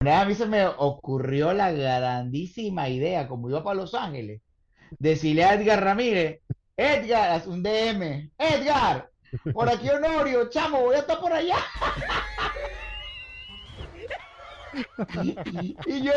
A 0.00 0.24
mí 0.26 0.34
se 0.34 0.46
me 0.46 0.66
ocurrió 0.66 1.54
la 1.54 1.72
grandísima 1.72 2.88
idea, 2.88 3.26
como 3.26 3.48
iba 3.48 3.64
para 3.64 3.76
Los 3.76 3.94
Ángeles, 3.94 4.42
decirle 4.98 5.44
a 5.44 5.54
Edgar 5.54 5.82
Ramírez, 5.82 6.42
Edgar, 6.76 7.30
haz 7.30 7.46
un 7.46 7.62
DM, 7.62 8.30
Edgar, 8.36 9.10
por 9.54 9.70
aquí 9.70 9.88
Honorio, 9.88 10.50
chamo, 10.50 10.80
voy 10.80 10.96
a 10.96 10.98
estar 10.98 11.18
por 11.18 11.32
allá. 11.32 11.56
Y, 15.86 16.02
yo, 16.02 16.12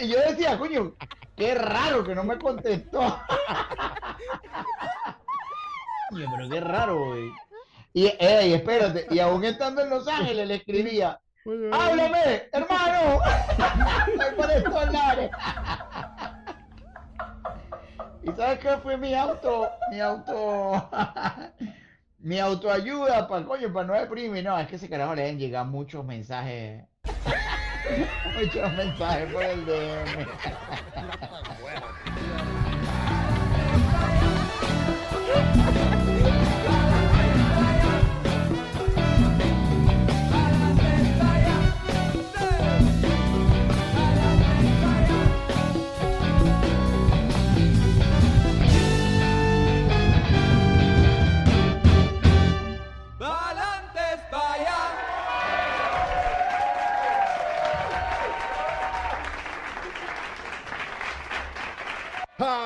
y 0.00 0.08
yo 0.08 0.18
decía, 0.28 0.58
coño, 0.58 0.96
qué 1.36 1.54
raro 1.54 2.02
que 2.02 2.16
no 2.16 2.24
me 2.24 2.36
contestó. 2.36 3.22
pero 6.10 6.50
qué 6.50 6.60
raro, 6.60 7.06
güey. 7.06 7.30
Y, 7.92 8.06
ey, 8.18 8.54
espérate, 8.54 9.06
y 9.10 9.20
aún 9.20 9.44
estando 9.44 9.82
en 9.82 9.90
Los 9.90 10.08
Ángeles 10.08 10.48
le 10.48 10.56
escribía, 10.56 11.20
háblame, 11.72 12.42
hermano, 12.52 13.20
¿Y 18.22 18.30
sabes 18.32 18.58
qué 18.58 18.76
fue 18.82 18.98
mi 18.98 19.14
auto, 19.14 19.70
mi 19.90 19.98
auto, 20.00 20.90
mi 22.18 22.38
autoayuda 22.38 23.26
para 23.26 23.46
coño, 23.46 23.72
para 23.72 23.86
no 23.86 23.94
deprimir? 23.94 24.44
No, 24.44 24.58
es 24.58 24.68
que 24.68 24.76
ese 24.76 24.90
carajo 24.90 25.14
le 25.14 25.30
han 25.30 25.38
llegado 25.38 25.64
muchos 25.64 26.04
mensajes. 26.04 26.84
Muchos 28.38 28.72
mensajes 28.74 29.32
por 29.32 29.42
el 29.42 29.66
DM. 29.66 30.26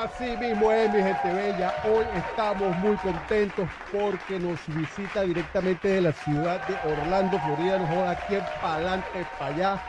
Así 0.04 0.36
mismo 0.36 0.70
es, 0.70 0.90
mi 0.90 1.02
gente 1.02 1.32
bella. 1.32 1.72
Hoy 1.82 2.04
estamos 2.14 2.76
muy 2.76 2.94
contentos 2.98 3.66
porque 3.90 4.38
nos 4.38 4.58
visita 4.76 5.22
directamente 5.22 5.88
de 5.88 6.02
la 6.02 6.12
ciudad 6.12 6.60
de 6.60 6.78
Orlando, 6.82 7.38
Florida. 7.38 7.78
Nos 7.78 7.88
joda 7.88 8.10
aquí 8.10 8.34
para 8.60 8.74
adelante, 8.74 9.24
para 9.38 9.54
allá. 9.54 9.80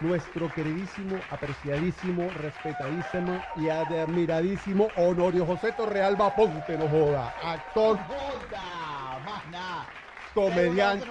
Nuestro 0.00 0.52
queridísimo, 0.52 1.16
apreciadísimo, 1.30 2.28
respetadísimo 2.36 3.40
y 3.56 3.70
admiradísimo 3.70 4.90
Honorio 4.96 5.46
José 5.46 5.72
Torrealba 5.72 6.30
Ponte, 6.34 6.76
nos 6.76 6.90
joda. 6.90 7.32
Actor. 7.42 7.98
Comediante. 10.34 11.06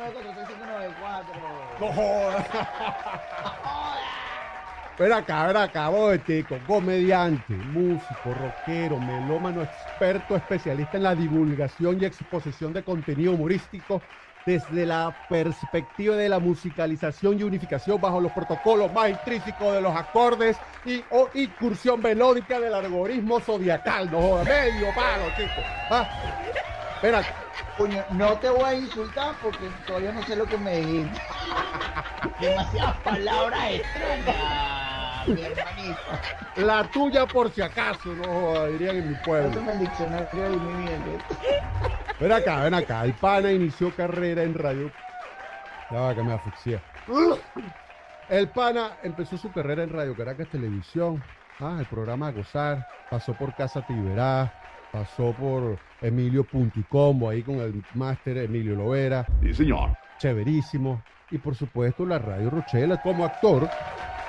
No 1.79 1.91
joda. 1.91 3.79
Ven 4.97 5.11
acá, 5.11 5.47
ven 5.47 5.57
acá, 5.57 5.89
boetico, 5.89 6.63
comediante, 6.63 7.63
músico, 7.63 8.33
rockero, 8.33 8.99
melómano, 8.99 9.63
experto, 9.63 10.35
especialista 10.35 10.97
en 10.97 11.03
la 11.03 11.15
divulgación 11.15 11.99
y 11.99 12.05
exposición 12.05 12.71
de 12.73 12.83
contenido 12.83 13.33
humorístico 13.33 14.03
desde 14.45 14.85
la 14.85 15.17
perspectiva 15.27 16.15
de 16.15 16.29
la 16.29 16.39
musicalización 16.39 17.39
y 17.39 17.43
unificación 17.43 17.99
bajo 17.99 18.19
los 18.21 18.31
protocolos 18.33 18.91
más 18.93 19.09
intrínsecos 19.09 19.73
de 19.73 19.81
los 19.81 19.95
acordes 19.95 20.61
y 20.83 21.03
o 21.09 21.29
incursión 21.33 22.01
melódica 22.01 22.59
del 22.59 22.73
algoritmo 22.73 23.39
zodiacal. 23.39 24.11
No 24.11 24.43
medio 24.43 24.93
palo, 24.93 25.31
chico. 25.31 25.63
Ah, 25.89 26.07
ven 27.01 27.15
acá. 27.15 27.33
no 28.11 28.37
te 28.37 28.49
voy 28.49 28.63
a 28.65 28.75
insultar 28.75 29.35
porque 29.41 29.69
todavía 29.87 30.11
no 30.11 30.21
sé 30.23 30.35
lo 30.35 30.45
que 30.45 30.57
me 30.57 30.77
dijiste. 30.77 31.19
Demasiadas 32.39 32.97
palabras 32.97 33.71
extrañas. 33.71 34.82
La 36.57 36.83
tuya 36.91 37.25
por 37.25 37.51
si 37.51 37.61
acaso, 37.61 38.13
no 38.13 38.65
dirían 38.67 38.97
en 38.97 39.09
mi 39.09 39.15
pueblo. 39.15 39.61
Ven 42.19 42.31
acá, 42.31 42.63
ven 42.63 42.73
acá. 42.73 43.05
El 43.05 43.13
pana 43.13 43.51
inició 43.51 43.95
carrera 43.95 44.43
en 44.43 44.53
radio. 44.53 44.91
Ya 45.91 45.99
va 45.99 46.15
que 46.15 46.23
me 46.23 46.33
asfixia. 46.33 46.81
El 48.29 48.49
pana 48.49 48.91
empezó 49.03 49.37
su 49.37 49.51
carrera 49.51 49.83
en 49.83 49.89
Radio 49.89 50.15
Caracas 50.15 50.47
Televisión. 50.47 51.21
Ah, 51.59 51.77
el 51.79 51.85
programa 51.85 52.31
Gozar. 52.31 52.87
Pasó 53.09 53.33
por 53.33 53.53
Casa 53.55 53.85
Tiberá. 53.85 54.53
Pasó 54.91 55.33
por 55.33 55.79
Emilio 56.01 56.43
Punticombo, 56.43 57.29
ahí 57.29 57.41
con 57.41 57.55
el 57.55 57.83
máster 57.95 58.37
Emilio 58.37 58.75
Lovera. 58.75 59.25
Sí, 59.41 59.53
señor. 59.53 59.97
Chéverísimo. 60.19 61.01
Y 61.31 61.39
por 61.39 61.55
supuesto 61.55 62.05
la 62.05 62.19
Radio 62.19 62.51
Rochela 62.51 63.01
como 63.01 63.25
actor 63.25 63.67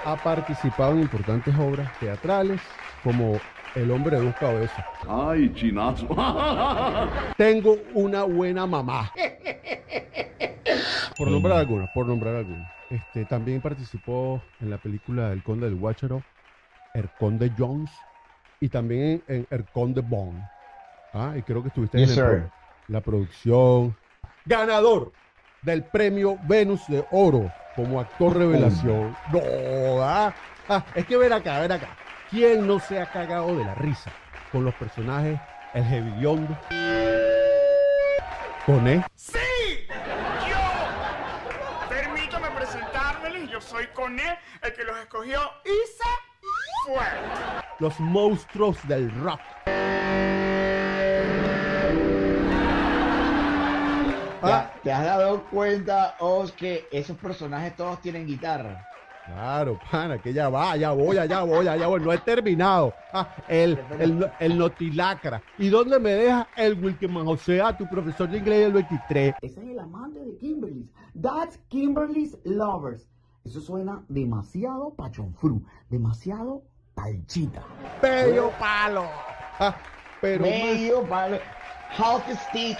ha 0.05 0.17
participado 0.17 0.93
en 0.93 1.01
importantes 1.01 1.55
obras 1.59 1.91
teatrales 1.99 2.61
como 3.03 3.39
El 3.75 3.91
hombre 3.91 4.17
de 4.17 4.27
dos 4.27 4.37
cabezas. 4.37 4.85
Ay, 5.09 5.53
chinazo. 5.55 6.07
Tengo 7.37 7.77
una 7.95 8.23
buena 8.23 8.67
mamá. 8.67 9.11
Por 11.17 11.31
nombrar 11.31 11.59
alguna, 11.59 11.91
por 11.93 12.07
nombrar 12.07 12.37
alguna. 12.37 12.71
Este, 12.91 13.25
también 13.25 13.61
participó 13.61 14.41
en 14.61 14.71
la 14.71 14.79
película 14.79 15.33
El 15.33 15.43
Conde 15.43 15.67
del 15.67 15.77
Guácharo, 15.77 16.23
El 16.93 17.09
Conde 17.19 17.51
Jones 17.57 17.91
y 18.61 18.69
también 18.69 19.23
en 19.27 19.47
El 19.51 19.65
Conde 19.65 20.03
Bond. 20.03 20.41
Ah, 21.13 21.35
y 21.37 21.43
creo 21.43 21.63
que 21.63 21.69
estuviste 21.69 22.03
en 22.03 22.51
la 22.89 23.01
producción. 23.01 23.97
Ganador 24.45 25.13
del 25.65 25.83
premio 25.83 26.39
Venus 26.45 26.87
de 26.89 27.05
Oro 27.11 27.51
como 27.75 28.01
actor 28.01 28.37
revelación. 28.37 29.17
No, 29.33 29.41
ah, 30.03 30.33
ah, 30.69 30.85
es 30.95 31.07
que 31.07 31.17
ver 31.17 31.33
acá, 31.33 31.61
ver 31.61 31.73
acá. 31.73 31.89
¿Quién 32.31 32.67
no 32.67 32.79
se 32.79 33.01
ha 33.01 33.07
cagado 33.07 33.57
de 33.57 33.65
la 33.65 33.75
risa 33.75 34.11
con 34.53 34.65
los 34.65 34.75
personajes 34.75 35.39
El 35.73 35.85
Jevillón? 35.85 36.59
Cone. 38.67 39.05
¡Sí! 39.15 39.39
¡Yo! 40.49 41.89
Permítame 41.89 42.49
presentármeles. 42.51 43.51
Yo 43.51 43.61
soy 43.61 43.87
Cone, 43.89 44.39
el 44.63 44.73
que 44.73 44.85
los 44.85 44.97
escogió 44.99 45.41
y 45.65 45.87
se 45.87 46.05
fue. 46.87 47.05
Los 47.79 47.99
monstruos 48.01 48.77
del 48.89 49.11
rock. 49.23 49.41
Ah. 54.43 54.74
¿Te 54.85 54.93
has 54.93 55.07
dado 55.07 55.45
cuenta, 55.45 56.15
Os, 56.21 56.53
que 56.53 56.87
esos 56.93 57.17
personajes 57.17 57.75
todos 57.75 58.03
tienen 58.03 58.27
guitarra? 58.27 58.87
Claro, 59.25 59.79
pana, 59.91 60.21
que 60.21 60.31
ya 60.35 60.51
va, 60.51 60.77
ya 60.77 60.93
voy, 60.93 61.17
ya 61.17 61.43
voy, 61.43 61.65
ya 61.65 61.87
voy, 61.87 62.01
no 62.03 62.13
he 62.13 62.19
terminado. 62.19 62.93
Ah, 63.11 63.35
el, 63.49 63.79
el, 63.99 64.31
el, 64.39 64.59
notilacra. 64.59 65.43
¿Y 65.57 65.71
dónde 65.71 65.99
me 65.99 66.11
deja 66.11 66.47
el 66.59 66.75
Wilkeman 66.75 67.25
José, 67.25 67.63
ah, 67.63 67.75
tu 67.75 67.89
profesor 67.89 68.29
de 68.29 68.37
inglés 68.37 68.65
del 68.65 68.75
23? 68.75 69.37
Ese 69.41 69.61
es 69.63 69.67
el 69.67 69.79
amante 69.79 70.21
de 70.21 70.37
Kimberly. 70.37 70.87
That's 71.19 71.59
Kimberly's 71.69 72.37
Lovers. 72.45 73.09
Eso 73.43 73.63
suena 73.63 74.05
demasiado 74.11 74.93
pachonfru, 74.93 75.65
demasiado 75.89 76.63
palchita. 76.95 77.63
Medio 78.03 78.51
palo. 78.59 79.07
Ah, 79.59 79.75
pero 80.21 80.45
palo. 81.09 81.39
Half 81.97 82.29
stick, 82.49 82.77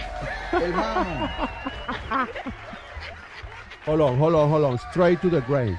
hermano. 0.51 1.29
Hold 3.85 4.01
on, 4.01 4.17
hold 4.17 4.35
on, 4.35 4.49
hold 4.49 4.65
on. 4.65 4.77
Straight 4.77 5.21
to 5.21 5.29
the 5.29 5.41
grave. 5.41 5.77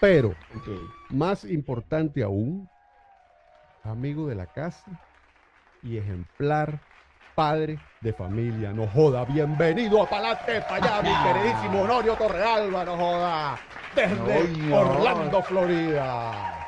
Pero, 0.00 0.34
más 1.08 1.44
importante 1.44 2.22
aún, 2.22 2.68
amigo 3.84 4.26
de 4.26 4.34
la 4.34 4.46
casa 4.46 4.90
y 5.82 5.96
ejemplar 5.96 6.80
padre 7.34 7.78
de 8.00 8.12
familia. 8.12 8.72
No 8.72 8.86
joda, 8.86 9.24
bienvenido 9.24 10.02
a 10.02 10.08
Palate 10.08 10.60
para 10.62 10.98
allá, 10.98 11.02
mi 11.02 11.40
queridísimo 11.40 11.82
Honorio 11.82 12.16
Torrealba, 12.16 12.84
no 12.84 12.96
joda, 12.96 13.58
desde 13.94 14.74
Orlando, 14.74 15.42
Florida. 15.42 16.59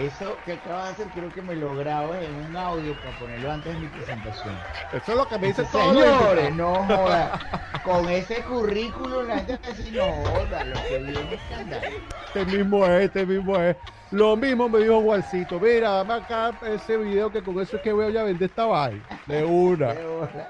Eso 0.00 0.34
que 0.46 0.54
acaba 0.54 0.86
de 0.86 0.90
hacer 0.92 1.06
creo 1.08 1.30
que 1.30 1.42
me 1.42 1.54
lo 1.54 1.78
en 1.78 2.34
un 2.48 2.56
audio 2.56 2.94
para 3.00 3.18
ponerlo 3.18 3.52
antes 3.52 3.74
de 3.74 3.80
mi 3.80 3.86
presentación. 3.88 4.56
Eso 4.94 5.12
es 5.12 5.18
lo 5.18 5.28
que 5.28 5.38
me 5.38 5.48
dice 5.48 5.62
todo 5.70 5.92
Señores, 5.92 6.54
no 6.54 6.74
joda. 6.86 7.38
Con 7.84 8.08
ese 8.08 8.42
currículum 8.44 9.28
la 9.28 9.40
gente 9.40 9.58
dice, 9.76 9.92
no 9.92 10.10
joda, 10.10 10.64
lo 10.64 10.82
que 10.88 10.98
viene 11.00 11.34
es 11.34 11.58
andar. 11.58 11.82
Este 12.26 12.46
mismo 12.46 12.86
es, 12.86 13.04
este 13.04 13.26
mismo 13.26 13.56
es. 13.56 13.76
Lo 14.10 14.36
mismo 14.36 14.70
me 14.70 14.78
dijo 14.78 15.02
Juancito. 15.02 15.60
Mira, 15.60 15.90
dame 15.90 16.14
acá 16.14 16.52
ese 16.66 16.96
video 16.96 17.30
que 17.30 17.42
con 17.42 17.60
eso 17.60 17.76
es 17.76 17.82
que 17.82 17.92
voy 17.92 18.16
a 18.16 18.22
vender 18.22 18.48
esta 18.48 18.64
vaina. 18.64 19.04
De 19.26 19.44
una. 19.44 19.92
De 19.92 20.46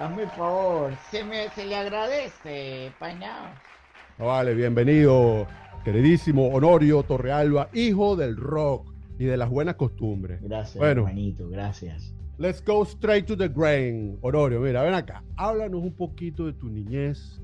Hazme 0.00 0.26
favor. 0.36 0.92
Se, 1.10 1.24
me, 1.24 1.48
se 1.50 1.64
le 1.64 1.76
agradece, 1.76 2.92
pañado. 2.98 3.46
Vale, 4.18 4.52
bienvenido 4.52 5.46
queridísimo 5.84 6.48
Honorio 6.48 7.02
Torrealba, 7.02 7.68
hijo 7.72 8.16
del 8.16 8.36
rock 8.36 8.92
y 9.18 9.24
de 9.24 9.36
las 9.36 9.50
buenas 9.50 9.76
costumbres. 9.76 10.40
Gracias, 10.42 10.76
Bueno. 10.78 11.02
hermanito, 11.02 11.48
gracias. 11.48 12.14
Let's 12.38 12.64
go 12.64 12.82
straight 12.84 13.26
to 13.26 13.36
the 13.36 13.48
grain. 13.48 14.18
Honorio, 14.22 14.60
mira, 14.60 14.82
ven 14.82 14.94
acá. 14.94 15.22
Háblanos 15.36 15.82
un 15.82 15.92
poquito 15.92 16.46
de 16.46 16.52
tu 16.54 16.68
niñez, 16.68 17.40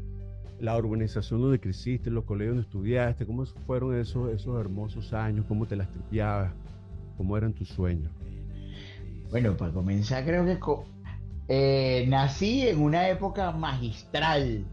la 0.59 0.77
urbanización 0.77 1.41
donde 1.41 1.61
creciste, 1.61 2.11
los 2.11 2.25
colegios 2.25 2.57
donde 2.57 2.67
estudiaste, 2.67 3.27
cómo 3.27 3.45
fueron 3.67 3.99
esos, 3.99 4.33
esos 4.33 4.59
hermosos 4.59 5.13
años, 5.13 5.45
cómo 5.47 5.67
te 5.67 5.77
las 5.77 5.91
tripeabas, 5.91 6.53
cómo 7.17 7.37
eran 7.37 7.53
tus 7.53 7.69
sueños. 7.69 8.11
Bueno, 9.31 9.57
para 9.57 9.73
comenzar, 9.73 10.25
creo 10.25 10.45
que 10.47 10.59
eh, 11.49 12.07
nací 12.09 12.67
en 12.67 12.81
una 12.81 13.09
época 13.09 13.53
magistral, 13.53 14.65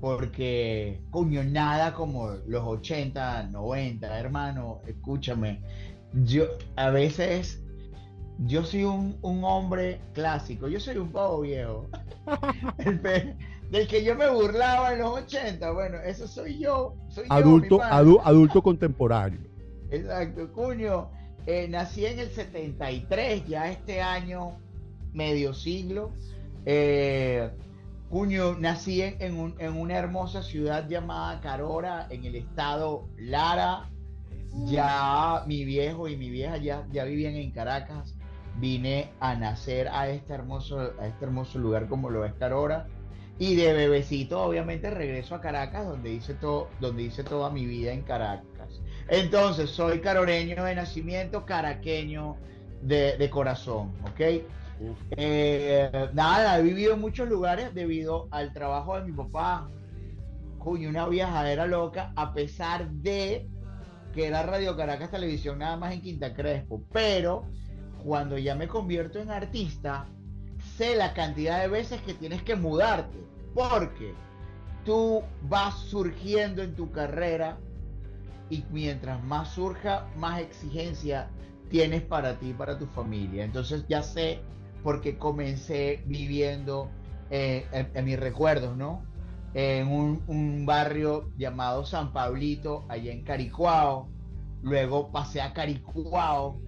porque, 0.00 1.00
coño, 1.10 1.42
nada 1.44 1.92
como 1.92 2.28
los 2.46 2.62
80, 2.64 3.44
90, 3.48 4.18
hermano, 4.18 4.80
escúchame. 4.86 5.60
Yo, 6.24 6.44
a 6.76 6.90
veces, 6.90 7.62
yo 8.38 8.64
soy 8.64 8.84
un, 8.84 9.18
un 9.22 9.44
hombre 9.44 10.00
clásico, 10.14 10.68
yo 10.68 10.80
soy 10.80 10.96
un 10.96 11.10
pavo 11.12 11.42
viejo. 11.42 11.88
Pe- 13.02 13.36
del 13.70 13.86
que 13.86 14.02
yo 14.02 14.16
me 14.16 14.28
burlaba 14.28 14.92
en 14.94 14.98
los 15.00 15.10
80, 15.20 15.70
bueno, 15.72 15.98
eso 15.98 16.26
soy 16.26 16.58
yo. 16.58 16.96
Soy 17.08 17.26
Adulto, 17.28 17.78
adu- 17.80 18.20
adulto 18.24 18.62
contemporáneo. 18.62 19.40
Exacto, 19.90 20.50
cuño. 20.52 21.10
eh, 21.46 21.68
nací 21.68 22.04
en 22.06 22.18
el 22.18 22.30
73, 22.30 23.46
ya 23.46 23.70
este 23.70 24.00
año, 24.00 24.58
medio 25.12 25.54
siglo. 25.54 26.10
Eh, 26.66 27.48
nací 28.58 29.02
en, 29.02 29.16
en 29.20 29.38
un- 29.38 29.54
en 29.58 29.76
una 29.76 29.96
hermosa 29.96 30.42
ciudad 30.42 30.88
llamada 30.88 31.40
Carora, 31.40 32.06
en 32.10 32.24
el 32.24 32.34
estado 32.34 33.08
Lara. 33.16 33.88
Ya 34.66 35.44
mi 35.46 35.64
viejo 35.64 36.08
y 36.08 36.16
mi 36.16 36.28
vieja 36.28 36.56
ya, 36.56 36.84
ya 36.90 37.04
vivían 37.04 37.36
en 37.36 37.52
Caracas. 37.52 38.16
Vine 38.58 39.10
a 39.20 39.36
nacer 39.36 39.88
a 39.88 40.08
este, 40.08 40.32
hermoso, 40.34 40.92
a 41.00 41.06
este 41.06 41.24
hermoso 41.24 41.58
lugar 41.60 41.88
como 41.88 42.10
lo 42.10 42.24
es 42.24 42.34
Carora. 42.34 42.88
Y 43.38 43.54
de 43.54 43.72
bebecito, 43.72 44.42
obviamente, 44.42 44.90
regreso 44.90 45.34
a 45.36 45.40
Caracas, 45.40 45.86
donde 45.86 46.12
hice, 46.12 46.34
todo, 46.34 46.68
donde 46.80 47.04
hice 47.04 47.22
toda 47.24 47.48
mi 47.48 47.64
vida 47.64 47.92
en 47.92 48.02
Caracas. 48.02 48.80
Entonces, 49.08 49.70
soy 49.70 50.00
caroreño 50.00 50.62
de 50.64 50.74
nacimiento, 50.74 51.46
caraqueño 51.46 52.36
de, 52.82 53.16
de 53.16 53.30
corazón, 53.30 53.94
¿ok? 54.02 54.42
Eh, 55.10 55.90
nada, 56.14 56.58
he 56.58 56.62
vivido 56.62 56.94
en 56.94 57.00
muchos 57.00 57.28
lugares 57.28 57.74
debido 57.74 58.28
al 58.30 58.52
trabajo 58.52 58.96
de 58.96 59.04
mi 59.04 59.12
papá. 59.12 59.68
Coño, 60.58 60.88
una 60.88 61.08
viajadera 61.08 61.66
loca, 61.66 62.12
a 62.16 62.32
pesar 62.32 62.90
de 62.90 63.48
que 64.14 64.26
era 64.26 64.42
Radio 64.42 64.76
Caracas 64.76 65.10
Televisión 65.10 65.58
nada 65.58 65.76
más 65.76 65.92
en 65.92 66.02
Quinta 66.02 66.34
Crespo. 66.34 66.82
Pero 66.92 67.44
cuando 68.02 68.38
ya 68.38 68.54
me 68.54 68.68
convierto 68.68 69.18
en 69.18 69.30
artista, 69.30 70.06
sé 70.76 70.96
la 70.96 71.14
cantidad 71.14 71.60
de 71.60 71.68
veces 71.68 72.00
que 72.02 72.14
tienes 72.14 72.42
que 72.42 72.56
mudarte. 72.56 73.18
Porque 73.54 74.14
tú 74.84 75.22
vas 75.42 75.74
surgiendo 75.78 76.62
en 76.62 76.74
tu 76.74 76.90
carrera 76.90 77.58
y 78.48 78.64
mientras 78.70 79.22
más 79.24 79.50
surja, 79.54 80.08
más 80.16 80.40
exigencia 80.40 81.28
tienes 81.68 82.02
para 82.02 82.38
ti 82.38 82.52
para 82.52 82.78
tu 82.78 82.86
familia. 82.86 83.44
Entonces 83.44 83.84
ya 83.88 84.02
sé 84.02 84.40
porque 84.82 85.18
comencé 85.18 86.02
viviendo 86.06 86.90
eh, 87.30 87.66
en, 87.72 87.90
en 87.94 88.04
mis 88.04 88.18
recuerdos, 88.18 88.76
¿no? 88.76 89.02
En 89.54 89.88
un, 89.88 90.64
barrio 90.64 91.32
llamado 91.36 91.84
San 91.84 92.12
Pablito, 92.12 92.84
allá 92.88 93.12
en 93.12 93.22
Caricuao. 93.22 94.08
Luego 94.62 95.10
pasé 95.10 95.40
a 95.40 95.52
Caricuao. 95.52 96.60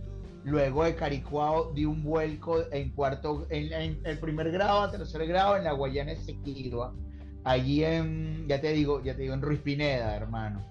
Luego 0.44 0.84
de 0.84 0.96
Caricuao 0.96 1.72
di 1.72 1.84
un 1.84 2.02
vuelco 2.02 2.64
en 2.72 2.90
cuarto, 2.90 3.46
en, 3.50 4.00
el 4.04 4.18
primer 4.18 4.50
grado 4.50 4.80
a 4.80 4.90
tercer 4.90 5.26
grado 5.28 5.56
en 5.56 5.64
la 5.64 5.72
Guayana 5.72 6.12
Esequilua. 6.12 6.92
Allí 7.44 7.84
en, 7.84 8.46
ya 8.48 8.60
te 8.60 8.72
digo, 8.72 9.02
ya 9.02 9.14
te 9.14 9.22
digo, 9.22 9.34
en 9.34 9.42
Ruiz 9.42 9.60
Pineda, 9.60 10.16
hermano. 10.16 10.64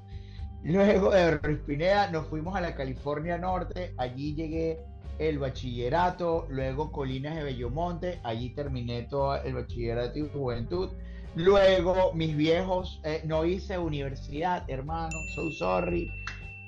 Luego 0.63 1.11
de 1.11 1.37
Ruiz 1.37 1.59
Pineda 1.65 2.11
nos 2.11 2.27
fuimos 2.27 2.55
a 2.55 2.61
la 2.61 2.75
California 2.75 3.37
Norte, 3.37 3.93
allí 3.97 4.35
llegué 4.35 4.79
el 5.21 5.37
bachillerato, 5.37 6.47
luego 6.49 6.91
Colinas 6.91 7.35
de 7.35 7.43
Bellomonte, 7.43 8.19
allí 8.23 8.49
terminé 8.55 9.03
todo 9.03 9.35
el 9.35 9.53
bachillerato 9.53 10.17
y 10.17 10.27
juventud. 10.27 10.89
Luego 11.35 12.11
mis 12.13 12.35
viejos, 12.35 12.99
eh, 13.03 13.21
no 13.25 13.45
hice 13.45 13.77
universidad, 13.77 14.67
hermano, 14.67 15.15
so 15.35 15.51
sorry, 15.51 16.11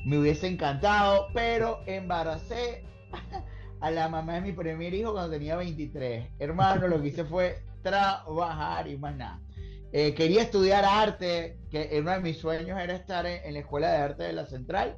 me 0.06 0.20
hubiese 0.20 0.48
encantado, 0.48 1.30
pero 1.34 1.80
embaracé 1.88 2.86
a 3.82 3.90
la 3.90 4.08
mamá 4.08 4.36
de 4.36 4.42
mi 4.42 4.52
primer 4.52 4.94
hijo 4.94 5.14
cuando 5.14 5.32
tenía 5.32 5.56
23. 5.56 6.30
Hermano, 6.38 6.88
lo 6.88 7.02
que 7.02 7.08
hice 7.08 7.26
fue 7.26 7.58
trabajar 7.82 8.88
y 8.88 8.98
más 8.98 9.16
nada. 9.16 9.42
Eh, 9.92 10.14
quería 10.14 10.44
estudiar 10.44 10.86
arte, 10.86 11.58
que 11.72 11.90
uno 12.00 12.12
de 12.12 12.20
mis 12.20 12.38
sueños 12.38 12.80
era 12.80 12.94
estar 12.94 13.26
en, 13.26 13.44
en 13.46 13.54
la 13.54 13.60
Escuela 13.62 13.92
de 13.92 13.98
Arte 13.98 14.24
de 14.24 14.34
la 14.34 14.46
Central 14.46 14.98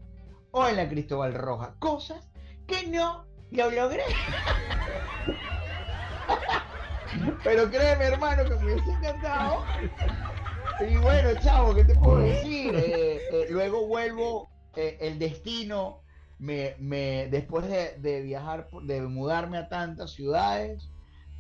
o 0.51 0.67
en 0.67 0.75
la 0.75 0.89
Cristóbal 0.89 1.33
Roja. 1.33 1.75
Cosas 1.79 2.29
que 2.67 2.87
no 2.87 3.34
lo 3.51 3.71
logré. 3.71 4.03
Pero 7.43 7.69
créeme, 7.69 8.05
hermano, 8.05 8.47
que 8.47 8.55
me 8.55 8.65
hubiese 8.65 8.91
encantado. 8.93 9.71
Y 10.77 10.97
bueno, 10.97 11.29
chavo, 11.39 11.73
¿qué 11.73 11.85
te 11.85 11.95
puedo 11.95 12.19
decir? 12.19 12.75
Eh, 12.75 13.25
eh, 13.29 13.47
luego 13.49 13.87
vuelvo, 13.87 14.51
eh, 14.75 14.97
el 15.01 15.19
destino, 15.19 16.03
me, 16.37 16.75
me, 16.79 17.27
después 17.29 17.67
de, 17.67 17.97
de 17.99 18.21
viajar, 18.21 18.69
de 18.83 19.01
mudarme 19.01 19.57
a 19.57 19.69
tantas 19.69 20.11
ciudades, 20.13 20.91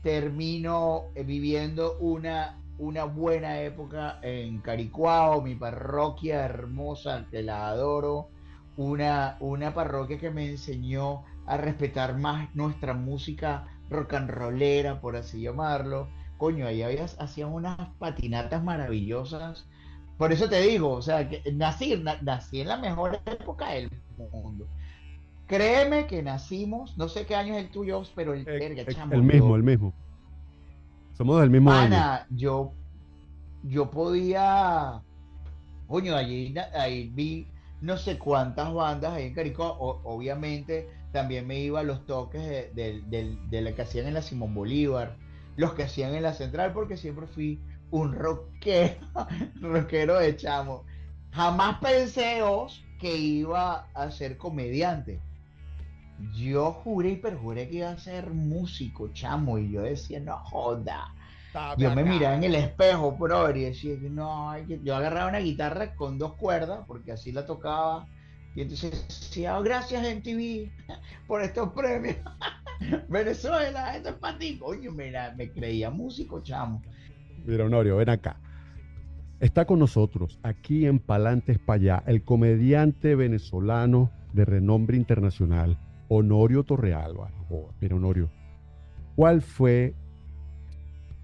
termino 0.01 1.11
viviendo 1.25 1.97
una, 1.99 2.63
una 2.77 3.03
buena 3.05 3.61
época 3.61 4.19
en 4.21 4.61
Caricuao, 4.61 5.41
mi 5.41 5.55
parroquia 5.55 6.45
hermosa, 6.45 7.27
que 7.29 7.43
la 7.43 7.67
adoro, 7.67 8.31
una, 8.75 9.37
una 9.41 9.73
parroquia 9.73 10.17
que 10.19 10.31
me 10.31 10.49
enseñó 10.49 11.23
a 11.47 11.57
respetar 11.57 12.17
más 12.17 12.53
nuestra 12.55 12.93
música 12.93 13.67
rock 13.89 14.13
and 14.13 14.29
rollera, 14.29 14.99
por 15.01 15.15
así 15.15 15.41
llamarlo. 15.41 16.07
Coño, 16.37 16.65
ahí 16.67 16.81
había, 16.81 17.05
hacían 17.05 17.49
unas 17.53 17.77
patinatas 17.99 18.63
maravillosas. 18.63 19.65
Por 20.17 20.31
eso 20.31 20.49
te 20.49 20.61
digo, 20.61 20.91
o 20.91 21.01
sea, 21.01 21.29
que 21.29 21.41
nací, 21.53 21.95
na- 21.97 22.19
nací 22.21 22.61
en 22.61 22.67
la 22.69 22.77
mejor 22.77 23.19
época 23.25 23.69
del 23.71 23.89
mundo. 24.31 24.65
Créeme 25.47 26.07
que 26.07 26.23
nacimos, 26.23 26.97
no 26.97 27.07
sé 27.07 27.25
qué 27.25 27.35
año 27.35 27.53
es 27.53 27.65
el 27.65 27.69
tuyo, 27.69 28.01
pero 28.15 28.33
el, 28.33 28.41
Eh, 28.41 28.59
verga, 28.59 28.91
chamo, 28.91 29.13
el 29.13 29.21
mismo, 29.23 29.49
yo- 29.49 29.55
el 29.57 29.63
mismo. 29.63 29.93
Somos 31.17 31.39
del 31.41 31.49
mismo 31.51 31.71
año. 31.71 31.91
Pana, 31.91 32.25
yo, 32.31 32.71
yo 33.63 33.89
podía, 33.91 35.01
coño, 35.87 36.15
allí, 36.15 36.55
ahí 36.73 37.09
vi 37.13 37.47
no 37.81 37.97
sé 37.97 38.17
cuántas 38.17 38.73
bandas 38.73 39.13
ahí 39.13 39.27
en 39.27 39.33
Caricó, 39.35 39.77
obviamente 40.03 40.89
también 41.15 41.47
me 41.47 41.59
iba 41.59 41.81
a 41.81 41.83
los 41.83 42.05
toques 42.07 42.43
de, 42.75 43.01
del- 43.07 43.49
de 43.49 43.61
la 43.63 43.73
que 43.75 43.83
hacían 43.83 44.07
en 44.07 44.15
la 44.15 44.21
Simón 44.23 44.53
Bolívar, 44.55 45.17
los 45.57 45.73
que 45.73 45.83
hacían 45.83 46.15
en 46.15 46.23
la 46.23 46.33
Central, 46.33 46.73
porque 46.73 46.97
siempre 46.97 47.27
fui 47.27 47.65
un 47.91 48.13
rockero, 48.13 48.97
rockero 49.61 50.19
de 50.19 50.37
chamo. 50.37 50.85
Jamás 51.31 51.79
pensé 51.79 52.41
que 52.99 53.17
iba 53.17 53.89
a 53.93 54.11
ser 54.11 54.37
comediante. 54.37 55.23
Yo 56.33 56.71
juré 56.71 57.11
y 57.11 57.17
perjuré 57.17 57.67
que 57.69 57.77
iba 57.77 57.89
a 57.91 57.97
ser 57.97 58.31
músico, 58.33 59.09
chamo, 59.13 59.57
y 59.59 59.71
yo 59.71 59.81
decía, 59.81 60.19
no 60.19 60.37
joda. 60.37 61.13
Yo 61.75 61.91
me 61.91 62.03
miraba 62.05 62.35
en 62.35 62.43
el 62.45 62.55
espejo, 62.55 63.13
brother, 63.13 63.57
y 63.57 63.63
decía 63.65 63.99
que 63.99 64.09
no, 64.09 64.57
yo 64.59 64.95
agarraba 64.95 65.29
una 65.29 65.39
guitarra 65.39 65.95
con 65.95 66.17
dos 66.17 66.35
cuerdas, 66.35 66.85
porque 66.87 67.13
así 67.13 67.31
la 67.33 67.45
tocaba, 67.45 68.07
y 68.55 68.61
entonces 68.61 69.05
decía, 69.07 69.57
"Oh, 69.59 69.63
gracias 69.63 70.05
MTV 70.05 70.71
por 71.27 71.41
estos 71.41 71.71
premios. 71.73 72.17
Venezuela, 73.09 73.95
esto 73.95 74.09
es 74.09 74.15
para 74.15 74.37
ti. 74.37 74.57
Coño, 74.57 74.91
me, 74.91 75.11
la- 75.11 75.33
me 75.35 75.51
creía 75.51 75.89
músico, 75.89 76.41
chamo. 76.41 76.81
Mira, 77.45 77.65
Honorio, 77.65 77.97
ven 77.97 78.09
acá. 78.09 78.39
Está 79.39 79.65
con 79.65 79.79
nosotros, 79.79 80.39
aquí 80.43 80.85
en 80.85 80.99
Palantes 80.99 81.59
allá, 81.67 82.03
el 82.07 82.23
comediante 82.23 83.15
venezolano 83.15 84.09
de 84.33 84.45
renombre 84.45 84.95
internacional, 84.97 85.77
Honorio 86.07 86.63
Torrealba. 86.63 87.31
Oh, 87.49 87.69
mira, 87.81 87.95
Honorio, 87.95 88.31
¿cuál 89.15 89.41
fue? 89.41 89.93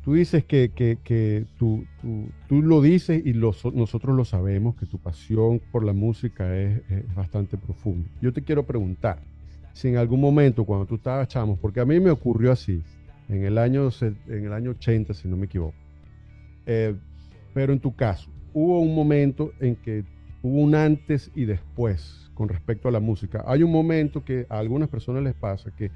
Tú 0.04 0.14
dices 0.16 0.44
que, 0.46 0.72
que, 0.74 0.98
que 1.04 1.46
tú, 1.58 1.86
tú, 2.02 2.30
tú 2.48 2.62
lo 2.64 2.82
dices 2.82 3.22
y 3.24 3.34
lo 3.34 3.54
so- 3.54 3.72
nosotros 3.72 4.16
lo 4.16 4.26
sabemos, 4.26 4.76
que 4.76 4.88
tu 4.88 4.98
pasión 4.98 5.62
por 5.72 5.84
la 5.86 5.94
música 5.94 6.58
es, 6.58 6.82
bastante 7.16 7.56
profunda. 7.58 8.10
Yo 8.20 8.34
te 8.34 8.42
quiero 8.44 8.66
preguntar, 8.66 9.20
si 9.74 9.90
en 9.90 9.98
algún 9.98 10.20
momento 10.20 10.66
cuando 10.66 10.86
tú 10.88 10.96
estabas 10.96 11.28
chamo, 11.28 11.56
porque 11.56 11.80
a 11.80 11.86
mí 11.86 12.00
me 12.00 12.10
ocurrió 12.10 12.52
así, 12.52 12.82
en 13.30 13.44
el 13.44 13.58
año, 13.58 13.90
en 14.28 14.46
el 14.46 14.54
año 14.54 14.72
80, 14.72 15.14
si 15.14 15.28
no 15.28 15.38
me 15.38 15.46
equivoco, 15.46 15.76
eh, 16.66 16.96
pero 17.54 17.72
en 17.72 17.80
tu 17.80 17.96
caso, 17.96 18.30
hubo 18.54 18.80
un 18.80 18.96
momento 18.96 19.52
en 19.60 19.76
que 19.76 20.04
hubo 20.42 20.62
un 20.62 20.74
antes 20.74 21.32
y 21.36 21.46
después 21.46 22.32
con 22.34 22.50
respecto 22.50 22.88
a 22.88 22.92
la 22.92 23.00
música. 23.00 23.44
Hay 23.46 23.62
un 23.62 23.72
momento 23.72 24.24
que 24.26 24.48
a 24.50 24.58
algunas 24.58 24.90
personas 24.90 25.22
les 25.24 25.36
pasa 25.36 25.70
que 25.76 25.92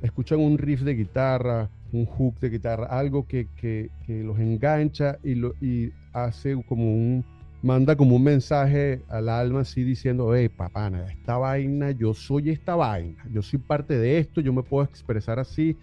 escuchan 0.00 0.40
un 0.40 0.58
riff 0.58 0.80
de 0.82 0.94
guitarra, 0.94 1.68
un 1.92 2.06
hook 2.06 2.38
de 2.40 2.50
guitarra, 2.50 2.86
algo 2.86 3.26
que, 3.26 3.48
que- 3.54 3.90
que 4.00 4.22
los 4.24 4.38
engancha 4.38 5.18
y, 5.22 5.34
lo, 5.36 5.56
y 5.60 5.92
hace 6.12 6.54
como 6.64 6.84
un, 6.94 7.26
manda 7.62 7.96
como 7.96 8.16
un 8.16 8.24
mensaje 8.24 9.04
al 9.08 9.28
alma 9.28 9.60
así 9.60 9.84
diciendo, 9.84 10.34
hey, 10.34 10.48
papana, 10.48 11.06
esta 11.10 11.36
vaina, 11.38 11.90
yo 11.92 12.14
soy 12.14 12.50
esta 12.50 12.74
vaina, 12.76 13.22
yo 13.30 13.42
soy 13.42 13.58
parte 13.60 13.98
de 13.98 14.18
esto, 14.18 14.40
yo 14.40 14.52
me 14.52 14.62
puedo 14.62 14.84
expresar 14.84 15.38
así. 15.38 15.78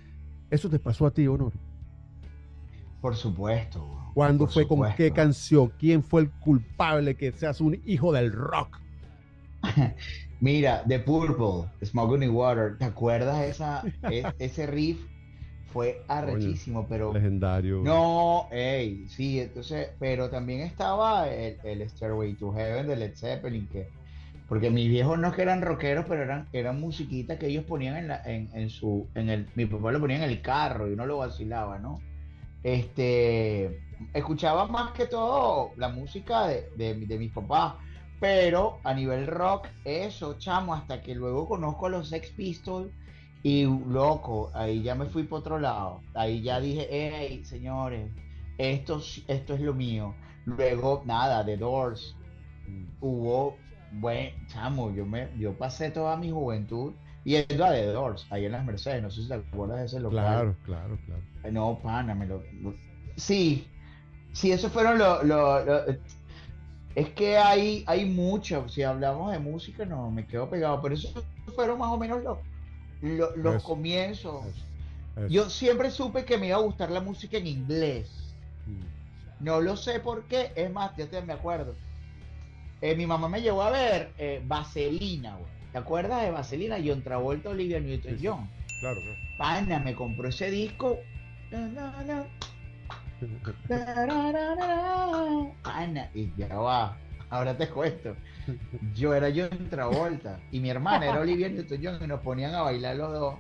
¿Eso 0.50 0.70
te 0.70 0.80
pasó 0.80 1.06
a 1.06 1.12
ti, 1.12 1.28
Honor? 1.28 1.54
Por 3.02 3.16
supuesto. 3.16 4.12
¿Cuándo 4.14 4.46
por 4.46 4.54
fue? 4.54 4.68
¿Con 4.68 4.86
qué 4.96 5.14
canción? 5.14 5.72
¿Quién 5.78 6.04
fue 6.04 6.22
el 6.22 6.32
culpable 6.34 7.16
que 7.16 7.32
seas 7.32 7.62
un 7.62 7.80
hijo 7.86 8.12
del 8.12 8.32
rock? 8.32 8.78
Mira, 10.40 10.84
The 10.88 11.00
Purple, 11.00 11.72
Smoke 11.84 12.14
on 12.14 12.20
the 12.22 12.30
Water, 12.30 12.78
¿te 12.78 12.86
acuerdas 12.86 13.42
esa, 13.46 13.84
e- 14.10 14.26
ese 14.40 14.68
riff? 14.68 15.06
Fue 15.72 16.04
arrechísimo, 16.08 16.88
pero 16.88 17.14
Legendario. 17.14 17.82
no, 17.84 18.48
ey, 18.52 19.08
sí, 19.08 19.40
entonces, 19.40 19.90
pero 20.00 20.30
también 20.30 20.62
estaba 20.62 21.28
el, 21.30 21.58
el 21.64 21.88
Stairway 21.90 22.36
to 22.36 22.52
Heaven 22.52 22.88
de 22.88 22.96
Led 22.96 23.16
Zeppelin, 23.16 23.68
que, 23.68 23.88
porque 24.48 24.70
mis 24.72 24.90
viejos 24.90 25.20
no 25.20 25.28
es 25.30 25.36
que 25.36 25.44
eran 25.44 25.62
rockeros, 25.62 26.06
pero 26.08 26.24
eran, 26.24 26.48
eran 26.54 26.80
musiquita 26.80 27.38
que 27.38 27.48
ellos 27.48 27.66
ponían 27.66 27.98
en, 27.98 28.08
la, 28.08 28.22
en, 28.26 28.50
en 28.54 28.70
su, 28.70 29.08
en 29.16 29.30
el, 29.30 29.48
mi 29.56 29.66
papá 29.66 29.92
lo 29.92 30.00
ponía 30.00 30.18
en 30.18 30.24
el 30.24 30.42
carro 30.42 30.90
y 30.90 30.94
uno 30.94 31.06
lo 31.06 31.18
vacilaba, 31.18 31.78
¿no? 31.80 32.00
Este, 32.64 33.80
escuchaba 34.14 34.68
más 34.68 34.92
que 34.94 35.06
todo 35.06 35.72
la 35.78 35.90
música 35.90 36.48
de, 36.48 36.70
de, 36.78 36.96
de 36.96 37.18
mis 37.18 37.32
papás, 37.32 37.76
pero 38.20 38.80
a 38.84 38.94
nivel 38.94 39.28
rock, 39.28 39.68
eso, 39.86 40.38
chamo, 40.40 40.74
hasta 40.74 41.02
que 41.02 41.16
luego 41.16 41.48
conozco 41.48 41.86
a 41.86 41.90
los 41.90 42.10
Sex 42.10 42.32
Pistols 42.32 42.92
y 43.44 43.64
loco, 43.64 44.52
ahí 44.54 44.82
ya 44.84 44.96
me 44.96 45.06
fui 45.06 45.24
por 45.24 45.40
otro 45.40 45.60
lado. 45.60 46.02
Ahí 46.14 46.42
ya 46.42 46.60
dije, 46.60 46.88
hey, 46.90 47.44
señores, 47.46 48.12
esto, 48.58 49.02
esto 49.28 49.54
es 49.54 49.62
lo 49.62 49.74
mío. 49.74 50.14
Luego, 50.46 51.04
nada, 51.06 51.46
The 51.46 51.58
Doors. 51.58 52.16
Hubo, 53.00 53.56
buen, 53.94 54.34
chamo, 54.48 54.94
yo, 54.94 55.06
me, 55.06 55.30
yo 55.38 55.54
pasé 55.58 55.90
toda 55.90 56.18
mi 56.18 56.32
juventud 56.32 56.94
yendo 57.24 57.66
a 57.66 57.72
The 57.72 57.86
Doors, 57.88 58.28
ahí 58.30 58.46
en 58.46 58.52
las 58.52 58.66
Mercedes. 58.66 59.02
No 59.02 59.10
sé 59.10 59.22
si 59.24 59.28
te 59.28 59.36
acuerdas 59.36 59.80
de 59.80 59.86
ese 59.86 60.00
local. 60.00 60.20
Claro, 60.26 60.56
claro, 60.66 61.00
claro. 61.06 61.22
No, 61.52 61.80
pana, 61.82 62.14
me 62.16 62.26
lo. 62.26 62.44
lo- 62.62 62.74
Sí, 63.16 63.68
sí, 64.34 64.52
esos 64.52 64.72
fueron 64.72 64.98
los. 64.98 65.24
Lo, 65.24 65.64
lo- 65.66 65.86
es 66.96 67.10
que 67.12 67.38
hay, 67.38 67.84
hay 67.88 68.06
mucho. 68.06 68.68
Si 68.68 68.84
hablamos 68.84 69.32
de 69.32 69.40
música, 69.40 69.86
no, 69.86 70.12
me 70.12 70.26
quedo 70.26 70.50
pegado. 70.50 70.82
Pero 70.82 70.96
esos 70.96 71.14
fueron 71.56 71.80
más 71.80 71.90
o 71.90 71.98
menos 71.98 72.24
los, 72.24 72.38
los, 73.02 73.36
los 73.38 73.56
Eso, 73.56 73.66
comienzos. 73.66 74.46
Eso. 74.46 75.28
Yo 75.28 75.50
siempre 75.50 75.92
supe 75.92 76.26
que 76.26 76.38
me 76.38 76.48
iba 76.48 76.58
a 76.58 76.62
gustar 76.62 76.92
la 76.92 77.02
música 77.02 77.38
en 77.38 77.48
inglés. 77.48 78.10
Mm. 78.66 79.44
No 79.44 79.62
lo 79.62 79.76
sé 79.76 80.00
por 80.00 80.24
qué. 80.26 80.52
Es 80.56 80.72
más, 80.72 80.96
ya 80.98 81.08
te 81.08 81.22
me 81.22 81.34
acuerdo. 81.34 81.76
Eh, 82.82 82.96
mi 82.96 83.06
mamá 83.06 83.28
me 83.28 83.42
llevó 83.42 83.64
a 83.64 83.72
ver 83.72 84.14
eh, 84.18 84.42
Vaselina, 84.46 85.36
güey. 85.36 85.50
¿Te 85.72 85.78
acuerdas 85.78 86.22
de 86.24 86.32
Vaselina? 86.32 86.78
John 86.84 87.04
Travolta, 87.04 87.50
Olivia 87.50 87.80
Sí, 87.80 87.84
sí. 87.84 87.90
Newton-John. 87.92 88.50
Claro, 88.80 89.02
claro. 89.02 89.18
Pana, 89.38 89.80
me 89.80 89.94
compró 89.94 90.30
ese 90.30 90.50
disco. 90.50 90.98
Na, 91.52 91.68
na, 91.68 92.04
na. 92.04 92.26
Tarararara. 93.68 95.52
Ana, 95.64 96.10
y 96.14 96.32
ya 96.38 96.56
va. 96.56 96.98
Ahora 97.30 97.58
te 97.58 97.68
cuento. 97.70 98.16
Yo 98.96 99.14
era 99.14 99.30
yo 99.30 99.46
en 99.46 99.70
Travolta 99.70 100.40
y 100.52 100.60
mi 100.60 100.70
hermana 100.70 101.06
era 101.08 101.20
Olivia 101.20 101.50
Newton-John 101.50 102.00
y 102.04 102.08
nos 102.08 102.20
ponían 102.22 102.54
a 102.56 102.62
bailar 102.62 102.96
los 102.96 103.12
dos. 103.14 103.36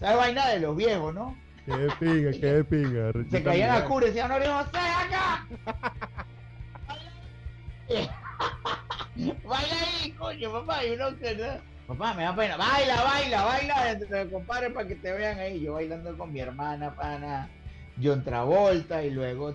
¿Sabes 0.00 0.16
vaina 0.16 0.48
de 0.48 0.60
los 0.60 0.76
viejos, 0.76 1.14
no? 1.14 1.36
Qué 1.66 1.88
pinga, 2.00 2.30
qué 2.32 2.64
pinga. 2.64 3.12
Se 3.30 3.42
caían 3.42 3.70
a 3.76 3.84
cura 3.84 4.06
y 4.06 4.08
decían, 4.10 4.28
no, 4.30 4.36
José, 4.36 4.78
acá. 4.78 5.46
Baila 9.44 9.74
ahí, 10.02 10.12
coño, 10.12 10.52
papá. 10.52 10.84
Y 10.84 10.90
uno 10.92 11.16
que 11.18 11.34
no- 11.34 11.68
Papá, 11.88 12.14
me 12.14 12.22
da 12.24 12.36
pena. 12.36 12.56
Baila, 12.56 13.02
baila, 13.02 13.44
baila, 13.44 13.90
entre- 13.92 14.30
compadre, 14.30 14.70
para 14.70 14.86
que 14.86 14.94
te 14.96 15.12
vean 15.12 15.38
ahí. 15.38 15.60
Yo 15.60 15.74
bailando 15.74 16.16
con 16.16 16.32
mi 16.32 16.40
hermana, 16.40 16.94
pana, 16.94 17.48
John 18.02 18.22
Travolta, 18.22 19.02
y 19.02 19.10
luego 19.10 19.54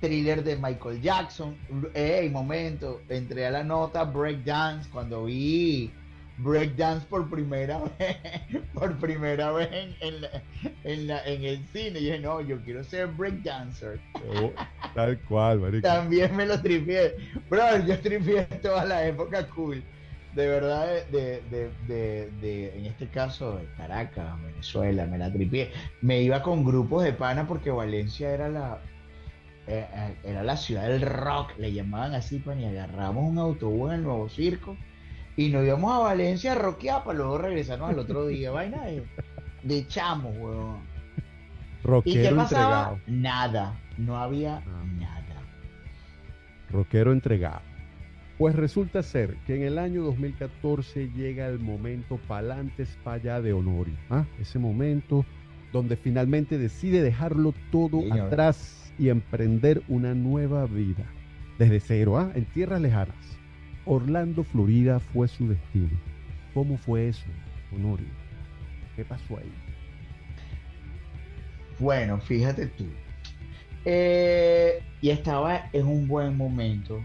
thriller 0.00 0.42
de 0.44 0.56
Michael 0.56 1.00
Jackson. 1.00 1.56
Ey, 1.94 2.28
momento, 2.30 3.00
entré 3.08 3.46
a 3.46 3.50
la 3.50 3.64
nota 3.64 4.04
breakdance 4.04 4.88
cuando 4.90 5.24
vi 5.24 5.90
breakdance 6.40 7.04
por 7.06 7.28
primera 7.28 7.80
vez, 7.98 8.16
por 8.72 8.96
primera 8.98 9.50
vez 9.50 9.68
en, 9.72 9.94
en, 10.00 10.20
la- 10.20 10.42
en, 10.84 11.06
la- 11.08 11.24
en 11.26 11.44
el 11.44 11.66
cine. 11.72 11.98
Y 11.98 12.04
dije, 12.04 12.18
no, 12.20 12.40
yo 12.40 12.60
quiero 12.62 12.84
ser 12.84 13.08
breakdancer. 13.08 14.00
Oh, 14.14 14.52
tal 14.94 15.18
cual, 15.22 15.58
marico. 15.60 15.86
También 15.88 16.34
me 16.36 16.46
lo 16.46 16.60
tripié. 16.60 17.14
Bro, 17.50 17.84
yo 17.86 17.98
tripié 18.00 18.44
toda 18.62 18.84
la 18.84 19.04
época 19.06 19.46
cool. 19.48 19.82
De 20.34 20.46
verdad, 20.46 20.86
de, 21.10 21.42
de, 21.50 21.70
de, 21.88 22.30
de- 22.40 22.78
en 22.78 22.86
este 22.86 23.08
caso, 23.08 23.56
de 23.56 23.64
Caracas, 23.76 24.40
Venezuela, 24.44 25.06
me 25.06 25.18
la 25.18 25.32
tripié. 25.32 25.72
Me 26.02 26.22
iba 26.22 26.40
con 26.42 26.64
grupos 26.64 27.02
de 27.02 27.12
pana 27.12 27.48
porque 27.48 27.70
Valencia 27.70 28.30
era 28.30 28.48
la 28.48 28.78
era 29.68 30.42
la 30.42 30.56
ciudad 30.56 30.88
del 30.88 31.02
rock, 31.02 31.52
le 31.58 31.72
llamaban 31.72 32.14
así, 32.14 32.38
pues, 32.38 32.58
y 32.58 32.64
agarramos 32.64 33.28
un 33.30 33.38
autobús 33.38 33.90
en 33.90 33.96
el 33.98 34.02
nuevo 34.04 34.28
circo 34.28 34.76
y 35.36 35.50
nos 35.50 35.64
íbamos 35.64 35.94
a 35.94 35.98
Valencia 35.98 36.52
a 36.52 36.54
rockear 36.56 37.04
para 37.04 37.18
luego 37.18 37.38
regresarnos 37.38 37.90
al 37.90 37.98
otro 37.98 38.26
día. 38.26 38.50
Vaina 38.50 38.84
de, 38.84 39.04
de 39.62 39.86
chamos, 39.86 40.34
weón. 40.38 40.78
¿Y 41.84 41.86
Rockero 41.86 42.28
qué 42.30 42.34
pasaba? 42.34 42.42
entregado. 42.42 43.00
Nada, 43.06 43.80
no 43.98 44.16
había 44.18 44.56
Ah. 44.56 44.84
nada. 44.98 45.24
Rockero 46.70 47.12
entregado. 47.12 47.60
Pues 48.36 48.54
resulta 48.54 49.02
ser 49.02 49.36
que 49.46 49.56
en 49.56 49.62
el 49.62 49.78
año 49.78 50.02
2014 50.04 51.10
llega 51.16 51.46
el 51.48 51.58
momento 51.58 52.18
pa'lantes 52.28 52.96
pa' 53.02 53.14
allá 53.14 53.40
de 53.40 53.52
Honorio. 53.52 53.94
¿ah? 54.10 54.24
Ese 54.40 54.58
momento 54.58 55.24
donde 55.72 55.96
finalmente 55.96 56.56
decide 56.58 57.02
dejarlo 57.02 57.52
todo 57.72 58.00
Señor. 58.00 58.20
atrás 58.20 58.77
y 58.98 59.08
emprender 59.08 59.82
una 59.88 60.14
nueva 60.14 60.66
vida. 60.66 61.04
Desde 61.58 61.80
cero, 61.80 62.18
¿ah? 62.18 62.30
en 62.34 62.44
tierras 62.46 62.80
lejanas. 62.80 63.16
Orlando, 63.84 64.44
Florida 64.44 65.00
fue 65.00 65.28
su 65.28 65.48
destino. 65.48 65.90
¿Cómo 66.54 66.76
fue 66.76 67.08
eso, 67.08 67.26
Honorio? 67.74 68.06
¿Qué 68.96 69.04
pasó 69.04 69.38
ahí? 69.38 69.52
Bueno, 71.78 72.18
fíjate 72.20 72.66
tú. 72.66 72.84
Eh, 73.84 74.82
y 75.00 75.10
estaba 75.10 75.68
en 75.72 75.86
un 75.86 76.08
buen 76.08 76.36
momento 76.36 77.00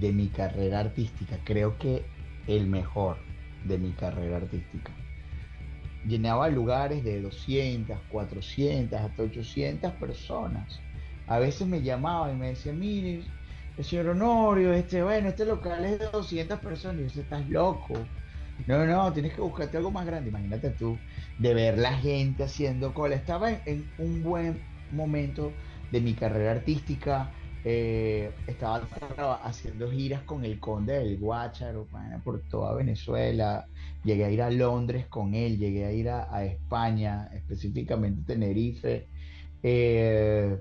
de 0.00 0.12
mi 0.12 0.28
carrera 0.28 0.80
artística. 0.80 1.38
Creo 1.44 1.78
que 1.78 2.04
el 2.46 2.66
mejor 2.66 3.16
de 3.64 3.78
mi 3.78 3.92
carrera 3.92 4.38
artística. 4.38 4.92
Llenaba 6.06 6.48
lugares 6.48 7.02
de 7.04 7.20
200, 7.20 8.04
400, 8.08 9.00
hasta 9.00 9.22
800 9.22 9.94
personas. 9.94 10.86
A 11.26 11.38
veces 11.38 11.66
me 11.66 11.82
llamaban 11.82 12.36
y 12.36 12.38
me 12.38 12.48
decían, 12.48 12.78
mire, 12.78 13.24
el 13.76 13.84
señor 13.84 14.08
Honorio, 14.10 14.72
este, 14.72 15.02
bueno, 15.02 15.28
este 15.28 15.44
local 15.44 15.84
es 15.84 15.98
de 15.98 16.06
200 16.12 16.60
personas. 16.60 16.96
Y 16.98 17.00
yo, 17.02 17.06
"Usted 17.06 17.22
estás 17.22 17.48
loco. 17.48 18.12
No, 18.66 18.86
no, 18.86 19.12
tienes 19.12 19.34
que 19.34 19.40
buscarte 19.42 19.76
algo 19.76 19.90
más 19.92 20.06
grande. 20.06 20.30
Imagínate 20.30 20.70
tú, 20.72 21.04
de 21.36 21.54
ver 21.54 21.78
la 21.78 21.94
gente 21.98 22.44
haciendo 22.44 22.94
cola. 22.94 23.14
Estaba 23.16 23.50
en 23.64 23.92
un 23.96 24.22
buen 24.22 24.66
momento 24.88 25.58
de 25.90 26.00
mi 26.00 26.14
carrera 26.14 26.52
artística. 26.52 27.32
Eh, 27.68 28.30
estaba 28.46 28.86
haciendo 29.42 29.90
giras 29.90 30.22
con 30.22 30.44
el 30.44 30.60
Conde 30.60 31.00
del 31.00 31.18
Guácharo, 31.18 31.84
pana, 31.86 32.22
por 32.22 32.40
toda 32.48 32.72
Venezuela. 32.76 33.66
Llegué 34.04 34.24
a 34.24 34.30
ir 34.30 34.40
a 34.40 34.50
Londres 34.50 35.06
con 35.08 35.34
él, 35.34 35.58
llegué 35.58 35.84
a 35.84 35.92
ir 35.92 36.08
a, 36.08 36.32
a 36.32 36.44
España, 36.44 37.28
específicamente 37.34 38.22
Tenerife. 38.24 39.08
Eh, 39.64 40.56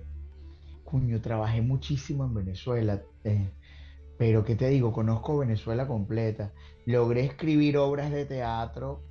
Cuño, 0.83 1.21
trabajé 1.21 1.61
muchísimo 1.61 2.25
en 2.25 2.33
Venezuela. 2.33 2.99
eh, 3.23 3.51
pero, 4.17 4.43
¿qué 4.43 4.55
te 4.55 4.67
digo? 4.69 4.91
Conozco 4.91 5.37
Venezuela 5.37 5.85
completa. 5.85 6.53
Logré 6.87 7.21
escribir 7.25 7.77
obras 7.77 8.11
de 8.11 8.25
teatro 8.25 9.03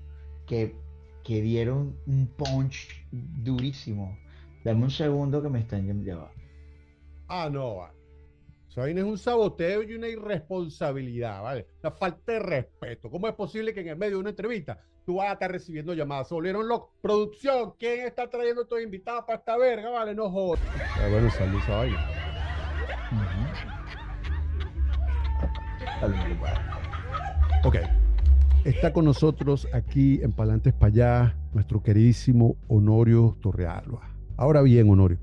que, 0.49 0.75
que 1.23 1.43
dieron 1.43 1.95
un 2.09 2.27
punch 2.27 3.07
durísimo. 3.13 4.19
Dame 4.65 4.83
un 4.83 4.91
segundo 4.91 5.41
que 5.41 5.49
me 5.49 5.61
están 5.61 5.87
llamando. 5.87 6.44
Ah, 7.29 7.49
no, 7.51 7.77
vale. 7.77 7.95
No 8.77 8.85
es 8.85 9.05
un 9.05 9.19
saboteo 9.19 9.85
y 9.85 9.95
una 9.95 10.09
irresponsabilidad, 10.09 11.43
¿vale? 11.43 11.69
La 11.81 11.93
falta 11.93 12.33
de 12.33 12.41
respeto. 12.41 13.09
¿Cómo 13.09 13.29
es 13.29 13.35
posible 13.35 13.73
que 13.73 13.81
en 13.81 13.89
el 13.89 13.97
medio 13.97 14.15
de 14.15 14.21
una 14.21 14.31
entrevista 14.31 14.81
tú 15.07 15.17
vas 15.17 15.29
a 15.31 15.35
estar 15.35 15.53
recibiendo 15.53 15.95
llamadas? 15.95 16.27
Se 16.29 16.35
volvieron 16.35 16.67
locos. 16.67 16.91
Producción, 17.01 17.75
¿quién 17.79 18.01
está 18.05 18.29
trayendo 18.29 18.63
a 18.63 18.65
estos 18.65 18.83
invitados 18.83 19.25
para 19.27 19.39
esta 19.39 19.57
verga? 19.57 19.91
Vale, 19.91 20.13
no 20.13 20.29
jodas. 20.29 20.61
Ah, 20.97 21.09
bueno, 21.09 21.31
salud 21.31 21.61
esa 21.61 21.77
vaina. 21.77 22.09
Ok. 27.65 27.77
Está 28.65 28.93
con 28.93 29.05
nosotros 29.05 29.69
aquí 29.73 30.21
en 30.23 30.33
Palantes 30.33 30.73
para 30.73 30.89
allá 30.89 31.37
nuestro 31.53 31.81
queridísimo 31.81 32.57
Honorio 32.67 33.37
Torrealba. 33.41 34.11
Ahora 34.37 34.63
bien, 34.63 34.91
Honorio, 34.91 35.19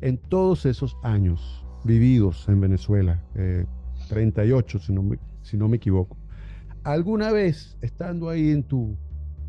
en 0.00 0.18
todos 0.18 0.66
esos 0.66 0.96
años 1.02 1.64
vividos 1.84 2.48
en 2.48 2.60
Venezuela, 2.60 3.22
eh, 3.34 3.66
38 4.08 4.78
si 4.78 4.92
no, 4.92 5.02
me, 5.02 5.18
si 5.42 5.56
no 5.56 5.68
me 5.68 5.76
equivoco, 5.76 6.16
¿alguna 6.84 7.32
vez 7.32 7.76
estando 7.80 8.28
ahí 8.28 8.50
en 8.50 8.62
tu 8.62 8.96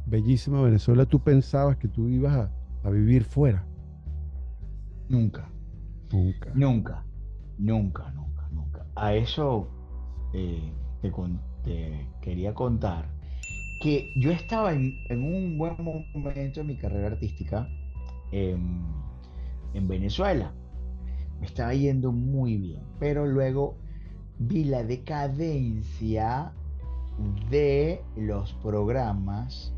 bellísima 0.06 0.62
Venezuela 0.62 1.06
tú 1.06 1.20
pensabas 1.20 1.78
que 1.78 1.88
tú 1.88 2.08
ibas 2.10 2.36
a, 2.36 2.52
a 2.84 2.90
vivir 2.90 3.24
fuera? 3.24 3.66
Nunca, 5.10 5.50
Nunca. 6.12 6.52
nunca, 6.54 7.06
nunca, 7.58 8.12
nunca, 8.12 8.48
nunca. 8.52 8.86
A 8.96 9.14
eso 9.14 9.68
eh, 10.34 10.72
te, 11.02 12.08
quería 12.22 12.54
contar 12.54 13.10
que 13.82 14.12
yo 14.16 14.32
estaba 14.32 14.74
en, 14.74 14.94
en 15.10 15.24
un 15.24 15.58
buen 15.58 15.76
momento 16.14 16.62
en 16.62 16.68
mi 16.68 16.78
carrera 16.78 17.08
artística 17.08 17.68
en, 18.32 18.84
en 19.74 19.88
Venezuela. 19.88 20.54
Me 21.40 21.48
estaba 21.48 21.74
yendo 21.74 22.12
muy 22.12 22.58
bien, 22.58 22.82
pero 23.00 23.26
luego 23.26 23.78
vi 24.38 24.64
la 24.64 24.84
decadencia 24.84 26.54
de 27.50 28.02
los 28.16 28.54
programas 28.54 29.74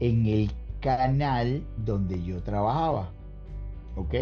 en 0.00 0.26
el 0.26 0.50
canal 0.80 1.66
donde 1.78 2.22
yo 2.22 2.42
trabajaba. 2.42 3.12
¿Ok? 3.96 4.14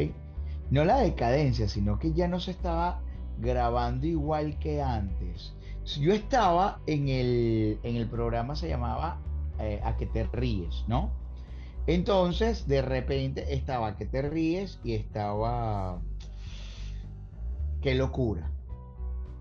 No 0.71 0.85
la 0.85 0.99
decadencia, 0.99 1.69
sino 1.69 1.99
que 1.99 2.13
ya 2.13 2.29
no 2.29 2.41
se 2.41 2.53
estaba 2.53 3.01
grabando 3.39 4.07
igual 4.07 4.59
que 4.59 4.83
antes. 4.83 5.55
Yo 6.01 6.13
estaba 6.13 6.81
en 6.87 7.09
el, 7.09 7.79
en 7.83 7.97
el 7.97 8.09
programa, 8.09 8.55
se 8.55 8.69
llamaba 8.69 9.19
eh, 9.59 9.81
A 9.85 9.97
que 9.97 10.07
te 10.07 10.25
ríes, 10.25 10.85
¿no? 10.87 11.11
Entonces, 11.87 12.67
de 12.69 12.83
repente 12.83 13.55
estaba 13.55 13.97
que 13.97 14.07
te 14.07 14.23
ríes 14.23 14.79
y 14.85 14.95
estaba 14.95 16.01
Qué 17.83 17.97
locura. 17.97 18.49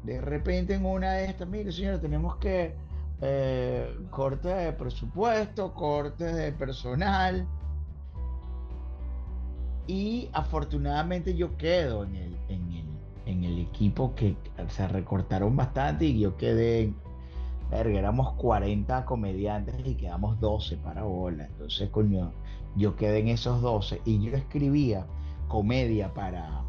De 0.03 0.19
repente 0.19 0.73
en 0.73 0.85
una 0.85 1.13
de 1.13 1.25
estas, 1.25 1.47
mire 1.47 1.71
señora, 1.71 2.01
tenemos 2.01 2.37
que 2.37 2.73
eh, 3.21 3.95
corte 4.09 4.47
de 4.47 4.73
presupuesto, 4.73 5.75
cortes 5.75 6.35
de 6.35 6.51
personal. 6.51 7.47
Y 9.85 10.27
afortunadamente 10.33 11.35
yo 11.35 11.55
quedo 11.55 12.03
en 12.03 12.15
el, 12.15 12.37
en 12.49 12.71
el, 12.71 12.85
en 13.27 13.43
el 13.43 13.59
equipo 13.59 14.15
que 14.15 14.35
se 14.69 14.87
recortaron 14.87 15.55
bastante 15.55 16.05
y 16.05 16.19
yo 16.19 16.35
quedé, 16.35 16.91
verga, 17.71 17.97
éramos 17.97 18.33
40 18.33 19.05
comediantes 19.05 19.75
y 19.85 19.95
quedamos 19.95 20.39
12 20.39 20.77
para 20.77 21.03
bola. 21.03 21.45
Entonces, 21.45 21.89
coño, 21.89 22.33
yo 22.75 22.95
quedé 22.95 23.19
en 23.19 23.29
esos 23.29 23.61
12 23.61 24.01
y 24.05 24.21
yo 24.21 24.35
escribía 24.35 25.07
comedia 25.47 26.13
para, 26.13 26.63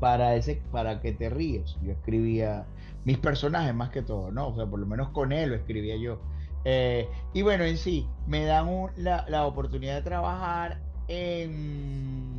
para 0.00 0.36
ese, 0.36 0.62
para 0.70 1.00
que 1.00 1.12
te 1.12 1.30
ríes. 1.30 1.76
Yo 1.82 1.92
escribía 1.92 2.66
mis 3.04 3.18
personajes 3.18 3.74
más 3.74 3.90
que 3.90 4.02
todo, 4.02 4.30
¿no? 4.30 4.48
O 4.48 4.54
sea, 4.54 4.66
por 4.66 4.78
lo 4.78 4.86
menos 4.86 5.08
con 5.10 5.32
él 5.32 5.50
lo 5.50 5.56
escribía 5.56 5.96
yo. 5.96 6.20
Eh, 6.66 7.08
y 7.32 7.42
bueno, 7.42 7.64
en 7.64 7.76
sí, 7.76 8.06
me 8.26 8.44
dan 8.44 8.68
la, 8.96 9.24
la 9.28 9.46
oportunidad 9.46 9.96
de 9.96 10.02
trabajar 10.02 10.80
en, 11.08 12.36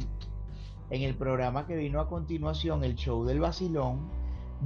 en 0.90 1.02
el 1.02 1.16
programa 1.16 1.66
que 1.66 1.76
vino 1.76 2.00
a 2.00 2.08
continuación, 2.08 2.84
el 2.84 2.96
show 2.96 3.26
del 3.26 3.40
vacilón, 3.40 4.10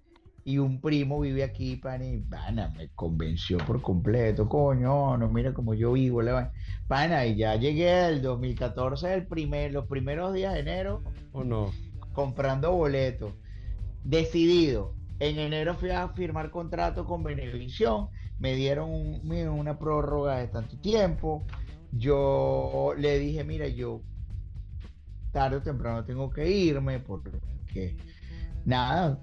y 0.43 0.57
un 0.57 0.81
primo 0.81 1.19
vive 1.19 1.43
aquí, 1.43 1.75
pana, 1.75 2.05
y 2.05 2.17
pana, 2.21 2.69
me 2.75 2.89
convenció 2.89 3.57
por 3.59 3.81
completo, 3.81 4.49
coño, 4.49 5.17
no, 5.17 5.29
mira 5.29 5.53
cómo 5.53 5.73
yo 5.73 5.93
vivo, 5.93 6.21
la 6.21 6.51
pana, 6.87 7.25
y 7.25 7.35
ya 7.35 7.55
llegué 7.55 8.07
el 8.07 8.21
2014, 8.21 9.13
el 9.13 9.27
primer, 9.27 9.71
los 9.71 9.87
primeros 9.87 10.33
días 10.33 10.53
de 10.53 10.59
enero, 10.61 11.03
¿O 11.31 11.43
no? 11.43 11.71
comprando 12.13 12.71
boletos. 12.73 13.33
Decidido. 14.03 14.95
En 15.19 15.37
enero 15.37 15.75
fui 15.75 15.91
a 15.91 16.09
firmar 16.09 16.49
contrato 16.49 17.05
con 17.05 17.23
Venevisión. 17.23 18.07
Me 18.39 18.55
dieron 18.55 18.89
un- 18.89 19.21
una 19.47 19.77
prórroga 19.77 20.37
de 20.39 20.47
tanto 20.47 20.75
tiempo. 20.79 21.43
Yo 21.91 22.95
le 22.97 23.19
dije, 23.19 23.43
mira, 23.43 23.67
yo 23.67 24.01
tarde 25.31 25.57
o 25.57 25.61
temprano 25.61 26.03
tengo 26.03 26.29
que 26.31 26.49
irme 26.49 26.99
porque 26.99 27.95
nada, 28.65 29.19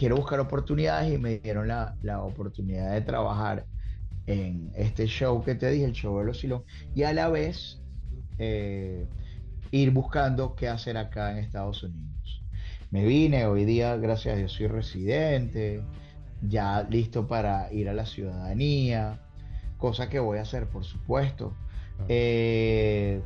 quiero 0.00 0.16
buscar 0.16 0.40
oportunidades 0.40 1.12
y 1.12 1.18
me 1.18 1.40
dieron 1.40 1.68
la, 1.68 1.94
la 2.00 2.22
oportunidad 2.22 2.90
de 2.94 3.02
trabajar 3.02 3.66
en 4.24 4.72
este 4.74 5.06
show 5.06 5.44
que 5.44 5.54
te 5.54 5.70
dije, 5.70 5.84
el 5.84 5.92
show 5.92 6.18
de 6.18 6.24
los 6.24 6.40
Silón, 6.40 6.64
y 6.94 7.02
a 7.02 7.12
la 7.12 7.28
vez 7.28 7.82
eh, 8.38 9.06
ir 9.70 9.90
buscando 9.90 10.54
qué 10.54 10.68
hacer 10.68 10.96
acá 10.96 11.32
en 11.32 11.36
Estados 11.44 11.82
Unidos. 11.82 12.42
Me 12.90 13.04
vine, 13.04 13.44
hoy 13.44 13.66
día, 13.66 13.94
gracias 13.96 14.34
a 14.34 14.38
Dios, 14.38 14.52
soy 14.52 14.68
residente, 14.68 15.84
ya 16.40 16.82
listo 16.84 17.28
para 17.28 17.70
ir 17.70 17.90
a 17.90 17.92
la 17.92 18.06
ciudadanía, 18.06 19.20
cosa 19.76 20.08
que 20.08 20.18
voy 20.18 20.38
a 20.38 20.42
hacer, 20.42 20.66
por 20.66 20.84
supuesto. 20.84 21.54
Eh, 22.08 23.20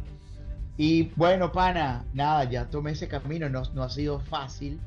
y 0.76 1.04
bueno, 1.14 1.52
pana, 1.52 2.04
nada, 2.12 2.42
ya 2.50 2.68
tomé 2.68 2.90
ese 2.90 3.06
camino, 3.06 3.48
no, 3.48 3.62
no 3.74 3.84
ha 3.84 3.90
sido 3.90 4.18
fácil. 4.18 4.80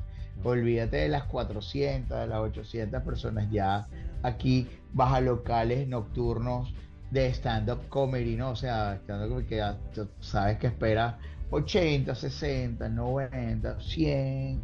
Olvídate 0.44 0.98
de 0.98 1.08
las 1.08 1.24
400, 1.24 2.18
de 2.18 2.26
las 2.26 2.38
800 2.38 3.02
personas 3.02 3.50
ya 3.50 3.86
aquí, 4.22 4.68
baja 4.92 5.20
locales 5.20 5.86
nocturnos 5.88 6.72
de 7.10 7.28
stand-up 7.32 7.88
comedy, 7.88 8.36
¿no? 8.36 8.50
O 8.50 8.56
sea, 8.56 9.00
stand-up 9.02 9.28
comedy 9.30 9.46
que 9.48 9.56
ya 9.56 9.78
sabes 10.20 10.58
que 10.58 10.68
espera 10.68 11.18
80, 11.50 12.14
60, 12.14 12.88
90, 12.88 13.80
100. 13.80 14.60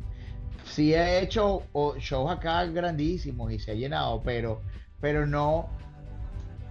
Sí 0.65 0.95
he 0.95 1.21
hecho 1.23 1.63
shows 1.99 2.31
acá 2.31 2.65
grandísimos 2.67 3.53
y 3.53 3.59
se 3.59 3.73
ha 3.73 3.75
llenado, 3.75 4.23
pero, 4.23 4.63
pero 5.01 5.27
no, 5.27 5.69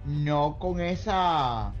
no 0.06 0.58
con 0.58 0.80
esa, 0.80 1.72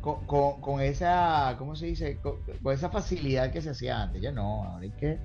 con- 0.00 0.60
con 0.60 0.80
esa, 0.80 1.54
¿cómo 1.58 1.76
se 1.76 1.86
dice? 1.86 2.18
Con, 2.20 2.36
con 2.62 2.74
esa 2.74 2.90
facilidad 2.90 3.50
que 3.52 3.60
se 3.62 3.70
hacía 3.70 4.02
antes. 4.02 4.22
Ya 4.22 4.32
no, 4.32 4.64
ahora 4.64 4.82
hay 4.82 4.90
que, 4.90 5.18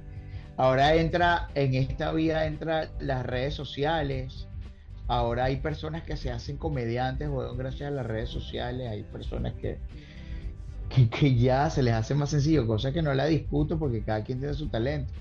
ahora 0.62 0.96
entra, 0.96 1.48
en 1.56 1.74
esta 1.74 2.12
vida 2.12 2.46
entra 2.46 2.90
las 3.00 3.26
redes 3.26 3.54
sociales. 3.56 4.48
Ahora 5.08 5.46
hay 5.46 5.58
personas 5.58 6.04
que 6.04 6.16
se 6.16 6.32
hacen 6.32 6.58
comediantes, 6.58 7.28
weón, 7.30 7.58
gracias 7.58 7.88
a 7.88 7.92
las 7.92 8.06
redes 8.06 8.30
sociales. 8.30 8.90
Hay 8.90 9.04
personas 9.04 9.54
que, 9.54 9.78
que, 10.90 11.10
que 11.10 11.36
ya 11.36 11.70
se 11.70 11.82
les 11.84 11.94
hace 11.94 12.14
más 12.16 12.30
sencillo, 12.30 12.68
cosa 12.68 12.92
que 12.94 13.02
no 13.02 13.14
la 13.14 13.26
discuto 13.26 13.78
porque 13.80 14.04
cada 14.04 14.24
quien 14.24 14.40
tiene 14.40 14.54
su 14.54 14.70
talento. 14.70 15.12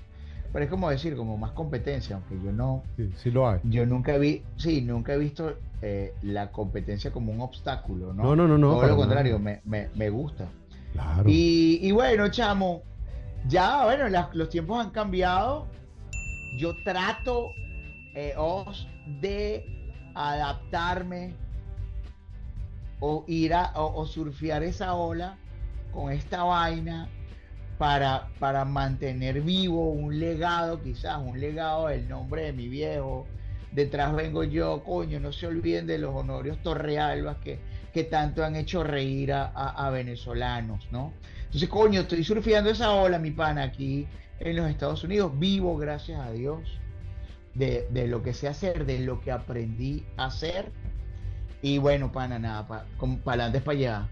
Pero 0.53 0.65
es 0.65 0.69
como 0.71 0.89
decir, 0.89 1.15
como 1.15 1.37
más 1.37 1.51
competencia, 1.51 2.17
aunque 2.17 2.35
yo 2.43 2.51
no, 2.51 2.83
Sí, 2.97 3.09
sí 3.15 3.31
lo 3.31 3.49
hay. 3.49 3.59
yo 3.63 3.85
nunca 3.85 4.17
vi, 4.17 4.43
sí, 4.57 4.81
nunca 4.81 5.13
he 5.13 5.17
visto 5.17 5.55
eh, 5.81 6.13
la 6.21 6.51
competencia 6.51 7.11
como 7.11 7.31
un 7.31 7.41
obstáculo, 7.41 8.13
¿no? 8.13 8.23
No, 8.23 8.35
no, 8.35 8.47
no, 8.47 8.57
no, 8.57 8.73
Todo 8.75 8.87
lo 8.87 8.97
contrario, 8.97 9.39
me, 9.39 9.61
me, 9.65 9.89
me 9.95 10.09
gusta. 10.09 10.45
Claro. 10.93 11.23
Y, 11.27 11.79
y 11.81 11.91
bueno, 11.93 12.27
chamo, 12.29 12.83
ya, 13.47 13.83
bueno, 13.85 14.27
los 14.33 14.49
tiempos 14.49 14.83
han 14.85 14.91
cambiado. 14.91 15.67
Yo 16.57 16.75
trato 16.83 17.53
eh, 18.13 18.33
os, 18.37 18.87
de 19.21 19.65
adaptarme 20.13 21.33
o 22.99 23.23
ir 23.27 23.53
a 23.53 23.71
o, 23.75 24.05
surfear 24.05 24.63
esa 24.63 24.93
ola 24.95 25.37
con 25.91 26.11
esta 26.11 26.43
vaina 26.43 27.09
para, 27.77 28.27
para 28.39 28.63
mantener 28.65 29.41
vivo 29.41 29.89
un 29.89 30.19
legado, 30.19 30.81
quizás 30.81 31.17
un 31.17 31.39
legado 31.39 31.87
del 31.87 32.07
nombre 32.07 32.43
de 32.43 32.53
mi 32.53 32.67
viejo. 32.67 33.25
Detrás 33.71 34.13
vengo 34.13 34.43
yo, 34.43 34.83
coño, 34.83 35.19
no 35.19 35.31
se 35.31 35.47
olviden 35.47 35.87
de 35.87 35.97
los 35.97 36.13
honorios 36.13 36.61
Torrealbas 36.61 37.37
que, 37.37 37.59
que 37.93 38.03
tanto 38.03 38.43
han 38.43 38.55
hecho 38.57 38.83
reír 38.83 39.31
a- 39.33 39.45
a 39.47 39.89
venezolanos, 39.89 40.89
¿no? 40.91 41.13
Entonces, 41.51 41.67
coño, 41.67 41.99
estoy 41.99 42.23
surfeando 42.23 42.69
esa 42.69 42.93
ola, 42.93 43.19
mi 43.19 43.31
pana, 43.31 43.63
aquí 43.63 44.07
en 44.39 44.55
los 44.55 44.69
Estados 44.69 45.03
Unidos, 45.03 45.37
vivo, 45.37 45.75
gracias 45.75 46.17
a 46.21 46.31
Dios, 46.31 46.61
de, 47.55 47.85
de 47.91 48.07
lo 48.07 48.23
que 48.23 48.33
sé 48.33 48.47
hacer, 48.47 48.85
de 48.85 48.99
lo 48.99 49.19
que 49.19 49.33
aprendí 49.33 50.05
a 50.15 50.27
hacer. 50.27 50.71
Y 51.61 51.77
bueno, 51.77 52.09
pana, 52.09 52.39
nada, 52.39 52.65
para 52.69 52.85
adelante, 53.25 53.59
para 53.59 53.77
allá. 53.77 54.09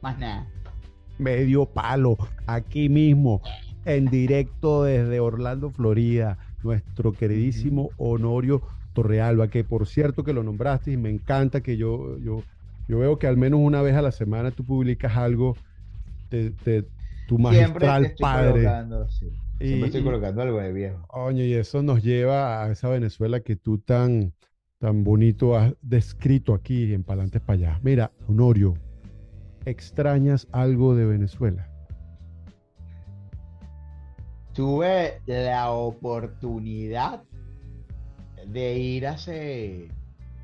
Más 0.00 0.18
nada. 0.18 0.46
Medio 1.18 1.66
palo, 1.66 2.16
aquí 2.46 2.88
mismo, 2.88 3.42
en 3.84 4.06
directo 4.06 4.84
desde 4.84 5.20
Orlando, 5.20 5.70
Florida, 5.70 6.38
nuestro 6.62 7.12
queridísimo 7.12 7.90
Honorio 7.98 8.62
Torrealba, 8.94 9.48
que 9.48 9.64
por 9.64 9.86
cierto 9.86 10.24
que 10.24 10.32
lo 10.32 10.42
nombraste 10.42 10.92
y 10.92 10.96
me 10.96 11.10
encanta 11.10 11.60
que 11.60 11.76
yo, 11.76 12.16
yo, 12.20 12.42
yo 12.88 13.00
veo 13.00 13.18
que 13.18 13.26
al 13.26 13.36
menos 13.36 13.60
una 13.62 13.82
vez 13.82 13.94
a 13.96 14.00
la 14.00 14.12
semana 14.12 14.50
tú 14.50 14.64
publicas 14.64 15.14
algo 15.18 15.58
de, 16.34 16.50
de 16.64 16.88
tu 17.26 17.36
Siempre 17.38 17.80
te 17.80 17.86
magistral 17.86 18.12
padre. 18.18 19.08
sí. 19.08 19.30
Siempre 19.58 19.78
Y- 19.80 19.84
estoy 19.84 20.02
colocando 20.04 20.42
algo 20.42 20.58
de 20.60 20.72
viejo. 20.72 21.06
Coño, 21.06 21.42
y 21.44 21.54
eso 21.54 21.82
nos 21.82 22.02
lleva 22.02 22.64
a 22.64 22.70
esa 22.72 22.88
Venezuela 22.88 23.40
que 23.40 23.56
tú 23.56 23.78
tan, 23.78 24.32
tan 24.78 25.04
bonito 25.04 25.56
has 25.56 25.74
descrito 25.80 26.54
aquí 26.54 26.92
en 26.92 27.04
Palantes 27.04 27.40
para 27.40 27.54
allá. 27.54 27.80
Mira, 27.82 28.10
Honorio, 28.28 28.74
¿extrañas 29.64 30.48
algo 30.52 30.94
de 30.94 31.06
Venezuela? 31.06 31.70
Tuve 34.52 35.20
la 35.26 35.70
oportunidad 35.70 37.22
de 38.46 38.78
ir 38.78 39.06
hace, 39.06 39.88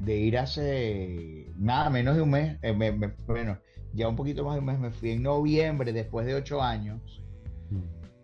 de 0.01 0.17
ir 0.17 0.39
hace 0.39 1.47
nada 1.57 1.91
menos 1.91 2.17
de 2.17 2.23
un 2.23 2.31
mes, 2.31 2.59
eh, 2.63 2.73
me- 2.73 2.93
me- 2.93 3.13
bueno, 3.27 3.59
ya 3.95 4.09
un 4.09 4.17
poquito 4.17 4.45
más 4.45 4.55
de 4.55 4.61
un 4.61 4.67
mes, 4.67 4.79
me 4.79 4.91
fui 4.91 5.11
en 5.11 5.23
noviembre, 5.23 5.93
después 5.93 6.27
de 6.27 6.35
ocho 6.35 6.63
años, 6.63 7.01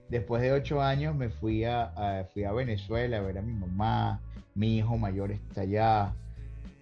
después 0.08 0.42
de 0.42 0.52
ocho 0.52 0.80
años 0.80 1.14
me 1.14 1.28
fui 1.28 1.64
a, 1.64 1.92
a- 1.96 2.24
fui 2.24 2.44
a 2.44 2.52
Venezuela 2.52 3.18
a 3.18 3.20
ver 3.20 3.38
a 3.38 3.42
mi 3.42 3.52
mamá, 3.52 4.20
mi 4.54 4.78
hijo 4.78 4.96
mayor 4.96 5.32
está 5.32 5.62
allá, 5.62 6.14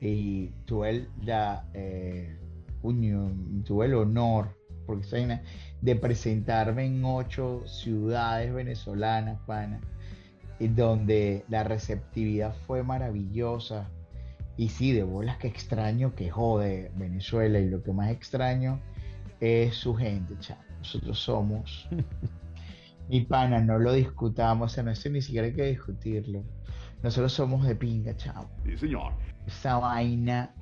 y 0.01 0.49
tuve 0.67 0.91
el, 0.91 1.09
la, 1.23 1.65
eh, 1.75 2.37
tuve 3.65 3.87
el 3.87 3.95
honor, 3.95 4.49
porque 4.87 5.41
de 5.81 5.97
presentarme 5.97 6.85
en 6.85 7.03
ocho 7.05 7.63
ciudades 7.67 8.53
venezolanas, 8.53 9.39
pana, 9.47 9.81
donde 10.61 11.45
la 11.49 11.65
receptividad 11.65 12.55
fue 12.67 12.83
maravillosa. 12.83 13.89
Y 14.57 14.69
sí, 14.69 14.93
de 14.93 15.03
bolas 15.03 15.39
que 15.39 15.49
extraño 15.49 16.15
que 16.15 16.31
jode 16.31 16.93
Venezuela, 16.97 17.59
y 17.59 17.69
lo 17.69 17.83
que 17.83 17.93
más 17.93 18.11
extraño 18.11 18.81
es 19.41 19.75
su 19.75 19.95
gente, 19.95 20.35
chamo. 20.39 20.63
Nosotros 20.79 21.19
somos, 21.19 21.89
mi 23.09 23.23
pana, 23.23 23.61
no 23.61 23.79
lo 23.79 23.93
discutamos, 23.93 24.73
o 24.73 24.75
sea, 24.75 24.85
no 24.85 24.91
es 24.91 25.11
ni 25.11 25.23
siquiera 25.23 25.47
hay 25.47 25.55
que 25.55 25.65
discutirlo. 25.65 26.45
Nosotros 27.03 27.33
somos 27.33 27.67
de 27.67 27.75
pinga, 27.75 28.17
chamo 28.17 28.49
Sí, 28.65 28.79
señor. 28.79 29.13
esa 29.47 29.77
vaina. 29.79 30.55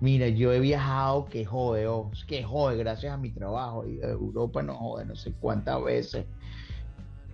Mira, 0.00 0.28
yo 0.28 0.52
he 0.52 0.60
viajado 0.60 1.24
que 1.24 1.44
jode, 1.44 1.86
oh, 1.86 2.10
que 2.26 2.42
jode, 2.44 2.76
gracias 2.76 3.12
a 3.12 3.16
mi 3.16 3.30
trabajo. 3.30 3.86
Y 3.86 3.98
Europa 4.02 4.62
no 4.62 4.74
jode, 4.74 5.06
no 5.06 5.16
sé 5.16 5.32
cuántas 5.32 5.82
veces. 5.82 6.26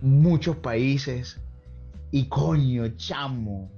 Muchos 0.01 0.57
países. 0.57 1.41
Y 2.11 2.27
coño, 2.27 2.87
chamo. 2.95 3.69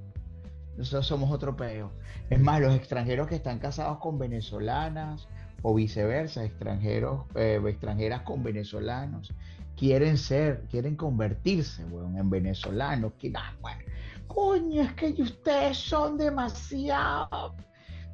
Nosotros 0.77 1.07
somos 1.07 1.31
otro 1.31 1.55
peo. 1.55 1.91
Es 2.29 2.39
más, 2.39 2.59
los 2.59 2.75
extranjeros 2.75 3.27
que 3.27 3.35
están 3.35 3.59
casados 3.59 3.99
con 3.99 4.17
venezolanas 4.19 5.27
o 5.61 5.73
viceversa, 5.73 6.43
extranjeros, 6.43 7.25
eh, 7.35 7.61
extranjeras 7.67 8.21
con 8.21 8.43
venezolanos, 8.43 9.33
quieren 9.77 10.17
ser, 10.17 10.65
quieren 10.69 10.95
convertirse, 10.95 11.85
weón, 11.85 12.17
en 12.17 12.29
venezolanos. 12.29 13.13
Que, 13.13 13.31
ah, 13.35 13.53
bueno, 13.61 13.79
coño, 14.27 14.81
es 14.83 14.93
que 14.93 15.21
ustedes 15.21 15.77
son 15.77 16.17
demasiado. 16.17 17.55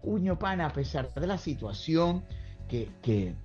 Coño, 0.01 0.37
pana, 0.37 0.67
a 0.67 0.73
pesar 0.73 1.13
de 1.13 1.27
la 1.27 1.37
situación 1.37 2.23
que, 2.67 2.89
que, 3.01 3.35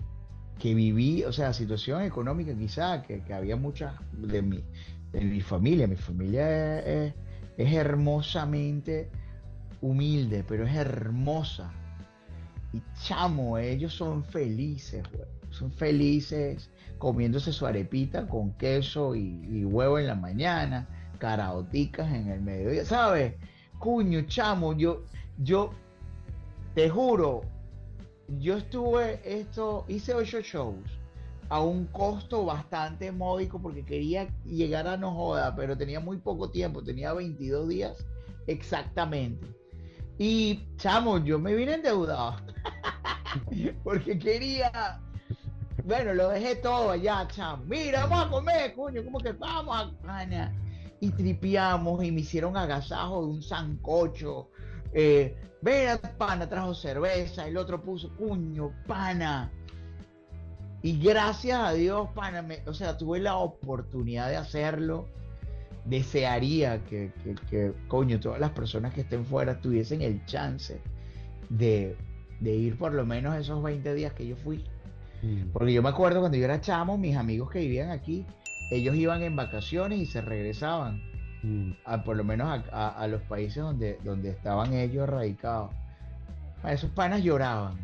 que 0.58 0.74
viví, 0.74 1.24
o 1.24 1.32
sea, 1.32 1.52
situación 1.52 2.02
económica 2.02 2.54
quizá, 2.56 3.02
que, 3.02 3.22
que 3.22 3.34
había 3.34 3.56
muchas 3.56 3.94
de 4.12 4.40
mi, 4.42 4.64
de 5.12 5.20
mi 5.20 5.40
familia. 5.40 5.86
Mi 5.86 5.96
familia 5.96 6.80
es- 6.80 7.14
es 7.56 7.72
hermosamente 7.72 9.10
humilde, 9.80 10.44
pero 10.46 10.66
es 10.66 10.74
hermosa. 10.74 11.72
Y 12.72 12.82
chamo, 13.02 13.58
ellos 13.58 13.94
son 13.94 14.24
felices, 14.24 15.02
güey. 15.12 15.28
Son 15.50 15.72
felices 15.72 16.70
comiéndose 16.98 17.52
su 17.52 17.66
arepita 17.66 18.26
con 18.26 18.52
queso 18.54 19.14
y, 19.14 19.40
y 19.48 19.64
huevo 19.64 19.98
en 19.98 20.06
la 20.06 20.14
mañana, 20.14 20.86
caraoticas 21.18 22.12
en 22.12 22.28
el 22.28 22.42
mediodía, 22.42 22.84
¿sabes? 22.84 23.34
Cuño, 23.78 24.22
chamo, 24.22 24.74
yo, 24.76 25.04
yo, 25.38 25.70
te 26.74 26.90
juro, 26.90 27.42
yo 28.38 28.58
estuve 28.58 29.20
esto, 29.24 29.84
hice 29.88 30.14
ocho 30.14 30.40
shows 30.40 31.05
a 31.48 31.60
un 31.60 31.86
costo 31.86 32.44
bastante 32.44 33.12
módico 33.12 33.60
porque 33.60 33.84
quería 33.84 34.28
llegar 34.44 34.86
a 34.88 34.96
no 34.96 35.12
joda, 35.12 35.54
pero 35.54 35.76
tenía 35.76 36.00
muy 36.00 36.18
poco 36.18 36.50
tiempo, 36.50 36.82
tenía 36.82 37.12
22 37.12 37.68
días 37.68 38.06
exactamente. 38.46 39.46
Y 40.18 40.64
chamo, 40.76 41.18
yo 41.18 41.38
me 41.38 41.54
vine 41.54 41.74
endeudado 41.74 42.36
porque 43.84 44.18
quería, 44.18 45.00
bueno, 45.84 46.14
lo 46.14 46.30
dejé 46.30 46.56
todo 46.56 46.90
allá, 46.90 47.28
chamo. 47.28 47.64
Mira, 47.66 48.06
vamos 48.06 48.26
a 48.26 48.30
comer, 48.30 48.74
coño, 48.74 49.04
como 49.04 49.20
que 49.20 49.32
vamos 49.32 49.76
a 49.76 50.06
pana. 50.06 50.52
Y 51.00 51.10
tripiamos 51.10 52.02
y 52.02 52.10
me 52.10 52.20
hicieron 52.22 52.56
agasajo 52.56 53.26
de 53.26 53.32
un 53.32 53.42
sancocho. 53.42 54.48
Eh, 54.94 55.36
pana, 56.16 56.48
trajo 56.48 56.74
cerveza, 56.74 57.46
el 57.46 57.58
otro 57.58 57.82
puso, 57.82 58.10
cuño, 58.16 58.72
pana. 58.86 59.52
Y 60.86 60.98
gracias 61.00 61.58
a 61.58 61.72
Dios, 61.72 62.08
pana, 62.14 62.42
me- 62.42 62.60
o 62.66 62.72
sea, 62.72 62.96
tuve 62.96 63.18
la 63.18 63.36
oportunidad 63.36 64.28
de 64.28 64.36
hacerlo. 64.36 65.08
Desearía 65.84 66.78
que, 66.84 67.12
que, 67.24 67.34
que, 67.50 67.72
coño, 67.88 68.20
todas 68.20 68.38
las 68.38 68.50
personas 68.50 68.94
que 68.94 69.00
estén 69.00 69.24
fuera 69.24 69.60
tuviesen 69.60 70.00
el 70.02 70.24
chance 70.26 70.80
de, 71.48 71.96
de 72.40 72.50
ir 72.54 72.78
por 72.78 72.92
lo 72.92 73.04
menos 73.04 73.34
esos 73.36 73.60
20 73.62 73.94
días 73.94 74.12
que 74.12 74.28
yo 74.28 74.36
fui. 74.36 74.64
Mm. 75.22 75.48
Porque 75.52 75.72
yo 75.72 75.82
me 75.82 75.88
acuerdo 75.88 76.20
cuando 76.20 76.38
yo 76.38 76.44
era 76.44 76.60
chamo, 76.60 76.96
mis 76.98 77.16
amigos 77.16 77.50
que 77.50 77.58
vivían 77.60 77.90
aquí, 77.90 78.24
ellos 78.70 78.94
iban 78.94 79.22
en 79.22 79.34
vacaciones 79.34 79.98
y 79.98 80.06
se 80.06 80.20
regresaban, 80.20 81.02
Mm. 81.42 81.72
a, 81.84 82.02
por 82.04 82.16
lo 82.16 82.22
menos 82.24 82.48
a, 82.48 82.64
a- 82.72 83.02
a 83.02 83.06
los 83.08 83.22
países 83.22 83.62
donde, 83.62 83.98
donde 84.04 84.30
estaban 84.30 84.72
ellos 84.72 85.08
radicados. 85.08 85.70
Esos 86.64 86.90
panas 86.90 87.22
lloraban. 87.24 87.74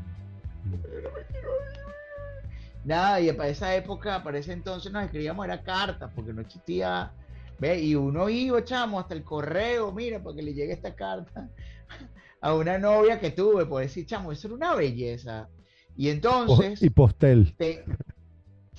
Nada, 2.85 3.21
y 3.21 3.33
para 3.33 3.49
esa 3.49 3.75
época, 3.77 4.23
para 4.25 4.39
ese 4.39 4.53
entonces 4.53 4.91
nos 4.93 5.05
escribíamos, 5.05 5.45
era 5.45 5.63
cartas, 5.63 6.11
porque 6.15 6.33
no 6.33 6.41
existía, 6.43 7.13
ve, 7.59 7.81
y 7.81 7.95
uno 7.95 8.29
iba, 8.29 8.65
chamo, 8.65 8.99
hasta 8.99 9.15
el 9.15 9.23
correo, 9.23 9.93
mira, 9.93 10.21
para 10.23 10.35
que 10.37 10.43
le 10.43 10.53
llegue 10.55 10.73
esta 10.73 10.95
carta 10.95 11.49
a 12.41 12.55
una 12.55 12.79
novia 12.79 13.21
que 13.21 13.31
tuve, 13.31 13.67
por 13.67 13.83
decir, 13.83 14.05
chamo, 14.07 14.33
eso 14.33 14.49
era 14.49 14.57
una 14.57 14.75
belleza. 14.75 15.49
Y 15.97 16.09
entonces, 16.09 16.83
y 16.83 16.91
postel. 16.91 17.55
te- 17.57 17.85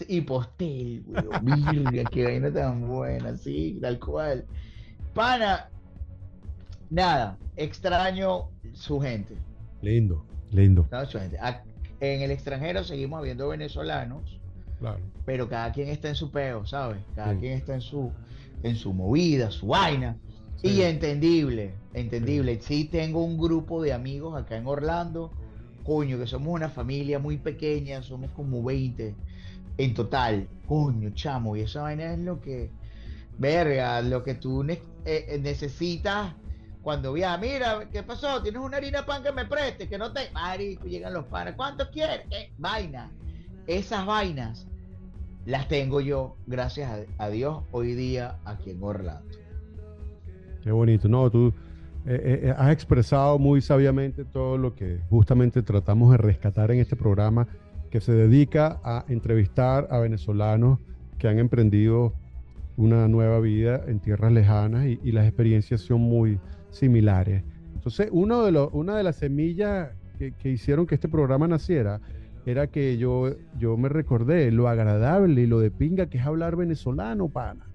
y 0.07 0.21
postel, 0.21 1.03
weón, 1.07 1.45
virga, 1.45 2.09
qué 2.09 2.23
vaina 2.25 2.51
tan 2.51 2.85
buena, 2.87 3.37
sí, 3.37 3.77
tal 3.81 3.99
cual. 3.99 4.43
Pana, 5.13 5.69
nada, 6.89 7.37
extraño 7.55 8.49
su 8.73 8.99
gente. 8.99 9.35
Lindo, 9.81 10.25
lindo. 10.49 10.87
su 11.09 11.19
gente. 11.19 11.37
Ac- 11.39 11.63
En 12.03 12.21
el 12.21 12.31
extranjero 12.31 12.83
seguimos 12.83 13.19
habiendo 13.19 13.47
venezolanos, 13.47 14.39
Claro. 14.79 14.99
pero 15.25 15.47
cada 15.47 15.71
quien 15.71 15.87
está 15.87 16.09
en 16.09 16.15
su 16.15 16.31
peo, 16.31 16.65
¿sabes? 16.65 16.97
Cada 17.15 17.33
Sí. 17.33 17.39
quien 17.39 17.53
está 17.53 17.75
en 17.75 17.81
su, 17.81 18.11
en 18.61 18.75
su 18.75 18.91
movida, 18.93 19.51
su 19.51 19.67
vaina. 19.67 20.17
Sí. 20.57 20.67
Y 20.67 20.81
entendible, 20.81 21.71
entendible. 21.93 22.59
Sí 22.61 22.85
tengo 22.85 23.23
un 23.23 23.37
grupo 23.37 23.81
de 23.81 23.93
amigos 23.93 24.37
acá 24.37 24.57
en 24.57 24.67
Orlando, 24.67 25.31
coño, 25.85 26.17
que 26.19 26.27
somos 26.27 26.49
una 26.53 26.67
familia 26.67 27.19
muy 27.19 27.37
pequeña, 27.37 28.03
somos 28.03 28.31
como 28.31 28.61
20 28.63 29.15
en 29.77 29.93
total. 29.93 30.49
Coño, 30.67 31.09
chamo, 31.11 31.55
y 31.55 31.61
esa 31.61 31.83
vaina 31.83 32.11
es 32.13 32.19
lo 32.19 32.41
que, 32.41 32.69
verga, 33.37 34.01
lo 34.01 34.23
que 34.25 34.33
tú 34.35 34.63
ne- 34.63 34.81
eh, 35.05 35.39
necesitas 35.41 36.33
cuando 36.83 37.13
viaja, 37.13 37.37
mira, 37.37 37.87
¿qué 37.91 38.03
pasó? 38.03 38.43
¿Tienes 38.43 38.61
una 38.61 38.75
harina 38.75 39.05
pan 39.05 39.23
que 39.23 39.31
me 39.31 39.45
preste? 39.45 39.87
Que 39.87 39.97
no 39.97 40.11
te... 40.11 40.29
Marico, 40.31 40.85
llegan 40.85 41.13
los 41.13 41.25
panes. 41.25 41.55
¿Cuánto 41.55 41.89
quieres? 41.89 42.21
Vaina. 42.57 43.09
Esas 43.65 44.05
vainas 44.05 44.67
las 45.45 45.69
tengo 45.69 46.01
yo, 46.01 46.35
gracias 46.45 47.07
a, 47.17 47.29
Dios, 47.29 47.63
hoy 47.71 47.93
día 47.93 48.37
aquí 48.43 48.71
en 48.71 48.83
Orlando. 48.83 49.23
Qué 50.61 50.71
bonito, 50.71 51.07
no, 51.07 51.29
tú 51.29 51.53
eh, 52.05 52.41
eh, 52.43 52.53
has 52.57 52.71
expresado 52.71 53.39
muy 53.39 53.61
sabiamente 53.61 54.25
todo 54.25 54.57
lo 54.57 54.75
que 54.75 54.99
justamente 55.09 55.61
tratamos 55.61 56.11
de 56.11 56.17
rescatar 56.17 56.71
en 56.71 56.79
este 56.79 56.97
programa 56.97 57.47
que 57.91 58.01
se 58.01 58.11
dedica 58.11 58.81
a 58.83 59.05
entrevistar 59.07 59.87
a 59.89 59.99
venezolanos 59.99 60.79
que 61.17 61.29
han 61.29 61.39
emprendido 61.39 62.13
una 62.75 63.07
nueva 63.07 63.39
vida 63.39 63.81
en 63.87 63.99
tierras 63.99 64.31
lejanas 64.31 64.87
y 64.87 65.11
las 65.11 65.25
experiencias 65.25 65.81
son 65.81 66.01
muy 66.01 66.39
similares. 66.73 67.43
Entonces, 67.73 68.09
uno 68.11 68.43
de 68.43 68.51
los, 68.51 68.69
una 68.73 68.95
de 68.95 69.03
las 69.03 69.15
semillas 69.17 69.91
que, 70.17 70.33
que 70.33 70.49
hicieron 70.49 70.85
que 70.85 70.95
este 70.95 71.07
programa 71.07 71.47
naciera 71.47 72.01
era 72.45 72.67
que 72.67 72.97
yo, 72.97 73.31
yo 73.57 73.77
me 73.77 73.89
recordé 73.89 74.51
lo 74.51 74.67
agradable 74.67 75.41
y 75.41 75.47
lo 75.47 75.59
de 75.59 75.71
pinga 75.71 76.07
que 76.07 76.17
es 76.17 76.25
hablar 76.25 76.55
venezolano, 76.55 77.29
pana. 77.29 77.65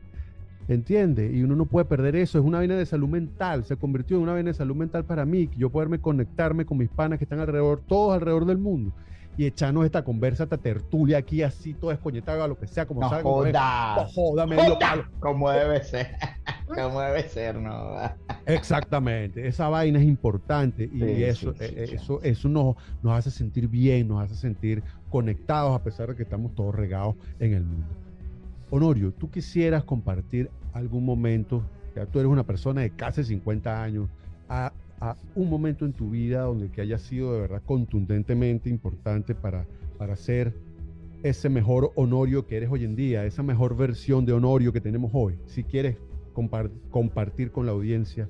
¿Entiendes? 0.69 1.35
Y 1.35 1.43
uno 1.43 1.57
no 1.57 1.65
puede 1.65 1.87
perder 1.87 2.15
eso. 2.15 2.39
Es 2.39 2.45
una 2.45 2.59
vaina 2.59 2.77
de 2.77 2.85
salud 2.85 3.09
mental. 3.09 3.65
Se 3.65 3.77
convirtió 3.77 4.19
en 4.19 4.25
una 4.25 4.35
vaina 4.35 4.51
de 4.51 4.55
salud 4.55 4.77
mental 4.77 5.05
para 5.05 5.25
mí. 5.25 5.49
Yo 5.57 5.71
poderme 5.71 5.99
conectarme 5.99 6.67
con 6.67 6.77
mis 6.77 6.91
panas 6.91 7.19
que 7.19 7.25
están 7.25 7.41
alrededor, 7.41 7.81
todos 7.87 8.13
alrededor 8.13 8.45
del 8.45 8.59
mundo. 8.59 8.93
Y 9.39 9.47
echarnos 9.47 9.87
esta 9.87 10.03
conversa, 10.03 10.43
esta 10.43 10.59
tertulia 10.59 11.17
aquí, 11.19 11.43
así, 11.43 11.73
todo 11.73 11.93
escoñetado, 11.93 12.43
a 12.43 12.49
lo 12.49 12.59
que 12.59 12.67
sea, 12.67 12.85
como 12.87 13.01
No 13.01 13.09
salga. 13.09 13.23
joda. 13.23 13.95
No 13.97 14.05
joda, 14.09 14.47
medio 14.47 14.79
palo. 14.79 15.05
Como 15.21 15.51
debe 15.51 15.83
ser. 15.85 16.09
Como 16.75 17.01
debe 17.01 17.23
ser, 17.27 17.57
¿no? 17.59 17.95
Exactamente, 18.45 19.47
esa 19.49 19.69
vaina 19.71 19.99
es 19.99 20.05
importante 20.05 20.85
y 20.85 20.99
Sí, 20.99 21.25
eso, 21.25 21.53
sí, 21.55 21.59
sí, 21.67 21.75
eh, 21.75 21.89
eso, 21.95 22.21
eso 22.23 22.49
nos, 22.51 22.77
nos 23.03 23.15
hace 23.19 23.31
sentir 23.31 23.69
bien, 23.69 24.07
nos 24.07 24.23
hace 24.23 24.35
sentir 24.35 24.83
conectados 25.09 25.75
a 25.75 25.83
pesar 25.83 26.09
de 26.09 26.17
que 26.17 26.25
estamos 26.25 26.55
todos 26.55 26.75
regados 26.75 27.15
en 27.39 27.55
el 27.55 27.65
mundo. 27.65 27.87
Honorio, 28.71 29.13
¿tú 29.13 29.31
quisieras 29.31 29.83
compartir 29.85 30.51
algún 30.75 31.07
momento, 31.07 31.63
ya 31.97 32.05
tú 32.05 32.19
eres 32.19 32.31
una 32.31 32.45
persona 32.45 32.83
de 32.83 32.91
casi 32.91 33.25
50 33.25 33.83
años, 33.83 34.09
a, 34.51 34.71
a 35.01 35.17
un 35.35 35.49
momento 35.49 35.85
en 35.85 35.93
tu 35.93 36.11
vida 36.11 36.43
donde 36.43 36.71
que 36.71 36.81
haya 36.81 36.99
sido 36.99 37.33
de 37.35 37.41
verdad 37.43 37.63
contundentemente 37.65 38.69
importante 38.69 39.35
para, 39.35 39.67
para 39.97 40.17
ser 40.17 40.55
ese 41.23 41.49
mejor 41.49 41.93
Honorio 41.97 42.47
que 42.47 42.57
eres 42.57 42.71
hoy 42.71 42.85
en 42.85 42.95
día, 42.97 43.25
esa 43.25 43.43
mejor 43.43 43.77
versión 43.77 44.25
de 44.25 44.33
Honorio 44.33 44.73
que 44.73 44.81
tenemos 44.81 45.11
hoy? 45.15 45.39
Si 45.47 45.65
quieres 45.65 45.97
compar- 46.35 46.71
compartir 46.91 47.51
con 47.51 47.67
la 47.67 47.73
audiencia 47.73 48.29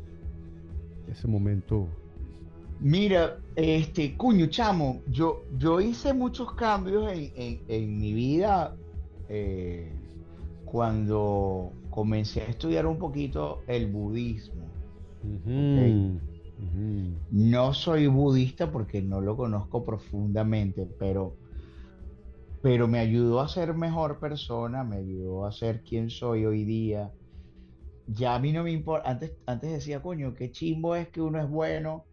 ese 1.11 1.27
momento. 1.29 1.89
Mira, 2.81 3.39
este, 3.57 4.17
cuño, 4.17 4.47
chamo, 4.47 5.03
yo, 5.11 5.43
yo 5.59 5.81
hice 5.81 6.13
muchos 6.13 6.53
cambios 6.55 7.13
en, 7.13 7.33
en- 7.35 7.61
en 7.69 7.99
mi 7.99 8.13
vida 8.13 8.77
eh, 9.29 9.91
cuando 10.65 11.73
comencé 11.91 12.43
a 12.43 12.45
estudiar 12.45 12.87
un 12.87 12.99
poquito 12.99 13.63
el 13.67 13.87
budismo. 13.91 14.69
No 17.31 17.73
soy 17.73 18.09
budista 18.09 18.71
porque 18.71 19.01
no 19.01 19.21
lo 19.21 19.37
conozco 19.37 19.85
profundamente, 19.85 20.89
pero, 20.99 21.37
pero 22.61 22.89
me 22.89 22.99
ayudó 22.99 23.41
a 23.41 23.49
ser 23.49 23.75
mejor 23.75 24.19
persona, 24.19 24.83
me 24.83 24.97
ayudó 24.97 25.47
a 25.47 25.53
ser 25.53 25.83
quien 25.83 26.11
soy 26.11 26.47
hoy 26.47 26.65
día. 26.65 27.13
Ya 28.07 28.35
a 28.35 28.39
mí 28.41 28.53
no 28.53 28.65
me 28.65 28.73
importa, 28.73 29.09
antes, 29.09 29.37
antes 29.47 29.71
decía, 29.71 30.03
coño, 30.03 30.35
qué 30.35 30.51
chimbo 30.51 30.97
es 30.97 31.09
que 31.11 31.21
uno 31.21 31.41
es 31.41 31.49
bueno 31.49 32.07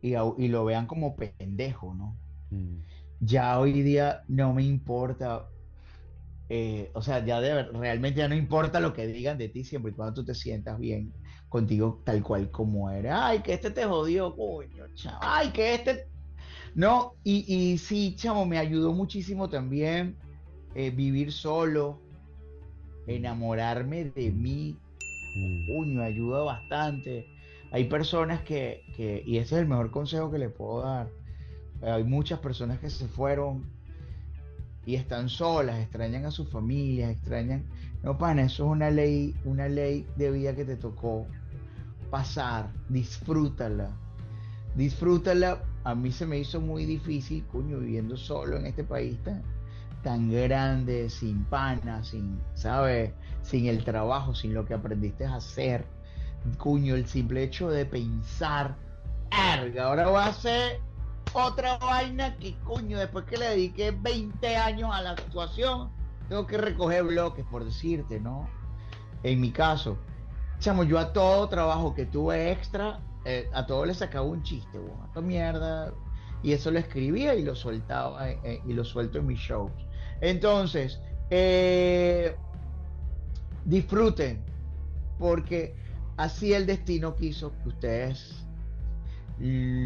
y, 0.00 0.12
lo 0.48 0.64
vean 0.64 0.86
como 0.86 1.16
pendejo, 1.16 1.94
¿no? 1.94 2.16
Mm. 2.50 2.78
Ya 3.20 3.58
hoy 3.58 3.82
día 3.82 4.22
no 4.28 4.54
me 4.54 4.62
importa, 4.62 5.48
eh, 6.48 6.90
o 6.94 7.02
sea, 7.02 7.24
ya 7.24 7.40
de 7.40 7.64
realmente 7.64 8.20
ya 8.20 8.28
no 8.28 8.36
importa 8.36 8.78
lo 8.78 8.92
que 8.92 9.06
digan 9.06 9.38
de 9.38 9.48
ti 9.48 9.64
siempre 9.64 9.92
y 9.92 9.94
cuando 9.94 10.14
tú 10.14 10.24
te 10.24 10.34
sientas 10.34 10.78
bien 10.78 11.12
contigo 11.48 12.00
tal 12.04 12.22
cual 12.22 12.50
como 12.50 12.90
eres. 12.90 13.12
Ay, 13.14 13.40
que 13.40 13.54
este 13.54 13.70
te 13.70 13.84
jodió, 13.84 14.34
coño, 14.34 14.86
chamo. 14.94 15.18
Ay, 15.20 15.50
que 15.50 15.74
este... 15.74 16.08
No, 16.74 17.14
y, 17.24 17.44
y 17.52 17.78
sí, 17.78 18.14
chamo, 18.16 18.46
me 18.46 18.58
ayudó 18.58 18.92
muchísimo 18.92 19.48
también 19.48 20.16
eh, 20.74 20.90
vivir 20.90 21.32
solo, 21.32 22.00
enamorarme 23.06 24.04
de 24.04 24.30
mí, 24.30 24.76
Mm. 25.38 25.66
Coño, 25.66 26.02
ayuda 26.02 26.42
bastante. 26.42 27.26
Hay 27.70 27.84
personas 27.84 28.40
que, 28.42 28.82
que, 28.96 29.22
y 29.26 29.38
ese 29.38 29.56
es 29.56 29.62
el 29.62 29.68
mejor 29.68 29.90
consejo 29.90 30.30
que 30.30 30.38
le 30.38 30.48
puedo 30.48 30.82
dar. 30.82 31.10
Hay 31.82 32.04
muchas 32.04 32.40
personas 32.40 32.78
que 32.80 32.90
se 32.90 33.06
fueron 33.06 33.70
y 34.84 34.94
están 34.94 35.28
solas, 35.28 35.78
extrañan 35.80 36.24
a 36.24 36.30
sus 36.30 36.50
familias, 36.50 37.10
extrañan. 37.10 37.66
No, 38.02 38.16
pana, 38.16 38.42
eso 38.42 38.64
es 38.64 38.70
una 38.70 38.90
ley, 38.90 39.34
una 39.44 39.68
ley 39.68 40.06
de 40.16 40.30
vida 40.30 40.54
que 40.54 40.64
te 40.64 40.76
tocó 40.76 41.26
pasar. 42.10 42.70
Disfrútala. 42.88 43.90
Disfrútala. 44.74 45.62
A 45.84 45.94
mí 45.94 46.12
se 46.12 46.26
me 46.26 46.38
hizo 46.38 46.60
muy 46.60 46.84
difícil, 46.84 47.44
coño, 47.46 47.78
viviendo 47.78 48.16
solo 48.16 48.56
en 48.56 48.66
este 48.66 48.84
país 48.84 49.18
tan, 49.24 49.42
tan 50.02 50.30
grande, 50.30 51.08
sin 51.10 51.44
pana, 51.44 52.04
sin, 52.04 52.40
¿sabes? 52.54 53.10
Sin 53.42 53.66
el 53.66 53.84
trabajo, 53.84 54.34
sin 54.34 54.54
lo 54.54 54.64
que 54.64 54.74
aprendiste 54.74 55.24
a 55.24 55.36
hacer. 55.36 55.86
Cuño, 56.58 56.94
el 56.94 57.06
simple 57.06 57.42
hecho 57.42 57.68
de 57.68 57.84
pensar, 57.84 58.76
erga, 59.30 59.84
ahora 59.84 60.08
voy 60.08 60.20
a 60.20 60.26
hacer 60.26 60.80
otra 61.32 61.76
vaina 61.78 62.36
que, 62.36 62.54
coño, 62.64 62.98
después 62.98 63.24
que 63.24 63.36
le 63.36 63.46
dediqué 63.50 63.90
20 63.90 64.56
años 64.56 64.90
a 64.92 65.02
la 65.02 65.10
actuación, 65.10 65.90
tengo 66.28 66.46
que 66.46 66.58
recoger 66.58 67.04
bloques, 67.04 67.44
por 67.46 67.64
decirte, 67.64 68.20
¿no? 68.20 68.48
En 69.22 69.40
mi 69.40 69.50
caso, 69.50 69.98
chamo, 70.58 70.84
yo 70.84 70.98
a 70.98 71.12
todo 71.12 71.48
trabajo 71.48 71.94
que 71.94 72.06
tuve 72.06 72.52
extra, 72.52 73.00
eh, 73.24 73.48
a 73.52 73.66
todo 73.66 73.84
le 73.84 73.94
sacaba 73.94 74.26
un 74.26 74.42
chiste, 74.42 74.78
bueno, 74.78 75.04
esta 75.06 75.20
mierda, 75.20 75.92
y 76.42 76.52
eso 76.52 76.70
lo 76.70 76.78
escribía 76.78 77.34
y 77.34 77.42
lo 77.42 77.56
soltaba 77.56 78.30
eh, 78.30 78.38
eh, 78.44 78.62
y 78.66 78.72
lo 78.72 78.84
suelto 78.84 79.18
en 79.18 79.26
mis 79.26 79.40
shows. 79.40 79.72
Entonces, 80.20 81.00
disfruten, 83.64 84.44
porque 85.18 85.74
así 86.16 86.52
el 86.52 86.66
destino 86.66 87.14
quiso 87.16 87.52
que 87.62 87.68
ustedes 87.68 88.44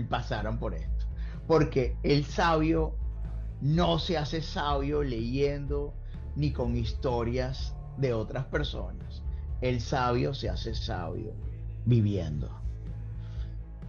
pasaran 0.09 0.59
por 0.59 0.74
esto. 0.74 1.07
Porque 1.46 1.96
el 2.02 2.24
sabio 2.24 2.94
no 3.61 3.98
se 3.98 4.16
hace 4.16 4.40
sabio 4.40 5.02
leyendo 5.02 5.94
ni 6.37 6.53
con 6.53 6.77
historias 6.77 7.75
de 7.97 8.12
otras 8.12 8.45
personas. 8.47 9.23
El 9.61 9.81
sabio 9.81 10.35
se 10.35 10.49
hace 10.49 10.75
sabio 10.75 11.33
viviendo 11.85 12.51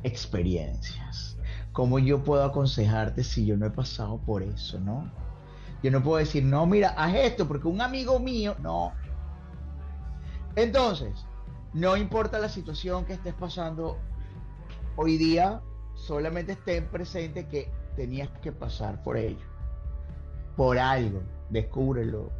experiencias. 0.04 1.38
¿Cómo 1.72 1.98
yo 1.98 2.24
puedo 2.24 2.44
aconsejarte 2.44 3.24
si 3.24 3.46
yo 3.46 3.58
no 3.58 3.66
he 3.66 3.72
pasado 3.72 4.20
por 4.20 4.44
eso, 4.44 4.80
no? 4.80 5.10
Yo 5.82 5.92
no 5.92 6.04
puedo 6.04 6.18
decir, 6.18 6.44
no, 6.44 6.66
mira, 6.66 6.90
haz 6.90 7.16
esto 7.16 7.48
porque 7.48 7.68
un 7.68 7.82
amigo 7.82 8.20
mío, 8.20 8.56
no. 8.60 8.94
Entonces, 10.56 11.26
no 11.74 11.98
importa 11.98 12.38
la 12.38 12.50
situación 12.50 13.06
que 13.06 13.14
estés 13.14 13.34
pasando 13.34 13.98
hoy 14.96 15.18
día, 15.18 15.62
solamente 15.96 16.54
estén 16.54 16.88
presente 16.88 17.48
que 17.48 17.72
tenías 17.96 18.30
que 18.42 18.52
pasar 18.52 19.02
por 19.02 19.18
ello. 19.18 19.46
Por 20.56 20.78
algo, 20.78 21.24
descúbrelo. 21.54 22.32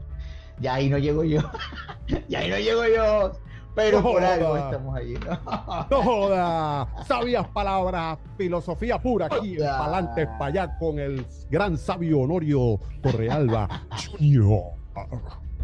Ya 0.60 0.76
ahí 0.76 0.90
no 0.90 0.98
llego 0.98 1.24
yo. 1.24 1.42
ya 2.28 2.40
ahí 2.40 2.50
no 2.50 2.58
llego 2.58 2.84
yo. 2.86 3.32
Pero 3.76 4.04
por 4.04 4.24
algo 4.24 4.56
estamos 4.56 4.96
allí, 4.96 5.16
¿no? 5.16 5.88
No 5.90 6.04
joda, 6.04 6.88
sabias 7.08 7.48
palabras, 7.48 8.20
filosofía 8.38 9.00
pura 9.00 9.26
aquí 9.26 9.54
en 9.54 9.60
Joda. 9.60 9.78
Palantes 9.80 10.28
para 10.38 10.46
allá 10.46 10.78
con 10.78 11.00
el 11.00 11.26
gran 11.50 11.78
sabio 11.78 12.20
Honorio 12.20 12.80
Torrealba 13.02 13.68
Junior. 14.12 14.74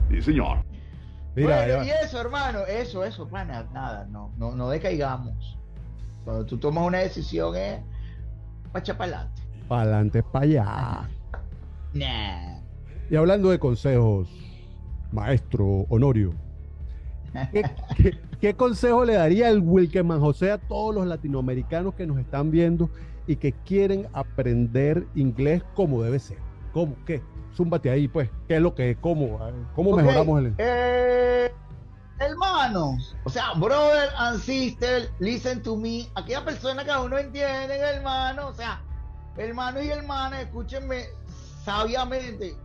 Sí, 0.09 0.21
señor. 0.23 0.63
Mira, 1.35 1.57
bueno, 1.57 1.83
y 1.83 1.89
eso, 1.91 2.19
hermano, 2.19 2.65
eso, 2.65 3.03
eso, 3.03 3.27
pana, 3.27 3.67
nada, 3.71 4.07
no, 4.09 4.31
no, 4.37 4.55
no 4.55 4.69
decaigamos. 4.69 5.57
Cuando 6.25 6.45
tú 6.45 6.57
tomas 6.57 6.85
una 6.87 6.97
decisión 6.97 7.55
es 7.55 7.79
para 8.71 8.83
echar 8.83 8.97
para 8.97 9.17
adelante. 9.17 9.41
Palantes 9.67 10.23
para 10.31 10.45
allá. 10.45 11.09
Nah. 11.93 12.58
Y 13.09 13.15
hablando 13.15 13.49
de 13.49 13.59
consejos, 13.59 14.29
maestro 15.11 15.85
Honorio, 15.89 16.33
¿qué, 17.51 17.63
qué- 17.97 18.17
qué 18.39 18.53
consejo 18.53 19.03
le 19.05 19.13
daría 19.15 19.49
el 19.49 19.59
Wilkeman 19.59 20.19
José 20.19 20.51
a 20.51 20.57
todos 20.57 20.93
los 20.95 21.07
latinoamericanos 21.07 21.95
que 21.95 22.05
nos 22.07 22.19
están 22.19 22.51
viendo 22.51 22.89
y 23.27 23.35
que 23.35 23.53
quieren 23.53 24.07
aprender 24.13 25.07
inglés 25.15 25.63
como 25.75 26.03
debe 26.03 26.19
ser? 26.19 26.37
¿Cómo? 26.73 26.95
¿Qué? 27.05 27.21
Zúmbate 27.55 27.89
ahí, 27.89 28.07
pues. 28.07 28.29
¿Qué 28.47 28.57
es 28.57 28.61
lo 28.61 28.75
que 28.75 28.91
es? 28.91 28.97
¿Cómo? 28.97 29.39
¿Cómo 29.75 29.95
mejoramos 29.95 30.39
el 30.39 30.53
eh, 30.59 31.51
hermanos, 32.19 33.15
o 33.23 33.29
sea, 33.29 33.53
brother 33.55 34.09
and 34.17 34.39
sister, 34.39 35.09
listen 35.19 35.61
to 35.63 35.75
me, 35.75 36.07
aquella 36.15 36.45
persona 36.45 36.83
que 36.83 36.91
aún 36.91 37.09
no 37.09 37.17
entienden, 37.17 37.81
hermano, 37.81 38.49
o 38.49 38.53
sea, 38.53 38.81
hermano 39.37 39.81
y 39.81 39.87
hermana, 39.89 40.41
escúchenme 40.41 41.05
sabiamente. 41.63 42.55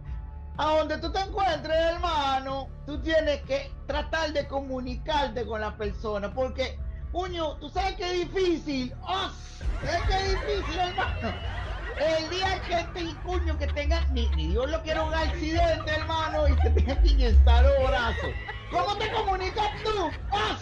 A 0.56 0.66
donde 0.66 0.98
tú 0.98 1.10
te 1.10 1.18
encuentres, 1.18 1.76
hermano, 1.76 2.68
tú 2.86 3.00
tienes 3.00 3.42
que 3.42 3.72
tratar 3.88 4.32
de 4.32 4.46
comunicarte 4.46 5.44
con 5.44 5.60
la 5.60 5.76
persona, 5.76 6.32
porque, 6.32 6.78
puño, 7.10 7.56
tú 7.56 7.68
sabes 7.68 7.96
que 7.96 8.04
es 8.04 8.32
difícil, 8.32 8.94
¡Oh! 9.02 9.30
¿sabes 9.84 10.02
que 10.02 10.14
es 10.14 10.30
difícil, 10.30 10.78
hermano? 10.78 11.34
El 11.98 12.30
día 12.30 12.60
que 12.68 13.00
te 13.00 13.14
cuño 13.24 13.58
que 13.58 13.66
tenga, 13.68 14.00
ni, 14.12 14.28
Dios 14.28 14.70
lo 14.70 14.80
quiera 14.82 15.02
un 15.02 15.14
accidente, 15.14 15.90
hermano, 15.90 16.46
y 16.46 16.56
te 16.56 16.70
tenga 16.70 17.02
que 17.02 17.08
inyectar 17.08 17.64
los 17.64 17.88
brazos. 17.88 18.30
¿Cómo 18.70 18.96
te 18.96 19.10
comunicas 19.10 19.70
tú? 19.82 20.10
¡Ah! 20.30 20.56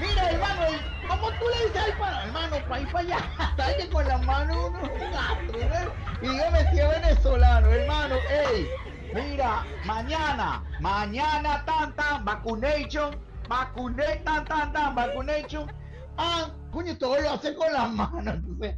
Mira, 0.00 0.30
hermano, 0.30 0.62
¿cómo 1.08 1.30
tú 1.30 1.44
le 1.48 1.66
dices 1.66 1.82
al 1.82 1.92
pana? 1.98 2.24
Hermano, 2.24 2.56
para 2.68 2.80
ir 2.80 2.90
para 2.90 3.04
allá, 3.04 3.54
sabes 3.56 3.76
que 3.76 3.88
con 3.88 4.06
las 4.06 4.22
manos 4.24 4.56
uno 4.68 4.80
es 4.82 5.02
un 5.02 5.14
astro, 5.14 5.58
¿no? 5.68 6.26
Y 6.26 6.32
dígame 6.32 6.70
si 6.70 6.78
es 6.80 6.88
venezolano, 6.90 7.68
hermano, 7.68 8.16
ey, 8.28 8.68
mira, 9.14 9.64
mañana, 9.84 10.64
mañana, 10.80 11.64
tan, 11.64 11.94
tan, 11.94 12.24
vacunation, 12.24 13.16
vacunation, 13.48 14.24
tan, 14.24 14.44
tan, 14.44 14.72
tan, 14.72 14.94
vacunation. 14.94 15.70
Ah, 16.16 16.50
coño, 16.70 16.96
todo 16.98 17.20
lo 17.20 17.30
hace 17.30 17.54
con 17.54 17.72
las 17.72 17.92
manos, 17.92 18.34
entonces 18.34 18.76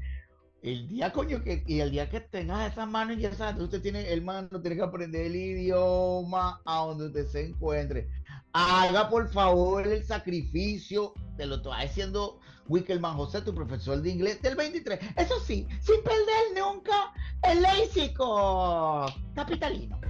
el 0.65 0.89
día, 0.89 1.13
coño, 1.13 1.43
que, 1.43 1.63
y 1.67 1.81
el 1.81 1.91
día 1.91 2.09
que 2.09 2.21
tengas 2.21 2.73
esas 2.73 2.89
manos 2.89 3.19
ya 3.19 3.35
sabes, 3.35 3.61
usted 3.61 3.83
tiene, 3.83 4.11
hermano, 4.11 4.49
tiene 4.63 4.77
que 4.77 4.83
aprender 4.83 5.27
el 5.27 5.37
idioma 5.37 6.63
a 6.65 6.79
donde 6.87 7.07
usted 7.07 7.27
se 7.27 7.47
encuentre. 7.49 8.09
Haga, 8.55 9.11
por 9.11 9.29
favor, 9.29 9.87
el 9.87 10.05
sacrificio, 10.05 11.13
te 11.37 11.45
lo 11.45 11.57
estoy 11.57 11.83
diciendo 11.83 12.41
Wickelman 12.69 13.17
José, 13.17 13.43
tu 13.43 13.55
profesor 13.55 14.01
de 14.01 14.11
inglés 14.11 14.41
del 14.43 14.57
23. 14.57 14.99
Eso 15.17 15.41
sí, 15.41 15.67
sin 15.81 16.03
perder 16.03 16.55
nunca 16.57 17.13
el 17.43 17.63
léxico 17.63 19.07
capitalino. 19.35 20.01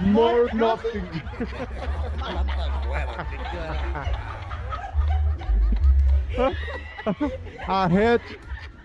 More 0.02 0.52
nothing. 0.54 1.04
Ahead. 7.68 8.20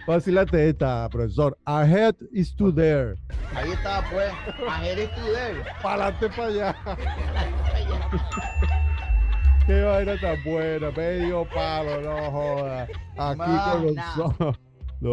Vacílate 0.07 0.69
esta, 0.69 1.09
profesor. 1.09 1.57
Ahead 1.65 2.15
is 2.31 2.55
to 2.55 2.71
there. 2.71 3.17
Ahí 3.53 3.71
está, 3.71 4.01
pues. 4.09 4.31
Ahead 4.65 4.99
is 4.99 5.09
to 5.09 5.21
there. 5.33 5.65
Para 5.81 6.07
adelante, 6.07 6.29
para 6.29 6.47
allá. 6.47 6.75
Qué 9.67 9.81
vaina 9.81 10.17
tan 10.17 10.41
buena. 10.45 10.91
Medio 10.91 11.45
palo, 11.53 12.01
no 12.01 12.31
joda. 12.31 12.87
Aquí 13.17 13.37
con 13.71 13.95
nosotros. 13.95 14.57
No 14.99 15.09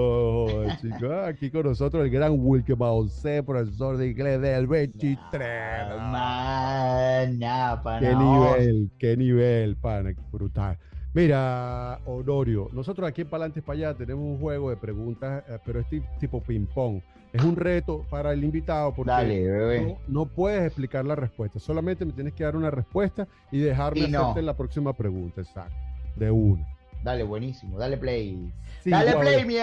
joda, 0.46 0.78
chicos. 0.80 1.12
Aquí 1.26 1.50
con 1.50 1.64
nosotros 1.64 2.04
el 2.04 2.10
gran 2.10 2.36
Wilke 2.38 2.74
José, 2.74 3.42
profesor 3.42 3.98
de 3.98 4.08
inglés 4.08 4.40
del 4.40 4.66
23. 4.66 5.98
Mana, 6.10 7.82
pana. 7.84 8.00
Qué 8.00 8.14
nivel, 8.14 8.90
qué 8.98 9.14
nivel, 9.18 9.76
pana, 9.76 10.14
brutal. 10.32 10.78
Mira, 11.14 12.00
Honorio, 12.06 12.68
nosotros 12.72 13.08
aquí 13.08 13.20
en 13.22 13.28
Palantes 13.28 13.62
para 13.62 13.76
allá 13.90 13.94
tenemos 13.96 14.24
un 14.24 14.38
juego 14.40 14.70
de 14.70 14.76
preguntas, 14.76 15.44
eh, 15.48 15.58
pero 15.64 15.78
es 15.78 15.88
ti- 15.88 16.02
tipo 16.18 16.40
ping-pong. 16.42 17.00
Es 17.32 17.42
un 17.42 17.54
reto 17.56 18.04
para 18.10 18.32
el 18.32 18.42
invitado 18.42 18.92
porque 18.94 19.10
Dale, 19.12 19.80
no, 19.80 19.98
no 20.08 20.26
puedes 20.26 20.64
explicar 20.64 21.04
la 21.04 21.14
respuesta, 21.14 21.58
solamente 21.60 22.04
me 22.04 22.12
tienes 22.12 22.32
que 22.34 22.42
dar 22.44 22.56
una 22.56 22.70
respuesta 22.70 23.26
y 23.52 23.58
dejarme 23.60 24.00
Y 24.00 24.08
no. 24.08 24.34
la 24.40 24.56
próxima 24.56 24.92
pregunta, 24.92 25.40
exacto, 25.40 25.74
de 26.16 26.30
una. 26.32 26.66
Dale, 27.04 27.22
buenísimo. 27.22 27.78
Dale 27.78 27.96
play. 27.96 28.52
Sí, 28.82 28.90
Dale 28.90 29.14
play, 29.16 29.44
mi 29.44 29.56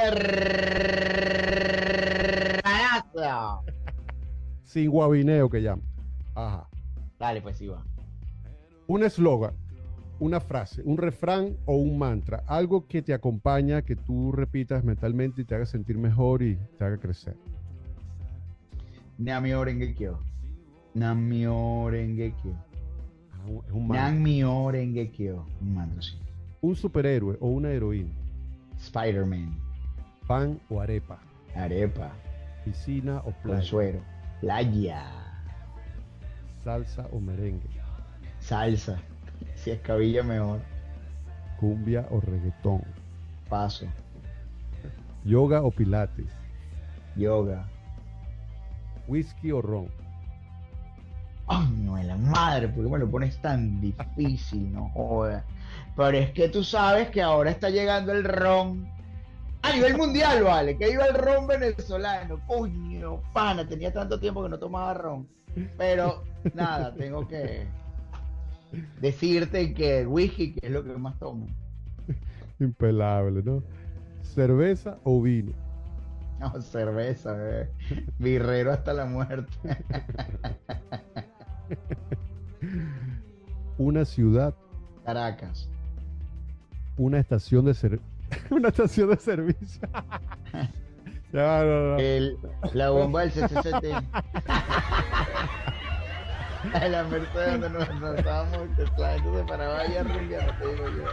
hermanazo. 2.63 3.63
Sin 4.63 4.89
guabineo 4.89 5.49
que 5.49 5.61
llama. 5.61 5.81
Ajá. 6.35 6.67
Dale, 7.19 7.41
pues 7.41 7.57
sí 7.57 7.67
va. 7.67 7.83
Un 8.87 9.03
eslogan, 9.03 9.53
una 10.21 10.39
frase, 10.39 10.83
un 10.85 10.97
refrán 10.97 11.57
o 11.65 11.75
un 11.75 11.97
mantra, 11.97 12.43
algo 12.47 12.85
que 12.87 13.01
te 13.01 13.11
acompaña, 13.13 13.81
que 13.81 13.95
tú 13.95 14.31
repitas 14.31 14.83
mentalmente 14.83 15.41
y 15.41 15.45
te 15.45 15.55
haga 15.55 15.65
sentir 15.65 15.97
mejor 15.97 16.43
y 16.43 16.57
te 16.77 16.85
haga 16.85 16.97
crecer. 16.97 17.35
Namio 19.17 19.63
Rengekyo. 19.65 20.19
Namio 20.93 21.89
Rengekyo. 21.89 22.53
Ah, 23.33 23.45
Es 23.67 23.71
un 23.73 23.87
mantra. 23.87 24.11
Namio 24.11 24.71
Rengekyo. 24.71 25.45
Un 25.61 25.73
mantra, 25.73 26.01
sí. 26.01 26.17
Un 26.61 26.75
superhéroe 26.75 27.37
o 27.39 27.47
una 27.47 27.71
heroína, 27.71 28.11
Spider-Man. 28.77 29.57
pan 30.27 30.59
o 30.69 30.79
arepa, 30.79 31.19
Arepa. 31.55 32.11
piscina 32.63 33.21
o 33.25 33.31
playa. 33.41 33.99
Playa. 34.39 35.03
salsa 36.63 37.07
o 37.11 37.19
merengue, 37.19 37.67
Salsa. 38.39 39.01
Si 39.63 39.71
es 39.71 39.79
cabilla, 39.81 40.23
mejor. 40.23 40.59
cumbia 41.59 42.07
o 42.09 42.19
reggaetón, 42.19 42.83
Paso. 43.49 43.85
yoga 45.23 45.61
o 45.61 45.69
pilates, 45.71 46.25
Yoga. 47.15 47.67
whisky 49.07 49.51
o 49.51 49.61
ron, 49.61 49.87
Ay, 51.47 51.67
no 51.77 51.97
es 51.97 52.05
la 52.05 52.15
madre, 52.17 52.67
¿por 52.69 52.83
qué 52.85 52.89
me 52.89 52.97
lo 52.97 53.11
pones 53.11 53.39
tan 53.41 53.81
difícil? 53.81 54.71
No. 54.71 54.89
Pero 55.97 56.17
es 56.17 56.31
que 56.31 56.47
tú 56.49 56.63
sabes 56.63 57.09
que 57.09 57.21
ahora 57.21 57.51
está 57.51 57.69
llegando 57.69 58.13
el 58.13 58.23
ron 58.23 58.87
a 59.61 59.73
nivel 59.73 59.97
mundial, 59.97 60.43
vale. 60.43 60.77
Que 60.77 60.89
iba 60.91 61.05
el 61.05 61.13
ron 61.13 61.45
venezolano. 61.47 62.39
Coño, 62.47 63.21
pana, 63.33 63.67
tenía 63.67 63.91
tanto 63.93 64.17
tiempo 64.19 64.41
que 64.41 64.49
no 64.49 64.57
tomaba 64.57 64.93
ron. 64.93 65.27
Pero 65.77 66.23
nada, 66.53 66.93
tengo 66.95 67.27
que 67.27 67.67
decirte 68.99 69.73
que 69.73 70.01
el 70.01 70.07
whisky 70.07 70.53
que 70.53 70.67
es 70.67 70.71
lo 70.71 70.83
que 70.83 70.91
más 70.97 71.17
tomo. 71.19 71.47
impelable, 72.59 73.41
¿no? 73.43 73.63
Cerveza 74.21 74.97
o 75.03 75.21
vino, 75.21 75.51
No, 76.39 76.61
cerveza, 76.61 77.33
bebé. 77.33 77.69
Birrero 78.19 78.71
hasta 78.71 78.93
la 78.93 79.05
muerte. 79.05 79.51
una 83.77 84.05
ciudad, 84.05 84.53
Caracas. 85.05 85.69
una 86.97 87.19
estación 87.19 87.65
de 87.65 87.73
ser- 87.73 87.99
una 88.51 88.69
estación 88.69 89.09
de 89.09 89.17
servicio. 89.17 89.87
No, 91.33 91.63
no. 91.63 91.97
El, 91.97 92.37
la 92.73 92.89
bomba 92.89 93.21
del 93.21 93.31
CCCT. 93.31 93.85
la 96.89 97.03
Mercedes 97.03 97.61
donde 97.61 97.69
nos, 97.69 97.87
estábamos, 98.17 98.57
que 98.75 98.83
la 99.01 99.13
gente 99.13 99.37
se 99.37 99.43
paraba 99.45 99.79
ahí 99.79 99.95
a 99.95 100.03
rumbear, 100.03 100.47
no 100.47 100.53
te 100.59 100.67
digo 100.67 100.89
yo. 100.89 101.05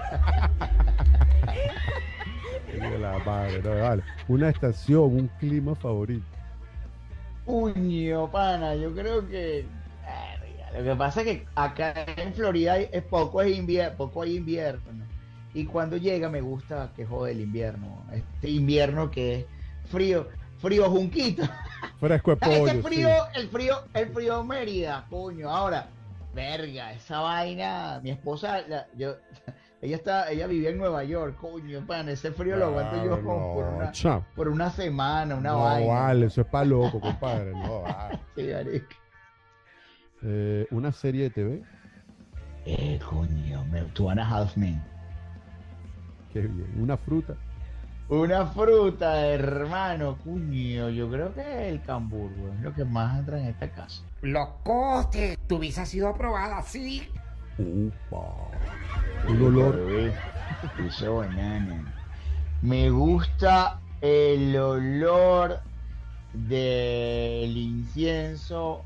La 3.00 3.18
madre, 3.24 3.62
no, 3.62 3.80
vale. 3.80 4.02
Una 4.28 4.50
estación, 4.50 5.02
un 5.02 5.28
clima 5.38 5.74
favorito. 5.74 6.24
Puño, 7.44 8.30
pana, 8.30 8.74
yo 8.74 8.94
creo 8.94 9.26
que. 9.26 9.64
Lo 10.76 10.84
que 10.84 10.96
pasa 10.96 11.22
es 11.22 11.26
que 11.26 11.46
acá 11.54 11.94
en 12.16 12.34
Florida 12.34 12.78
es 12.78 13.02
poco, 13.04 13.40
es 13.40 13.56
invierno, 13.56 13.96
poco 13.96 14.22
hay 14.22 14.36
invierno. 14.36 14.80
Y 15.54 15.64
cuando 15.64 15.96
llega 15.96 16.28
me 16.28 16.42
gusta 16.42 16.92
que 16.94 17.06
jode 17.06 17.32
el 17.32 17.40
invierno. 17.40 18.04
Este 18.12 18.50
invierno 18.50 19.10
que 19.10 19.40
es 19.40 19.46
frío, 19.90 20.28
frío 20.58 20.90
junquito. 20.90 21.42
Fresco 22.00 22.32
de 22.34 22.38
Ah, 22.42 22.48
Ese 22.50 22.60
pollo. 22.60 22.82
frío, 22.82 23.08
sí. 23.08 23.40
el 23.40 23.48
frío, 23.48 23.76
el 23.94 24.08
frío 24.10 24.44
Mérida, 24.44 25.06
coño. 25.10 25.50
Ahora, 25.50 25.88
verga, 26.34 26.92
esa 26.92 27.20
vaina, 27.20 28.00
mi 28.02 28.10
esposa, 28.10 28.60
la- 28.68 28.86
yo, 28.96 29.16
ella 29.82 29.96
está, 29.96 30.30
ella 30.30 30.46
vivía 30.46 30.70
en 30.70 30.78
Nueva 30.78 31.04
York, 31.04 31.36
coño, 31.40 31.84
pan, 31.86 32.08
ese 32.08 32.32
frío 32.32 32.56
lo 32.56 32.66
aguanto 32.66 33.04
yo 33.04 33.22
como 33.22 33.54
por 33.54 33.64
no, 33.66 33.76
una, 33.78 34.20
por 34.36 34.48
una 34.48 34.70
semana, 34.70 35.34
una 35.36 35.50
no 35.50 35.60
vaina. 35.62 35.92
vale, 35.94 36.26
eso 36.26 36.40
es 36.42 36.46
para 36.46 36.64
loco, 36.64 37.00
compadre. 37.00 37.52
No 37.52 37.82
vale. 37.82 38.18
Sí. 38.36 38.50
Eh, 40.22 40.66
una 40.72 40.90
serie 40.92 41.24
de 41.24 41.30
TV. 41.30 41.62
Eh, 42.66 42.98
coño, 43.08 43.64
me, 43.66 43.82
Two 43.94 44.10
and 44.10 44.20
a 44.20 44.28
Half 44.28 44.56
Men. 44.56 44.82
Qué 46.32 46.40
bien. 46.40 46.72
Una 46.76 46.96
fruta. 46.96 47.34
Una 48.08 48.46
fruta, 48.46 49.26
hermano, 49.26 50.16
coño, 50.24 50.88
yo 50.88 51.10
creo 51.10 51.34
que 51.34 51.68
el 51.68 51.82
camburgo 51.82 52.52
es 52.54 52.60
lo 52.62 52.72
que 52.72 52.84
más 52.84 53.18
entra 53.18 53.38
en 53.38 53.46
esta 53.46 53.70
casa. 53.70 54.02
Locote, 54.22 55.36
tu 55.46 55.58
visa 55.58 55.82
ha 55.82 55.86
sido 55.86 56.08
aprobada, 56.08 56.62
sí. 56.62 57.06
Upa. 57.58 58.24
Un 59.28 59.42
olor. 59.42 60.12
Piso 60.76 61.16
banana. 61.16 61.94
Me 62.62 62.88
gusta 62.88 63.80
el 64.00 64.56
olor 64.56 65.60
del 66.32 67.56
incienso 67.56 68.84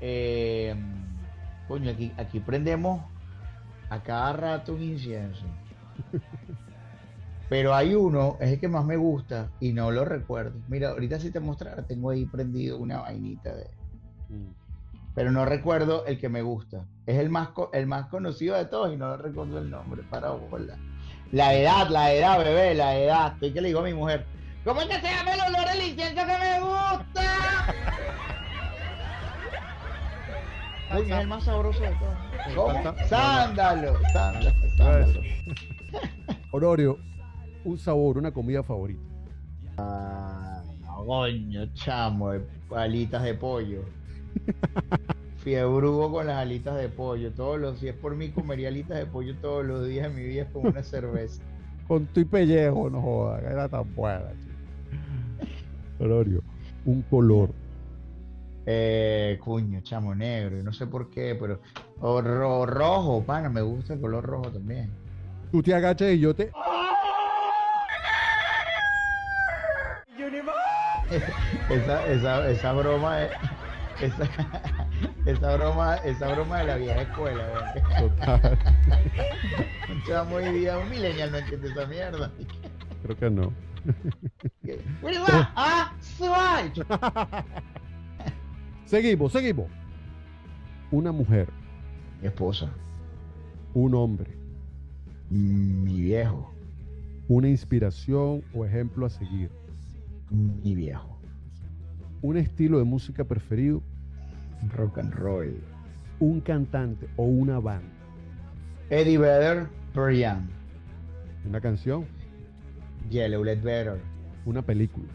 eh, 0.00 0.74
Coño, 1.68 1.90
aquí, 1.90 2.12
aquí 2.16 2.38
prendemos 2.40 3.02
a 3.90 4.00
cada 4.00 4.32
rato 4.34 4.74
un 4.74 4.82
incienso. 4.82 5.44
Pero 7.48 7.74
hay 7.74 7.94
uno, 7.94 8.36
es 8.40 8.50
el 8.52 8.60
que 8.60 8.68
más 8.68 8.84
me 8.84 8.96
gusta 8.96 9.50
y 9.60 9.72
no 9.72 9.90
lo 9.92 10.04
recuerdo. 10.04 10.58
Mira, 10.68 10.90
ahorita 10.90 11.20
si 11.20 11.30
te 11.30 11.38
mostrara, 11.40 11.84
tengo 11.84 12.10
ahí 12.10 12.26
prendido 12.26 12.78
una 12.78 13.00
vainita 13.00 13.54
de. 13.54 13.70
Pero 15.14 15.30
no 15.30 15.44
recuerdo 15.44 16.04
el 16.06 16.18
que 16.18 16.28
me 16.28 16.42
gusta. 16.42 16.84
Es 17.06 17.18
el 17.18 17.30
más, 17.30 17.48
co- 17.50 17.70
el 17.72 17.86
más 17.86 18.06
conocido 18.08 18.56
de 18.56 18.64
todos 18.66 18.92
y 18.92 18.96
no 18.96 19.16
recuerdo 19.16 19.58
el 19.58 19.70
nombre. 19.70 20.02
Para 20.10 20.30
bola. 20.32 20.76
La 21.32 21.54
edad, 21.54 21.88
la 21.88 22.12
edad, 22.12 22.38
bebé, 22.38 22.74
la 22.74 22.98
edad. 22.98 23.32
Estoy 23.34 23.52
que 23.52 23.60
le 23.60 23.68
digo 23.68 23.80
a 23.80 23.84
mi 23.84 23.94
mujer. 23.94 24.26
¿Cómo 24.64 24.80
es 24.82 24.88
que 24.88 25.00
se 25.00 25.06
llama 25.08 25.34
el 25.34 25.40
olor 25.54 25.68
del 25.70 25.88
incienso 25.88 26.22
que 26.26 26.38
me 26.38 26.60
gusta? 26.60 27.22
Coño, 30.92 31.14
es 31.16 31.20
el 31.22 31.28
más 31.28 31.44
sabroso 31.44 31.82
de 31.82 31.90
todos. 31.94 32.16
¿Cómo? 32.54 32.94
Sándalo, 33.08 33.98
sándalo, 34.12 34.52
sándalo. 34.76 35.20
Honorio, 36.52 36.98
un 37.66 37.78
sabor, 37.78 38.16
una 38.18 38.30
comida 38.32 38.62
favorita. 38.62 39.02
Ah, 39.78 40.62
no, 40.80 41.04
coño, 41.04 41.66
chamo, 41.74 42.32
alitas 42.70 43.22
de 43.24 43.34
pollo. 43.34 43.84
Fiebrugo 45.38 46.10
con 46.10 46.26
las 46.26 46.36
alitas 46.38 46.76
de 46.76 46.88
pollo. 46.88 47.32
Todos 47.32 47.58
los, 47.60 47.78
si 47.80 47.88
es 47.88 47.94
por 47.96 48.14
mí, 48.16 48.30
comería 48.30 48.68
alitas 48.68 48.98
de 48.98 49.06
pollo 49.06 49.34
todos 49.40 49.64
los 49.64 49.86
días 49.86 50.08
de 50.08 50.14
mi 50.14 50.26
vida 50.26 50.48
con 50.50 50.66
una 50.66 50.82
cerveza. 50.82 51.42
Con 51.86 52.06
tu 52.06 52.20
y 52.20 52.24
pellejo, 52.24 52.88
no 52.88 53.00
jodas, 53.02 53.42
era 53.44 53.68
tan 53.68 53.92
buena. 53.94 54.32
Honorio, 55.98 56.42
un 56.84 57.02
color. 57.02 57.50
Eh, 58.68 59.38
cuño, 59.42 59.80
chamo 59.82 60.14
negro, 60.14 60.60
no 60.62 60.72
sé 60.72 60.86
por 60.86 61.10
qué, 61.10 61.36
pero. 61.38 61.60
O 62.00 62.20
ro- 62.20 62.66
rojo, 62.66 63.24
pana, 63.24 63.48
me 63.48 63.62
gusta 63.62 63.94
el 63.94 64.00
color 64.00 64.24
rojo 64.24 64.50
también. 64.52 64.90
Tú 65.52 65.62
te 65.62 65.72
agachas 65.74 66.12
y 66.12 66.18
yo 66.18 66.34
te. 66.34 66.50
Esa, 71.70 72.06
esa, 72.06 72.50
esa 72.50 72.72
broma 72.72 73.22
es. 73.22 73.30
Esa, 74.00 74.28
esa 75.26 75.56
broma, 75.56 75.96
esa 75.96 76.32
broma 76.32 76.58
de 76.58 76.64
la 76.66 76.76
vieja 76.76 77.02
escuela. 77.02 77.74
Total, 77.98 78.58
Un 79.90 80.02
chamo 80.04 80.36
hoy 80.36 80.52
día, 80.52 80.78
un 80.78 80.88
millennial 80.90 81.32
no 81.32 81.38
entiende 81.38 81.68
esa 81.68 81.86
mierda. 81.86 82.30
creo 83.02 83.16
que 83.16 83.30
no. 83.30 83.52
¡Ah! 85.56 85.92
Seguimos, 88.84 89.32
seguimos. 89.32 89.66
Una 90.90 91.10
mujer, 91.12 91.48
Mi 92.20 92.28
esposa, 92.28 92.70
un 93.74 93.94
hombre, 93.94 94.30
mi 95.30 96.00
viejo, 96.02 96.54
una 97.28 97.48
inspiración 97.48 98.44
o 98.54 98.64
ejemplo 98.64 99.06
a 99.06 99.10
seguir, 99.10 99.50
mi 100.30 100.74
viejo. 100.74 101.20
un 102.22 102.36
estilo 102.36 102.78
de 102.78 102.84
música 102.84 103.24
preferido, 103.24 103.82
Rock 104.74 104.98
and 104.98 105.12
roll. 105.14 105.56
un 106.20 106.40
cantante 106.40 107.06
o 107.16 107.24
una 107.24 107.58
banda, 107.60 107.86
Eddie 108.90 109.18
Vedder, 109.18 109.68
Brian. 109.94 110.48
una 111.46 111.60
canción, 111.60 112.04
Yellow 113.10 113.44
Let 113.44 113.60
Better. 113.62 114.00
una 114.44 114.62
película, 114.62 115.08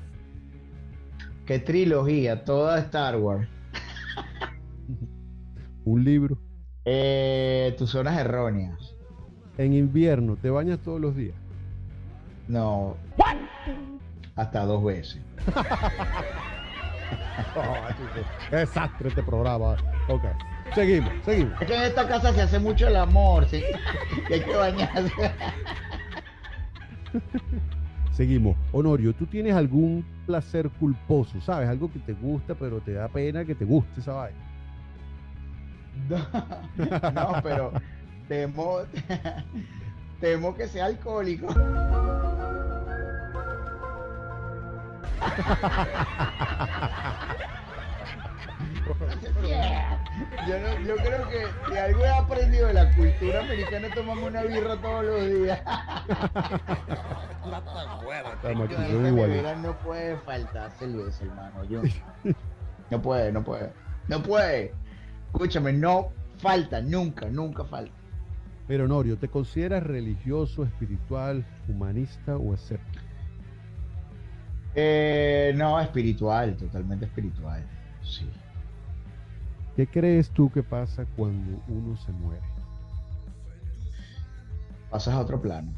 Qué 1.46 1.60
trilogía, 1.60 2.46
toda 2.46 2.80
Star 2.80 3.18
Wars. 3.18 3.48
un 5.84 6.04
libro. 6.04 6.38
Eh, 6.86 7.76
tus 7.78 7.90
zonas 7.90 8.18
erróneas. 8.20 8.96
En 9.58 9.74
invierno, 9.74 10.38
¿te 10.38 10.50
bañas 10.50 10.80
todos 10.80 11.02
los 11.02 11.16
días? 11.16 11.36
No. 12.48 12.96
Hasta 14.42 14.66
dos 14.66 14.84
veces. 14.84 15.22
Qué 18.50 18.56
desastre 18.56 19.10
este 19.10 19.22
programa. 19.22 19.76
Ok, 20.08 20.24
seguimos, 20.74 21.14
seguimos. 21.24 21.62
Es 21.62 21.68
que 21.68 21.76
en 21.76 21.84
esta 21.84 22.08
casa 22.08 22.34
se 22.34 22.42
hace 22.42 22.58
mucho 22.58 22.88
el 22.88 22.96
amor, 22.96 23.46
¿sí? 23.48 23.64
Y 24.30 24.34
hay 24.34 24.42
que 24.42 24.56
bañarse. 24.56 25.32
Seguimos. 28.14 28.58
Honorio, 28.72 29.14
¿tú 29.14 29.28
tienes 29.28 29.54
algún 29.54 30.04
placer 30.26 30.72
culposo? 30.72 31.40
¿Sabes? 31.40 31.70
Algo 31.70 31.92
que 31.92 32.00
te 32.00 32.14
gusta, 32.14 32.56
pero 32.56 32.82
te 32.82 32.94
da 32.94 33.08
pena 33.10 33.46
que 33.46 33.54
te 33.54 33.64
guste 33.64 34.00
esa 34.00 34.14
vaina. 34.14 34.40
No, 36.10 36.18
no, 37.12 37.44
pero 37.44 37.74
temo, 38.28 38.80
temo 40.20 40.56
que 40.56 40.68
sea 40.68 40.86
alcohólico. 40.86 41.46
Yo, 50.48 50.60
no- 50.60 50.80
yo 50.88 50.96
creo 50.98 51.28
que 51.30 51.46
si 51.70 51.78
algo 51.78 52.04
he 52.04 52.10
aprendido 52.10 52.68
de 52.68 52.74
la 52.74 52.92
cultura 52.96 53.42
americana, 53.42 53.88
tomamos 53.94 54.30
una 54.30 54.44
birra 54.44 54.76
todos 54.82 55.06
los 55.06 55.30
días. 55.30 55.62
No 59.58 59.78
puede 59.80 60.18
faltar 60.18 60.72
cerveza, 60.72 61.24
hermano. 61.26 61.64
Yo. 61.66 61.82
No 62.90 63.02
puede, 63.02 63.32
no 63.32 63.44
puede. 63.44 63.72
No 64.08 64.22
puede. 64.22 64.74
Escúchame, 65.34 65.74
no 65.74 66.10
falta, 66.38 66.82
nunca, 66.82 67.28
nunca 67.30 67.64
falta. 67.66 67.94
Pero 68.68 68.86
Honorio, 68.86 69.18
¿te 69.18 69.28
consideras 69.28 69.84
religioso, 69.84 70.64
espiritual, 70.64 71.46
humanista 71.68 72.38
o 72.38 72.54
escéptico? 72.54 73.04
Eh, 74.76 75.54
no, 75.56 75.80
espiritual, 75.80 76.56
totalmente 76.56 77.06
espiritual. 77.06 77.64
Sí. 78.04 78.30
¿Qué 79.76 79.88
crees 79.88 80.30
tú 80.30 80.52
que 80.52 80.64
pasa 80.64 81.06
cuando 81.16 81.62
uno 81.68 81.98
se 81.98 82.12
muere? 82.12 82.42
Pasas 84.90 85.14
a 85.14 85.20
otro 85.20 85.42
plano. 85.42 85.72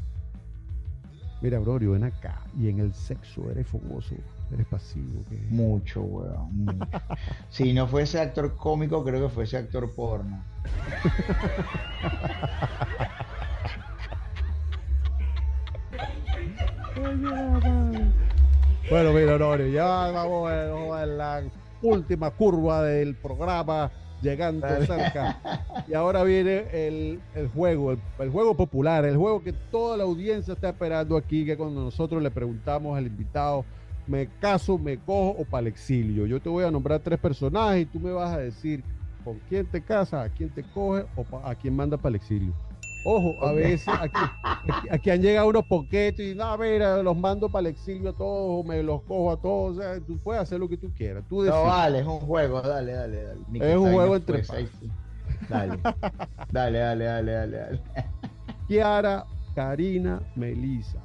Mira, 1.40 1.60
Honorio, 1.60 1.92
ven 1.92 2.04
acá. 2.04 2.40
Y 2.58 2.68
en 2.68 2.80
el 2.80 2.94
sexo 2.94 3.50
eres 3.50 3.66
fogoso, 3.66 4.14
eres 4.52 4.66
pasivo. 4.66 5.22
¿qué? 5.28 5.36
Mucho, 5.50 6.02
weón. 6.02 6.64
mucho. 6.64 6.88
Si 7.50 7.72
no 7.72 7.86
fuese 7.86 8.20
actor 8.20 8.56
cómico, 8.56 9.04
creo 9.04 9.28
que 9.28 9.34
fuese 9.34 9.58
actor 9.58 9.92
porno. 9.94 10.42
Bueno, 18.90 19.12
mira, 19.14 19.36
Honorio, 19.36 19.68
ya 19.68 19.84
vamos 19.84 20.50
a 20.50 21.00
a 21.02 21.06
la 21.06 21.42
última 21.82 22.30
curva 22.30 22.82
del 22.82 23.14
programa, 23.14 23.90
llegando 24.20 24.66
cerca. 24.84 25.38
Y 25.88 25.94
ahora 25.94 26.22
viene 26.22 26.66
el, 26.72 27.20
el 27.34 27.48
juego, 27.48 27.92
el, 27.92 27.98
el 28.18 28.30
juego 28.30 28.54
popular, 28.54 29.04
el 29.06 29.16
juego 29.16 29.42
que 29.42 29.52
toda 29.52 29.96
la 29.96 30.04
audiencia 30.04 30.54
está 30.54 30.68
esperando 30.68 31.16
aquí, 31.16 31.46
que 31.46 31.56
cuando 31.56 31.82
nosotros 31.82 32.22
le 32.22 32.30
preguntamos 32.30 32.96
al 32.96 33.06
invitado, 33.06 33.64
¿me 34.06 34.28
caso, 34.38 34.76
me 34.78 34.98
cojo 34.98 35.34
o 35.40 35.44
para 35.44 35.62
el 35.62 35.66
exilio? 35.68 36.26
Yo 36.26 36.40
te 36.40 36.50
voy 36.50 36.64
a 36.64 36.70
nombrar 36.70 37.00
tres 37.00 37.18
personajes 37.18 37.82
y 37.82 37.86
tú 37.86 37.98
me 38.00 38.12
vas 38.12 38.34
a 38.34 38.38
decir 38.38 38.84
con 39.24 39.38
quién 39.48 39.66
te 39.66 39.82
casas, 39.82 40.26
a 40.26 40.28
quién 40.28 40.50
te 40.50 40.62
coges 40.62 41.06
o 41.16 41.24
a 41.42 41.54
quién 41.54 41.74
manda 41.74 41.96
para 41.96 42.10
el 42.10 42.16
exilio. 42.16 42.52
Ojo, 43.06 43.46
a 43.46 43.52
veces 43.52 43.86
aquí, 43.86 44.18
aquí, 44.42 44.88
aquí 44.90 45.10
han 45.10 45.20
llegado 45.20 45.48
unos 45.48 45.66
poquetos 45.66 46.24
y 46.24 46.34
no, 46.34 46.56
mira, 46.56 47.02
los 47.02 47.14
mando 47.14 47.50
para 47.50 47.68
el 47.68 47.74
exilio 47.74 48.10
a 48.10 48.12
todos, 48.14 48.64
me 48.64 48.82
los 48.82 49.02
cojo 49.02 49.30
a 49.30 49.36
todos. 49.36 49.76
O 49.76 49.80
sea, 49.80 50.00
tú 50.00 50.18
puedes 50.18 50.40
hacer 50.40 50.58
lo 50.58 50.66
que 50.70 50.78
tú 50.78 50.90
quieras. 50.96 51.22
Tú 51.28 51.44
No 51.44 51.64
vale, 51.64 51.98
es 51.98 52.06
un 52.06 52.20
juego, 52.20 52.62
dale, 52.62 52.92
dale, 52.92 53.22
dale. 53.24 53.40
Ni 53.48 53.60
Es 53.60 53.76
un 53.76 53.92
juego 53.92 54.16
entre. 54.16 54.42
Dale. 55.50 55.78
Dale, 56.50 56.78
dale, 56.78 57.04
dale, 57.04 57.32
dale, 57.32 57.56
dale. 57.58 57.82
Kiara, 58.68 59.26
Karina, 59.54 60.22
Melissa. 60.34 60.98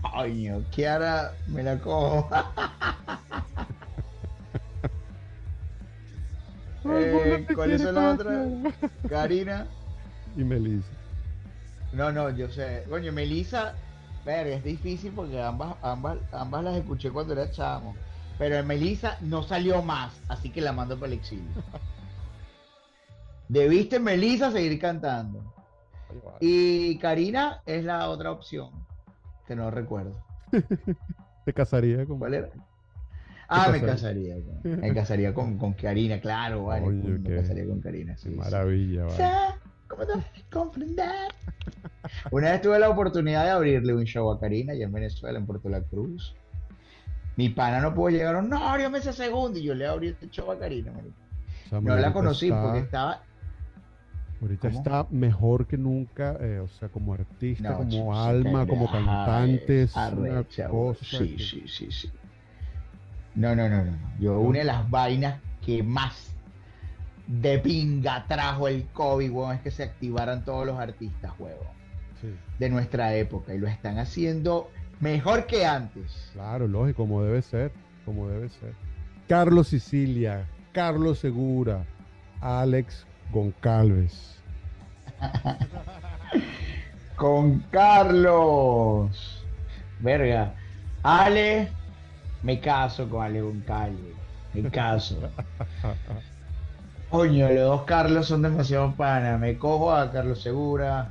Coño, 0.00 0.64
Kiara, 0.70 1.32
me 1.48 1.62
la 1.62 1.78
cojo. 1.78 2.28
Eh, 6.84 7.46
¿Cuáles 7.54 7.80
son 7.80 7.94
las 7.94 8.14
otras? 8.14 8.48
Karina. 9.08 9.68
Y 10.36 10.44
Melissa. 10.44 10.88
No, 11.92 12.10
no, 12.10 12.30
yo 12.30 12.48
sé. 12.48 12.84
Coño, 12.88 13.12
Melissa, 13.12 13.74
verga, 14.24 14.54
es 14.56 14.64
difícil 14.64 15.12
porque 15.14 15.40
ambas, 15.40 15.76
ambas, 15.82 16.18
ambas 16.32 16.64
las 16.64 16.76
escuché 16.76 17.10
cuando 17.10 17.34
era 17.34 17.50
chamo. 17.50 17.94
Pero 18.38 18.56
en 18.56 18.66
Melissa 18.66 19.16
no 19.20 19.42
salió 19.42 19.82
más, 19.82 20.18
así 20.28 20.50
que 20.50 20.60
la 20.62 20.72
mando 20.72 20.96
para 20.98 21.08
el 21.12 21.18
exilio. 21.18 21.50
Debiste 23.48 24.00
Melissa 24.00 24.50
seguir 24.50 24.80
cantando. 24.80 25.44
Y 26.40 26.98
Karina 26.98 27.60
es 27.66 27.84
la 27.84 28.08
otra 28.08 28.32
opción, 28.32 28.70
que 29.46 29.54
no 29.54 29.70
recuerdo. 29.70 30.16
Te 31.44 31.52
casaría 31.52 32.06
con 32.06 32.18
¿Cuál 32.18 32.34
era? 32.34 32.48
Ah, 33.48 33.68
me 33.70 33.80
casaría? 33.82 34.36
Me 34.64 34.94
casaría 34.94 35.34
con, 35.34 35.58
con 35.58 35.74
Karina, 35.74 36.20
claro, 36.20 36.64
vale. 36.66 36.86
Me 36.86 37.22
qué- 37.22 37.36
casaría 37.36 37.66
con 37.66 37.80
Karina, 37.80 38.16
sí. 38.16 38.30
Sí. 38.30 38.36
maravilla, 38.36 39.04
O 39.04 39.08
vale. 39.08 39.18
¿Cómo 39.92 40.06
te 40.06 40.44
comprender? 40.50 41.30
Una 42.30 42.52
vez 42.52 42.60
tuve 42.62 42.78
la 42.78 42.88
oportunidad 42.90 43.44
de 43.44 43.50
abrirle 43.50 43.94
un 43.94 44.04
show 44.04 44.30
a 44.30 44.40
Karina 44.40 44.72
allá 44.72 44.84
en 44.86 44.92
Venezuela, 44.92 45.38
en 45.38 45.46
Puerto 45.46 45.68
La 45.68 45.82
Cruz. 45.82 46.34
Mi 47.36 47.48
pana 47.48 47.80
no 47.80 47.94
pudo 47.94 48.10
llegar, 48.10 48.42
no, 48.44 48.68
ábreme 48.68 48.98
ese 48.98 49.12
segundo. 49.12 49.58
Y 49.58 49.62
yo 49.64 49.74
le 49.74 49.86
abrí 49.86 50.08
el 50.20 50.30
show 50.30 50.50
a 50.50 50.58
Karina, 50.58 50.92
marico. 50.92 51.16
O 51.66 51.68
sea, 51.68 51.80
No 51.80 51.96
la 51.96 52.12
conocí 52.12 52.46
está- 52.48 52.62
porque 52.62 52.78
estaba. 52.80 53.22
Ahorita 54.40 54.68
¿Cómo? 54.68 54.78
está 54.80 55.06
mejor 55.10 55.66
que 55.68 55.78
nunca, 55.78 56.36
eh, 56.40 56.58
o 56.58 56.68
sea, 56.68 56.88
como 56.88 57.14
artista, 57.14 57.70
No, 57.70 57.76
como 57.76 57.90
chico, 57.90 58.14
alma, 58.14 58.66
como 58.66 58.90
cantante, 58.90 59.86
Sí, 59.86 61.36
que- 61.36 61.44
sí, 61.44 61.68
sí, 61.68 61.90
sí. 61.92 62.10
No, 63.36 63.54
no, 63.54 63.68
no, 63.68 63.84
no. 63.84 63.96
Yo, 64.18 64.40
una 64.40 64.58
de 64.58 64.64
las 64.64 64.90
vainas 64.90 65.40
que 65.64 65.82
más 65.82 66.34
de 67.40 67.58
pinga 67.58 68.26
trajo 68.28 68.68
el 68.68 68.84
COVID, 68.88 69.30
weón, 69.30 69.54
es 69.56 69.62
que 69.62 69.70
se 69.70 69.82
activaran 69.84 70.44
todos 70.44 70.66
los 70.66 70.78
artistas, 70.78 71.32
huevón, 71.38 71.66
sí, 72.20 72.28
de 72.58 72.68
nuestra 72.68 73.14
época. 73.14 73.54
Y 73.54 73.58
lo 73.58 73.68
están 73.68 73.98
haciendo 73.98 74.70
mejor 75.00 75.46
que 75.46 75.64
antes. 75.64 76.30
claro, 76.34 76.68
lógico, 76.68 77.04
como 77.04 77.22
debe 77.22 77.40
ser, 77.40 77.72
como 78.04 78.28
debe 78.28 78.50
ser. 78.50 78.74
Carlos 79.28 79.68
Sicilia, 79.68 80.46
Carlos 80.72 81.20
Segura, 81.20 81.86
Alex 82.42 83.06
Goncalves. 83.32 84.38
Con 87.16 87.60
Carlos. 87.70 89.44
Verga. 90.00 90.54
Ale, 91.02 91.68
me 92.42 92.60
caso 92.60 93.08
con 93.08 93.22
Ale 93.22 93.40
Goncalves. 93.40 94.16
Me 94.54 94.68
caso. 94.70 95.30
Coño, 97.12 97.46
los 97.46 97.58
dos 97.58 97.82
Carlos 97.82 98.26
son 98.26 98.40
demasiado 98.40 98.94
panas. 98.94 99.38
Me 99.38 99.58
cojo 99.58 99.94
a 99.94 100.10
Carlos 100.10 100.40
Segura. 100.40 101.06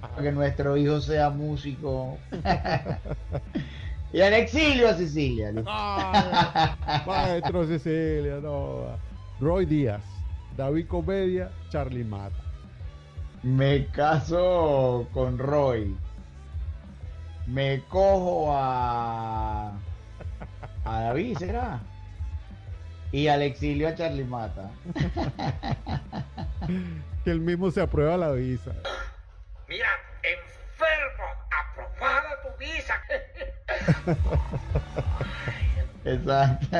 Para 0.00 0.16
que 0.20 0.32
nuestro 0.32 0.76
hijo 0.76 1.00
sea 1.00 1.30
músico. 1.30 2.18
y 4.12 4.20
al 4.20 4.34
exilio 4.34 4.88
a 4.88 4.94
Sicilia. 4.94 5.52
Ay, 5.64 7.02
Maestro 7.06 7.68
Sicilia, 7.68 8.40
no. 8.42 8.98
Roy 9.38 9.64
Díaz, 9.64 10.02
David 10.56 10.88
Comedia, 10.88 11.52
Charlie 11.70 12.02
Mata. 12.02 12.42
Me 13.44 13.86
caso 13.86 15.06
con 15.14 15.38
Roy. 15.38 15.96
Me 17.46 17.84
cojo 17.88 18.52
a. 18.52 19.70
A 20.84 21.00
David, 21.00 21.38
¿será? 21.38 21.80
Y 23.12 23.28
al 23.28 23.42
exilio 23.42 23.88
a 23.88 23.94
Charlie 23.94 24.24
Mata. 24.24 24.70
Que 27.24 27.30
él 27.30 27.40
mismo 27.40 27.70
se 27.70 27.80
aprueba 27.80 28.16
la 28.16 28.32
visa. 28.32 28.72
Mira, 29.68 29.88
enfermo, 30.22 31.24
aprobada 31.50 32.42
tu 32.42 32.48
visa. 32.58 32.94
Exacto. 36.04 36.76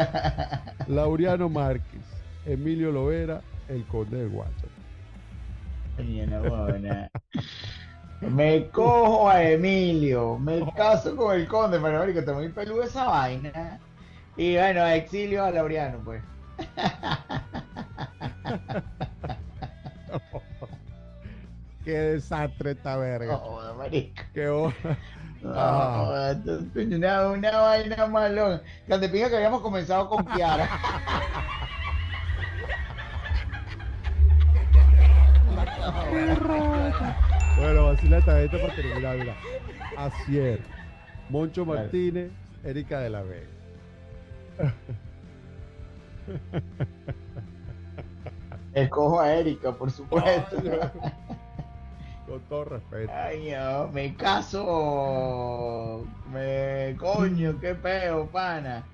Laureano 0.88 1.48
Márquez, 1.48 2.02
Emilio 2.46 2.92
Lovera, 2.92 3.40
el 3.68 3.84
conde 3.86 4.18
del 4.18 4.28
Guacho. 4.28 4.68
Me 8.20 8.68
cojo 8.68 9.28
a 9.28 9.42
Emilio, 9.42 10.38
me 10.38 10.60
caso 10.74 11.14
con 11.16 11.34
el 11.34 11.46
conde, 11.46 11.78
pero 11.80 11.98
marico, 11.98 12.20
está 12.20 12.32
muy 12.32 12.48
peludo 12.48 12.82
esa 12.82 13.04
vaina. 13.04 13.80
Y 14.38 14.56
bueno, 14.56 14.86
exilio 14.86 15.44
a 15.44 15.50
Laureano, 15.50 15.98
pues. 16.04 16.22
Qué 21.84 21.92
desastre 21.92 22.72
esta 22.72 22.96
verga. 22.96 23.36
Joder, 23.36 23.74
marico. 23.76 24.22
Qué 24.34 24.46
No, 25.42 25.52
Ah. 25.54 26.32
esto 26.32 26.58
es 26.80 26.86
una, 26.88 27.28
una 27.28 27.58
vaina 27.60 28.06
malón. 28.06 28.60
Que 28.88 28.98
te 28.98 29.08
pinga 29.08 29.28
que 29.28 29.36
habíamos 29.36 29.60
comenzado 29.62 30.08
con 30.08 30.24
Kiara. 30.26 30.68
Bueno, 37.56 37.86
vacila 37.86 38.18
esta 38.18 38.38
gente 38.38 38.58
para 38.58 38.74
terminar, 38.74 39.16
mira. 39.16 39.34
Asier, 39.96 40.60
Moncho. 41.28 41.64
Martínez, 41.64 42.30
Erika 42.64 43.00
de 43.00 43.10
la 43.10 43.22
Vega. 43.22 43.46
Escojo 48.74 49.20
a 49.20 49.32
Erika, 49.34 49.72
por 49.72 49.90
supuesto. 49.90 50.56
Con 52.26 52.40
todo 52.48 52.64
respeto. 52.66 53.10
Ay, 53.14 53.50
no, 53.52 53.88
me 53.88 54.14
caso. 54.14 56.04
Me. 56.32 56.94
Coño, 56.98 57.58
qué 57.58 57.74
peo, 57.74 58.26
pana. 58.26 58.84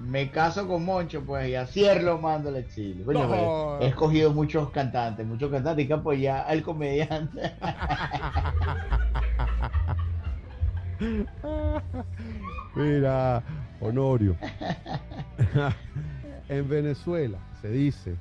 Me 0.00 0.30
caso 0.30 0.68
con 0.68 0.84
Moncho, 0.84 1.24
pues, 1.26 1.48
y 1.48 1.56
a 1.56 1.66
Cier 1.66 2.04
lo 2.04 2.18
mando 2.18 2.50
al 2.50 2.56
exilio. 2.56 3.04
Coño, 3.04 3.24
No. 3.24 3.28
pero 3.28 3.80
he 3.80 3.88
escogido 3.88 4.32
muchos 4.32 4.70
cantantes, 4.70 5.26
muchos 5.26 5.50
cantantes 5.50 5.84
y 5.84 5.88
que 5.88 5.94
apoyar 5.94 6.44
al 6.48 6.62
comediante. 6.62 7.52
Mira, 12.76 13.42
Honorio. 13.80 14.36
en 16.48 16.68
Venezuela 16.68 17.38
se 17.60 17.70
dice, 17.70 18.16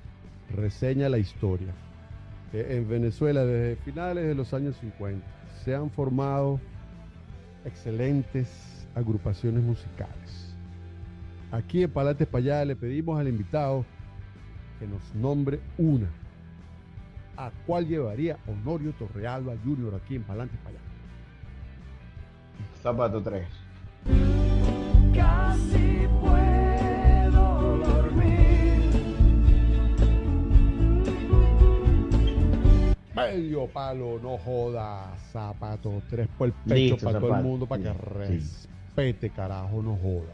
reseña 0.56 1.10
la 1.10 1.18
historia, 1.18 1.74
que 2.52 2.78
en 2.78 2.88
Venezuela 2.88 3.46
desde 3.46 3.76
finales 3.84 4.28
de 4.28 4.36
los 4.36 4.54
años 4.54 4.76
50 4.78 5.26
se 5.64 5.76
han 5.76 5.90
formado 5.90 6.60
excelentes 7.66 8.88
agrupaciones 8.96 9.64
musicales. 9.64 10.56
Aquí 11.52 11.84
en 11.84 11.92
Palates 11.92 12.28
para 12.28 12.44
allá 12.44 12.66
le 12.66 12.76
pedimos 12.76 13.20
al 13.20 13.28
invitado 13.28 13.86
que 14.80 14.88
nos 14.88 15.02
nombre 15.16 15.60
una. 15.78 16.08
¿A 17.38 17.52
cuál 17.66 17.88
llevaría 17.88 18.38
Honorio 18.48 18.94
Torrealba 18.94 19.54
Jr. 19.64 19.96
aquí 19.96 20.16
en 20.16 20.24
Palantes 20.24 20.58
para 20.60 20.72
allá? 20.72 20.80
Zapato 22.82 23.22
3. 23.22 24.37
Casi 25.18 26.08
puedo 26.22 27.78
dormir. 27.78 28.92
Medio 33.16 33.68
palo, 33.68 34.20
no 34.22 34.38
joda, 34.38 35.16
zapato, 35.32 36.02
tres 36.10 36.28
por 36.38 36.48
el 36.48 36.54
pecho 36.54 36.76
Listo, 36.76 37.06
para 37.06 37.20
todo 37.20 37.36
el 37.36 37.44
mundo, 37.44 37.66
para 37.66 37.84
que 37.84 37.90
Sí. 37.90 37.98
respete, 38.14 39.30
carajo, 39.32 39.82
no 39.82 39.96
joda. 39.98 40.34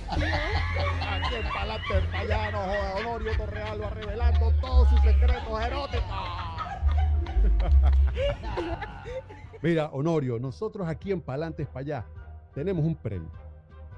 Aquí 0.10 1.34
en 1.34 1.48
Palante, 1.52 1.94
para 2.10 2.20
allá, 2.20 2.50
no 2.52 2.58
joda, 2.58 2.94
Honorio 3.00 3.36
Torrealba 3.36 3.90
revelando 3.90 4.52
todos 4.60 4.88
sus 4.90 5.00
secretos 5.00 5.60
eróticos. 5.66 6.04
Mira, 9.62 9.86
Honorio, 9.92 10.38
nosotros 10.38 10.88
aquí 10.88 11.12
en 11.12 11.20
Palantes 11.20 11.66
para 11.66 11.80
allá 11.80 12.04
tenemos 12.54 12.84
un 12.84 12.94
premio. 12.94 13.30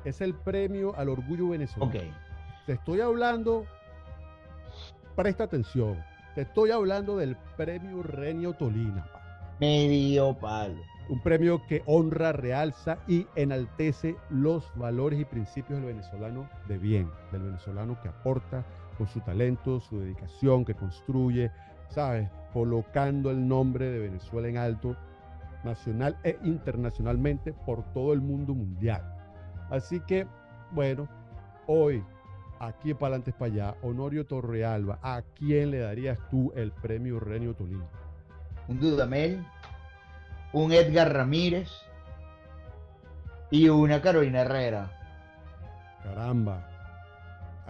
Es 0.05 0.21
el 0.21 0.35
premio 0.35 0.95
al 0.97 1.09
orgullo 1.09 1.49
venezolano. 1.49 1.93
Ok. 1.93 2.05
Te 2.67 2.73
estoy 2.75 3.01
hablando, 3.01 3.65
presta 5.17 5.45
atención, 5.45 5.99
te 6.35 6.43
estoy 6.43 6.71
hablando 6.71 7.17
del 7.17 7.37
premio 7.57 8.03
Renio 8.03 8.53
Tolina. 8.55 9.07
Medio 9.61 10.35
palo. 10.39 10.81
un 11.09 11.21
premio 11.23 11.65
que 11.67 11.83
honra, 11.87 12.33
realza 12.33 12.99
y 13.07 13.27
enaltece 13.35 14.17
los 14.31 14.65
valores 14.77 15.21
y 15.21 15.25
principios 15.25 15.81
del 15.81 15.95
venezolano 15.95 16.49
de 16.69 16.79
bien, 16.79 17.11
del 17.33 17.43
venezolano 17.43 18.01
que 18.01 18.09
aporta 18.09 18.65
con 18.97 19.07
su 19.09 19.21
talento, 19.21 19.81
su 19.81 20.01
dedicación, 20.01 20.65
que 20.65 20.75
construye, 20.75 21.51
¿sabes? 21.89 22.29
Colocando 22.53 23.31
el 23.31 23.47
nombre 23.47 23.91
de 23.91 23.99
Venezuela 23.99 24.49
en 24.49 24.57
alto, 24.57 24.97
nacional 25.65 26.17
e 26.25 26.39
internacionalmente 26.45 27.53
por 27.53 27.83
todo 27.93 28.13
el 28.13 28.21
mundo 28.21 28.55
mundial. 28.55 29.12
Así 29.73 30.01
que, 30.01 30.27
bueno, 30.71 31.09
hoy, 31.67 32.05
aquí 32.61 32.91
en 32.91 32.99
Palantes 32.99 33.33
para 33.33 33.51
allá, 33.51 33.75
Honorio 33.81 34.27
Torrealba, 34.27 34.99
¿a 35.03 35.23
quién 35.35 35.71
le 35.71 35.79
darías 35.79 36.19
tú 36.31 36.53
el 36.55 36.73
premio 36.73 37.19
Renio 37.19 37.55
Tolina? 37.55 37.87
Un 38.69 38.79
Dudamel. 38.79 39.43
Un 40.53 40.73
Edgar 40.73 41.11
Ramírez. 41.11 41.71
Y 43.51 43.71
una 43.71 44.03
Carolina 44.03 44.41
Herrera. 44.43 44.91
Caramba. 46.05 46.69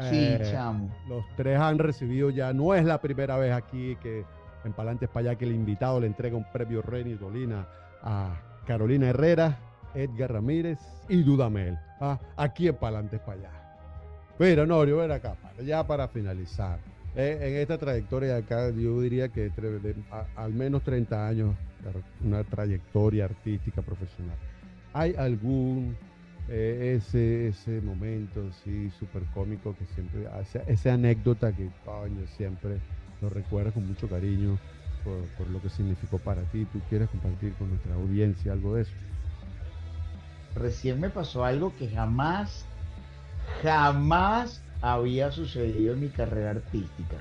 Sí, 0.00 0.16
Eh, 0.18 0.40
chamo. 0.50 0.90
Los 1.08 1.24
tres 1.36 1.60
han 1.60 1.78
recibido 1.78 2.30
ya, 2.30 2.52
no 2.52 2.74
es 2.74 2.84
la 2.84 3.00
primera 3.00 3.36
vez 3.36 3.52
aquí 3.52 3.94
que 4.02 4.24
en 4.64 4.72
Palantes 4.72 5.08
para 5.08 5.30
allá 5.30 5.38
que 5.38 5.44
el 5.44 5.52
invitado 5.52 6.00
le 6.00 6.08
entrega 6.08 6.36
un 6.36 6.50
premio 6.50 6.82
Reni 6.82 7.14
Dolina 7.14 7.68
a 8.02 8.40
Carolina 8.66 9.08
Herrera, 9.10 9.56
Edgar 9.94 10.32
Ramírez 10.32 10.78
y 11.08 11.22
Dudamel. 11.22 11.78
Ah, 12.00 12.18
aquí 12.36 12.68
en 12.68 12.76
Palantes 12.76 13.20
para 13.20 13.38
allá. 13.38 13.50
Mira, 14.38 14.66
Norio, 14.66 14.98
ven 14.98 15.12
acá, 15.12 15.36
ya 15.64 15.86
para 15.86 16.08
finalizar. 16.08 16.78
Eh, 17.14 17.38
en 17.42 17.56
esta 17.56 17.76
trayectoria 17.76 18.34
de 18.34 18.38
acá, 18.38 18.70
yo 18.70 19.00
diría 19.00 19.28
que 19.28 19.52
al 20.34 20.52
menos 20.54 20.82
30 20.82 21.28
años, 21.28 21.54
una 22.24 22.42
trayectoria 22.44 23.26
artística 23.26 23.82
profesional. 23.82 24.36
¿Hay 24.94 25.14
algún 25.16 25.96
eh, 26.48 26.94
ese, 26.96 27.48
ese 27.48 27.80
momento 27.80 28.50
sí 28.64 28.90
súper 28.98 29.22
cómico 29.34 29.76
que 29.76 29.86
siempre, 29.94 30.26
esa, 30.40 30.60
esa 30.60 30.94
anécdota 30.94 31.54
que 31.54 31.70
coño, 31.84 32.26
siempre 32.26 32.78
lo 33.20 33.28
recuerdas 33.30 33.74
con 33.74 33.86
mucho 33.86 34.08
cariño 34.08 34.58
por, 35.04 35.20
por 35.36 35.48
lo 35.48 35.60
que 35.60 35.68
significó 35.68 36.18
para 36.18 36.42
ti? 36.50 36.64
¿Tú 36.72 36.80
quieres 36.88 37.08
compartir 37.10 37.54
con 37.54 37.68
nuestra 37.68 37.94
audiencia 37.94 38.52
algo 38.52 38.74
de 38.74 38.82
eso? 38.82 38.92
Recién 40.54 41.00
me 41.00 41.10
pasó 41.10 41.44
algo 41.44 41.74
que 41.76 41.88
jamás, 41.88 42.66
jamás 43.62 44.62
había 44.80 45.30
sucedido 45.30 45.94
en 45.94 46.00
mi 46.00 46.08
carrera 46.08 46.50
artística. 46.50 47.16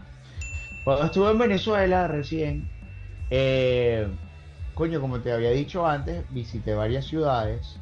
Cuando 0.83 1.05
estuve 1.05 1.31
en 1.31 1.37
Venezuela 1.37 2.07
recién, 2.07 2.67
eh, 3.29 4.07
coño, 4.73 4.99
como 4.99 5.19
te 5.19 5.31
había 5.31 5.51
dicho 5.51 5.87
antes, 5.87 6.25
visité 6.31 6.73
varias 6.73 7.05
ciudades 7.05 7.77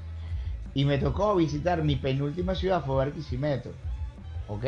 y 0.73 0.85
me 0.85 0.97
tocó 0.97 1.35
visitar 1.35 1.83
mi 1.83 1.95
penúltima 1.95 2.55
ciudad, 2.55 2.83
fue 2.85 2.95
Barquisimeto, 2.95 3.71
¿ok? 4.47 4.65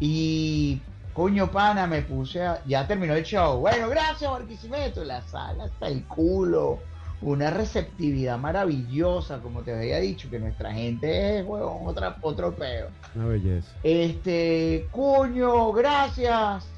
Y, 0.00 0.80
coño, 1.12 1.50
pana, 1.50 1.86
me 1.86 2.02
puse 2.02 2.44
a... 2.44 2.62
Ya 2.66 2.86
terminó 2.86 3.14
el 3.14 3.24
show. 3.24 3.60
Bueno, 3.60 3.88
gracias, 3.88 4.30
Barquisimeto. 4.30 5.04
La 5.04 5.22
sala 5.22 5.64
hasta 5.64 5.88
el 5.88 6.04
culo. 6.04 6.80
Una 7.20 7.50
receptividad 7.50 8.38
maravillosa, 8.38 9.40
como 9.40 9.62
te 9.62 9.74
había 9.74 9.98
dicho, 9.98 10.30
que 10.30 10.38
nuestra 10.38 10.72
gente 10.72 11.38
es, 11.38 11.46
huevón, 11.46 11.86
otra, 11.86 12.16
otro 12.22 12.54
peo. 12.54 12.88
Una 13.14 13.26
belleza. 13.26 13.74
Este, 13.82 14.86
coño, 14.92 15.72
gracias. 15.72 16.68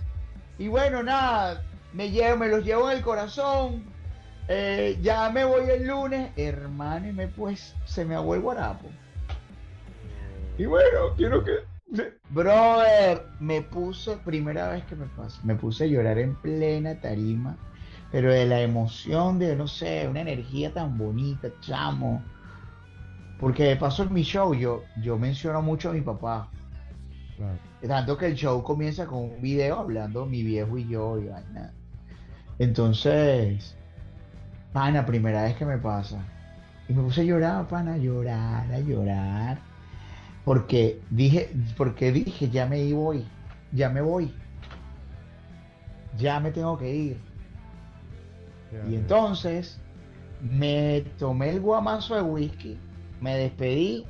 Y 0.58 0.68
bueno, 0.68 1.02
nada, 1.02 1.62
me 1.92 2.10
llevo, 2.10 2.38
me 2.38 2.48
los 2.48 2.64
llevo 2.64 2.90
en 2.90 2.98
el 2.98 3.04
corazón. 3.04 3.84
Eh, 4.48 4.98
ya 5.00 5.30
me 5.30 5.44
voy 5.44 5.68
el 5.70 5.86
lunes, 5.86 6.32
hermano, 6.36 7.08
y 7.08 7.12
me 7.12 7.28
pues 7.28 7.74
se 7.84 8.04
me 8.04 8.14
aguó 8.14 8.34
el 8.34 8.40
guarapo. 8.40 8.88
Y 10.58 10.64
bueno, 10.64 11.14
quiero 11.16 11.44
que. 11.44 11.52
Brother, 12.30 13.26
me 13.40 13.62
puse, 13.62 14.16
primera 14.18 14.70
vez 14.70 14.84
que 14.84 14.96
me 14.96 15.06
pasa, 15.06 15.40
me 15.44 15.54
puse 15.54 15.84
a 15.84 15.86
llorar 15.86 16.18
en 16.18 16.34
plena 16.36 17.00
tarima, 17.00 17.56
pero 18.10 18.32
de 18.32 18.46
la 18.46 18.60
emoción 18.60 19.38
de, 19.38 19.54
no 19.54 19.68
sé, 19.68 20.08
una 20.08 20.20
energía 20.20 20.72
tan 20.72 20.98
bonita, 20.98 21.48
chamo. 21.60 22.22
Porque 23.38 23.64
de 23.64 23.76
paso 23.76 24.02
en 24.02 24.12
mi 24.12 24.22
show 24.22 24.54
yo, 24.54 24.82
yo 25.00 25.16
menciono 25.16 25.62
mucho 25.62 25.90
a 25.90 25.92
mi 25.92 26.00
papá. 26.00 26.48
Claro. 27.36 27.58
Tanto 27.86 28.18
que 28.18 28.26
el 28.26 28.34
show 28.34 28.62
comienza 28.62 29.06
con 29.06 29.18
un 29.20 29.40
video 29.40 29.78
hablando 29.78 30.26
mi 30.26 30.42
viejo 30.42 30.76
y 30.76 30.88
yo 30.88 31.18
y 31.18 31.28
vaina. 31.28 31.72
Entonces, 32.58 33.74
pana, 34.72 35.06
primera 35.06 35.44
vez 35.44 35.56
que 35.56 35.64
me 35.64 35.78
pasa. 35.78 36.22
Y 36.88 36.92
me 36.92 37.02
puse 37.02 37.22
a 37.22 37.24
llorar, 37.24 37.68
pana, 37.68 37.94
a 37.94 37.96
llorar, 37.96 38.70
a 38.70 38.80
llorar. 38.80 39.58
Porque 40.44 41.00
dije, 41.10 41.50
porque 41.76 42.12
dije, 42.12 42.50
ya 42.50 42.66
me 42.66 42.92
voy, 42.92 43.24
ya 43.72 43.88
me 43.88 44.00
voy. 44.02 44.34
Ya 46.18 46.40
me 46.40 46.50
tengo 46.50 46.76
que 46.76 46.94
ir. 46.94 47.29
Y 48.88 48.94
entonces 48.94 49.80
me 50.40 51.02
tomé 51.18 51.50
el 51.50 51.60
guamazo 51.60 52.14
de 52.14 52.22
whisky, 52.22 52.78
me 53.20 53.36
despedí 53.36 54.06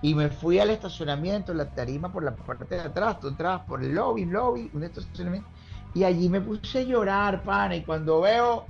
y 0.00 0.14
me 0.14 0.28
fui 0.28 0.58
al 0.58 0.70
estacionamiento, 0.70 1.52
la 1.54 1.66
tarima 1.70 2.12
por 2.12 2.22
la 2.22 2.34
parte 2.34 2.76
de 2.76 2.80
atrás, 2.82 3.20
tú 3.20 3.28
entrabas 3.28 3.62
por 3.62 3.82
el 3.82 3.94
lobby, 3.94 4.24
lobby, 4.24 4.70
un 4.72 4.84
estacionamiento, 4.84 5.48
y 5.94 6.04
allí 6.04 6.28
me 6.28 6.40
puse 6.40 6.80
a 6.80 6.82
llorar, 6.82 7.42
pana, 7.42 7.76
y 7.76 7.82
cuando 7.82 8.20
veo 8.20 8.66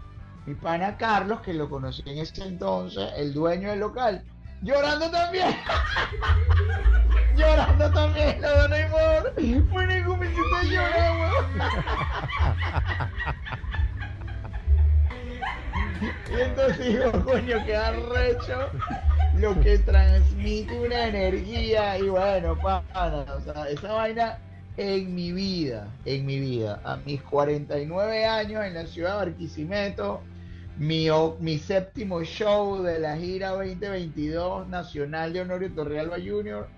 mi 0.47 0.55
pana 0.55 0.97
Carlos, 0.97 1.41
que 1.43 1.53
lo 1.53 1.69
conocí 1.69 2.03
en 2.07 2.19
ese 2.19 2.45
entonces, 2.45 3.11
el 3.17 3.35
dueño 3.35 3.71
del 3.71 3.81
local, 3.81 4.25
llorando 4.63 5.11
también, 5.11 5.55
llorando 7.37 7.91
también, 7.93 8.41
la 8.41 8.63
dona 8.63 8.87
amor, 8.87 9.35
bueno, 9.71 10.17
me 10.17 10.27
hiciste 10.27 10.69
llorar, 10.71 11.13
weón. 11.21 11.47
Y 16.01 16.41
entonces 16.41 16.79
digo, 16.79 17.13
coño, 17.25 17.65
qué 17.67 17.77
arrecho 17.77 18.71
lo 19.37 19.59
que 19.61 19.79
transmite 19.79 20.79
una 20.79 21.09
energía. 21.09 21.99
Y 21.99 22.09
bueno, 22.09 22.57
pana, 22.59 23.27
o 23.37 23.41
sea, 23.41 23.69
esa 23.69 23.93
vaina 23.93 24.39
en 24.77 25.15
mi 25.15 25.33
vida, 25.33 25.89
en 26.05 26.27
mi 26.27 26.39
vida, 26.39 26.81
a 26.85 26.97
mis 26.97 27.21
49 27.23 28.25
años 28.25 28.65
en 28.65 28.75
la 28.75 28.87
ciudad 28.87 29.21
de 29.21 29.27
Barquisimeto, 29.27 30.21
mi, 30.77 31.09
mi 31.41 31.59
séptimo 31.59 32.23
show 32.23 32.83
de 32.83 33.01
la 33.01 33.17
gira 33.17 33.51
2022 33.51 34.69
nacional 34.69 35.33
de 35.33 35.41
Honorio 35.41 35.73
Torrealba 35.73 36.17
Jr., 36.17 36.69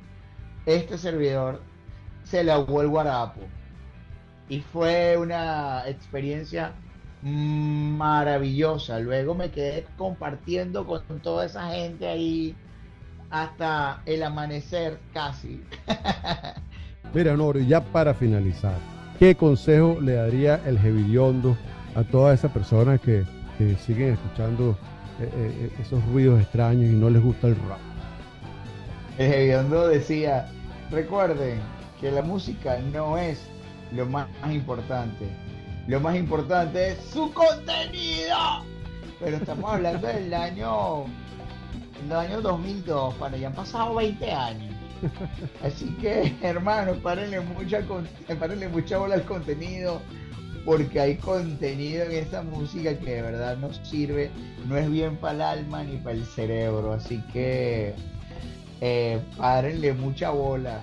este 0.67 0.97
servidor 0.97 1.61
se 2.25 2.51
ahogó 2.51 2.83
el 2.83 2.89
guarapo. 2.89 3.41
Y 4.49 4.61
fue 4.61 5.17
una 5.17 5.87
experiencia 5.87 6.73
maravillosa. 7.23 8.99
Luego 8.99 9.35
me 9.35 9.51
quedé 9.51 9.87
compartiendo 9.97 10.87
con 10.87 11.03
toda 11.21 11.47
esa 11.47 11.71
gente 11.71 12.07
ahí 12.07 12.55
hasta 13.31 14.03
el 14.07 14.23
amanecer 14.23 14.99
casi. 15.13 15.63
Mira, 17.15 17.35
Honorio, 17.35 17.63
ya 17.63 17.81
para 17.81 18.15
finalizar, 18.15 18.75
¿qué 19.19 19.35
consejo 19.35 19.99
le 20.01 20.15
daría 20.15 20.61
el 20.67 20.79
Jevidiondo 20.79 21.57
a 21.95 22.05
todas 22.05 22.39
esas 22.39 22.53
personas 22.53 23.01
que, 23.01 23.25
que 23.59 23.75
siguen 23.77 24.15
escuchando 24.15 24.77
eh, 25.21 25.29
eh, 25.35 25.71
esos 25.81 26.05
ruidos 26.07 26.41
extraños 26.41 26.91
y 26.91 26.95
no 26.95 27.11
les 27.11 27.23
gusta 27.23 27.49
el 27.49 27.57
rap? 27.57 27.79
El 29.19 29.33
Hediondo 29.33 29.89
decía, 29.89 30.49
recuerden 30.91 31.61
que 32.01 32.11
la 32.11 32.23
música 32.23 32.79
no 32.93 33.19
es 33.19 33.41
lo 33.93 34.07
más 34.07 34.29
importante. 34.51 35.27
Lo 35.87 36.01
más 36.01 36.17
importante 36.17 36.93
es 36.93 36.99
su 37.13 37.33
contenido. 37.33 38.37
Pero 39.19 39.37
estamos 39.37 39.73
hablando 39.73 40.07
del 40.07 40.33
año, 40.35 41.05
del 42.03 42.13
año 42.17 42.41
2002, 42.41 43.15
cuando 43.17 43.37
ya 43.37 43.49
han 43.49 43.55
pasado 43.55 43.95
20 43.97 44.31
años. 44.31 44.75
Así 45.65 45.87
que, 46.01 46.35
hermano, 46.43 46.95
párenle 47.03 47.41
mucha, 47.41 47.81
con- 47.87 48.07
párenle 48.39 48.69
mucha 48.69 48.99
bola 48.99 49.15
al 49.15 49.25
contenido, 49.25 50.01
porque 50.65 51.01
hay 51.01 51.17
contenido 51.17 52.05
en 52.05 52.13
esa 52.13 52.43
música 52.43 52.95
que 52.99 53.15
de 53.17 53.23
verdad 53.23 53.57
nos 53.57 53.79
sirve, 53.79 54.31
no 54.69 54.77
es 54.77 54.91
bien 54.91 55.17
para 55.17 55.35
el 55.35 55.43
alma 55.61 55.83
ni 55.85 55.97
para 55.97 56.17
el 56.17 56.25
cerebro. 56.27 56.93
Así 56.93 57.23
que, 57.33 57.95
eh, 58.83 59.21
párenle 59.39 59.95
mucha 59.95 60.31
bola. 60.31 60.81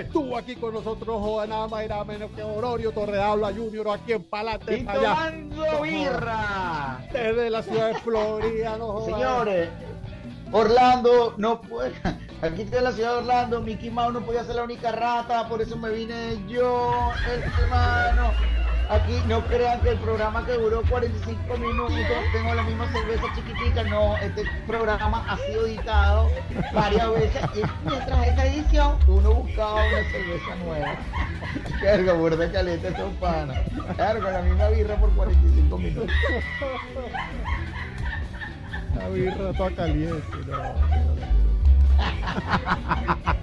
Estuvo 0.00 0.36
aquí 0.36 0.56
con 0.56 0.74
nosotros, 0.74 1.20
joda, 1.20 1.46
nada 1.46 1.68
más 1.68 1.84
y 1.84 1.88
nada 1.88 2.04
menos 2.04 2.30
que 2.32 2.42
Honorio 2.42 2.92
Torredabla 2.92 3.52
Junior, 3.52 3.88
aquí 3.90 4.12
en 4.12 4.24
Palate, 4.24 4.78
Y 4.78 4.84
tomando 4.84 5.82
birra. 5.82 7.06
desde 7.12 7.50
la 7.50 7.62
ciudad 7.62 7.88
de 7.88 7.94
Florida, 8.00 8.76
no. 8.76 9.04
Señores, 9.04 9.68
Orlando 10.52 11.34
no 11.36 11.60
puede. 11.60 11.92
Aquí 12.42 12.62
está 12.62 12.80
la 12.82 12.92
ciudad 12.92 13.12
de 13.12 13.18
Orlando. 13.18 13.60
Mickey 13.62 13.90
Mouse 13.90 14.12
no 14.12 14.20
podía 14.20 14.44
ser 14.44 14.56
la 14.56 14.64
única 14.64 14.92
rata, 14.92 15.48
por 15.48 15.62
eso 15.62 15.76
me 15.76 15.90
vine 15.90 16.38
yo, 16.46 17.10
el 17.32 17.42
hermano. 17.42 18.32
Aquí 18.90 19.22
no 19.26 19.42
crean 19.46 19.80
que 19.80 19.90
el 19.90 19.98
programa 19.98 20.44
que 20.44 20.52
duró 20.52 20.82
45 20.88 21.56
minutos 21.56 21.96
tengo 22.32 22.54
la 22.54 22.62
misma 22.64 22.86
cerveza 22.92 23.22
chiquitica. 23.34 23.82
No, 23.84 24.16
este 24.18 24.44
programa 24.66 25.24
ha 25.28 25.38
sido 25.38 25.66
editado 25.66 26.30
varias 26.72 27.12
veces 27.12 27.42
y 27.54 27.62
mientras 27.88 28.26
esta 28.26 28.46
edición 28.46 28.98
uno 29.06 29.34
buscaba 29.34 29.74
una 29.74 30.10
cerveza 30.10 30.54
nueva. 30.64 30.96
Carga, 31.80 32.12
burda 32.12 32.52
caleta 32.52 32.88
estos 32.88 33.12
panas. 33.14 33.58
Claro, 33.96 34.20
con 34.20 34.32
la 34.32 34.42
misma 34.42 34.68
birra 34.68 34.96
por 34.96 35.10
45 35.14 35.78
minutos. 35.78 36.10
La 38.96 39.08
birra 39.08 39.52
toda 39.54 39.70
caliente, 39.70 40.38
no. 40.46 40.74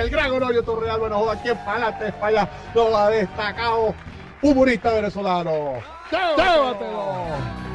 El 0.00 0.10
gran 0.10 0.32
Honorio 0.32 0.62
Torrealba, 0.62 1.08
no 1.08 1.18
joda, 1.18 1.32
aquí 1.32 1.48
en 1.48 1.58
Palate, 1.58 2.14
allá, 2.20 2.48
no 2.74 2.90
va 2.90 3.10
destacado 3.10 3.94
humorista 4.40 4.92
venezolano. 4.92 5.74
¡Llévatelo! 6.10 7.71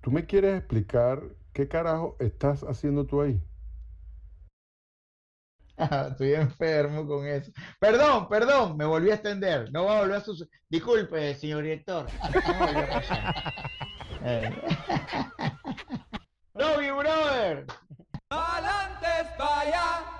¿tú 0.00 0.10
me 0.10 0.24
quieres 0.24 0.58
explicar 0.58 1.22
qué 1.52 1.68
carajo 1.68 2.16
estás 2.18 2.62
haciendo 2.62 3.04
tú 3.04 3.20
ahí? 3.20 3.42
Estoy 6.10 6.32
enfermo 6.34 7.06
con 7.06 7.26
eso. 7.26 7.52
Perdón, 7.78 8.26
perdón, 8.28 8.76
me 8.78 8.86
volví 8.86 9.10
a 9.10 9.14
extender. 9.14 9.70
No 9.70 9.84
va 9.84 9.98
a 9.98 10.00
volver 10.00 10.16
a 10.16 10.20
suceder. 10.20 10.50
Disculpe, 10.70 11.34
señor 11.34 11.62
director. 11.62 12.06
No 16.54 16.76
volvió 16.76 16.90
eh. 16.94 16.98
brother. 17.02 17.66
Adelante, 18.30 19.08
para 19.36 19.60
allá. 19.60 20.12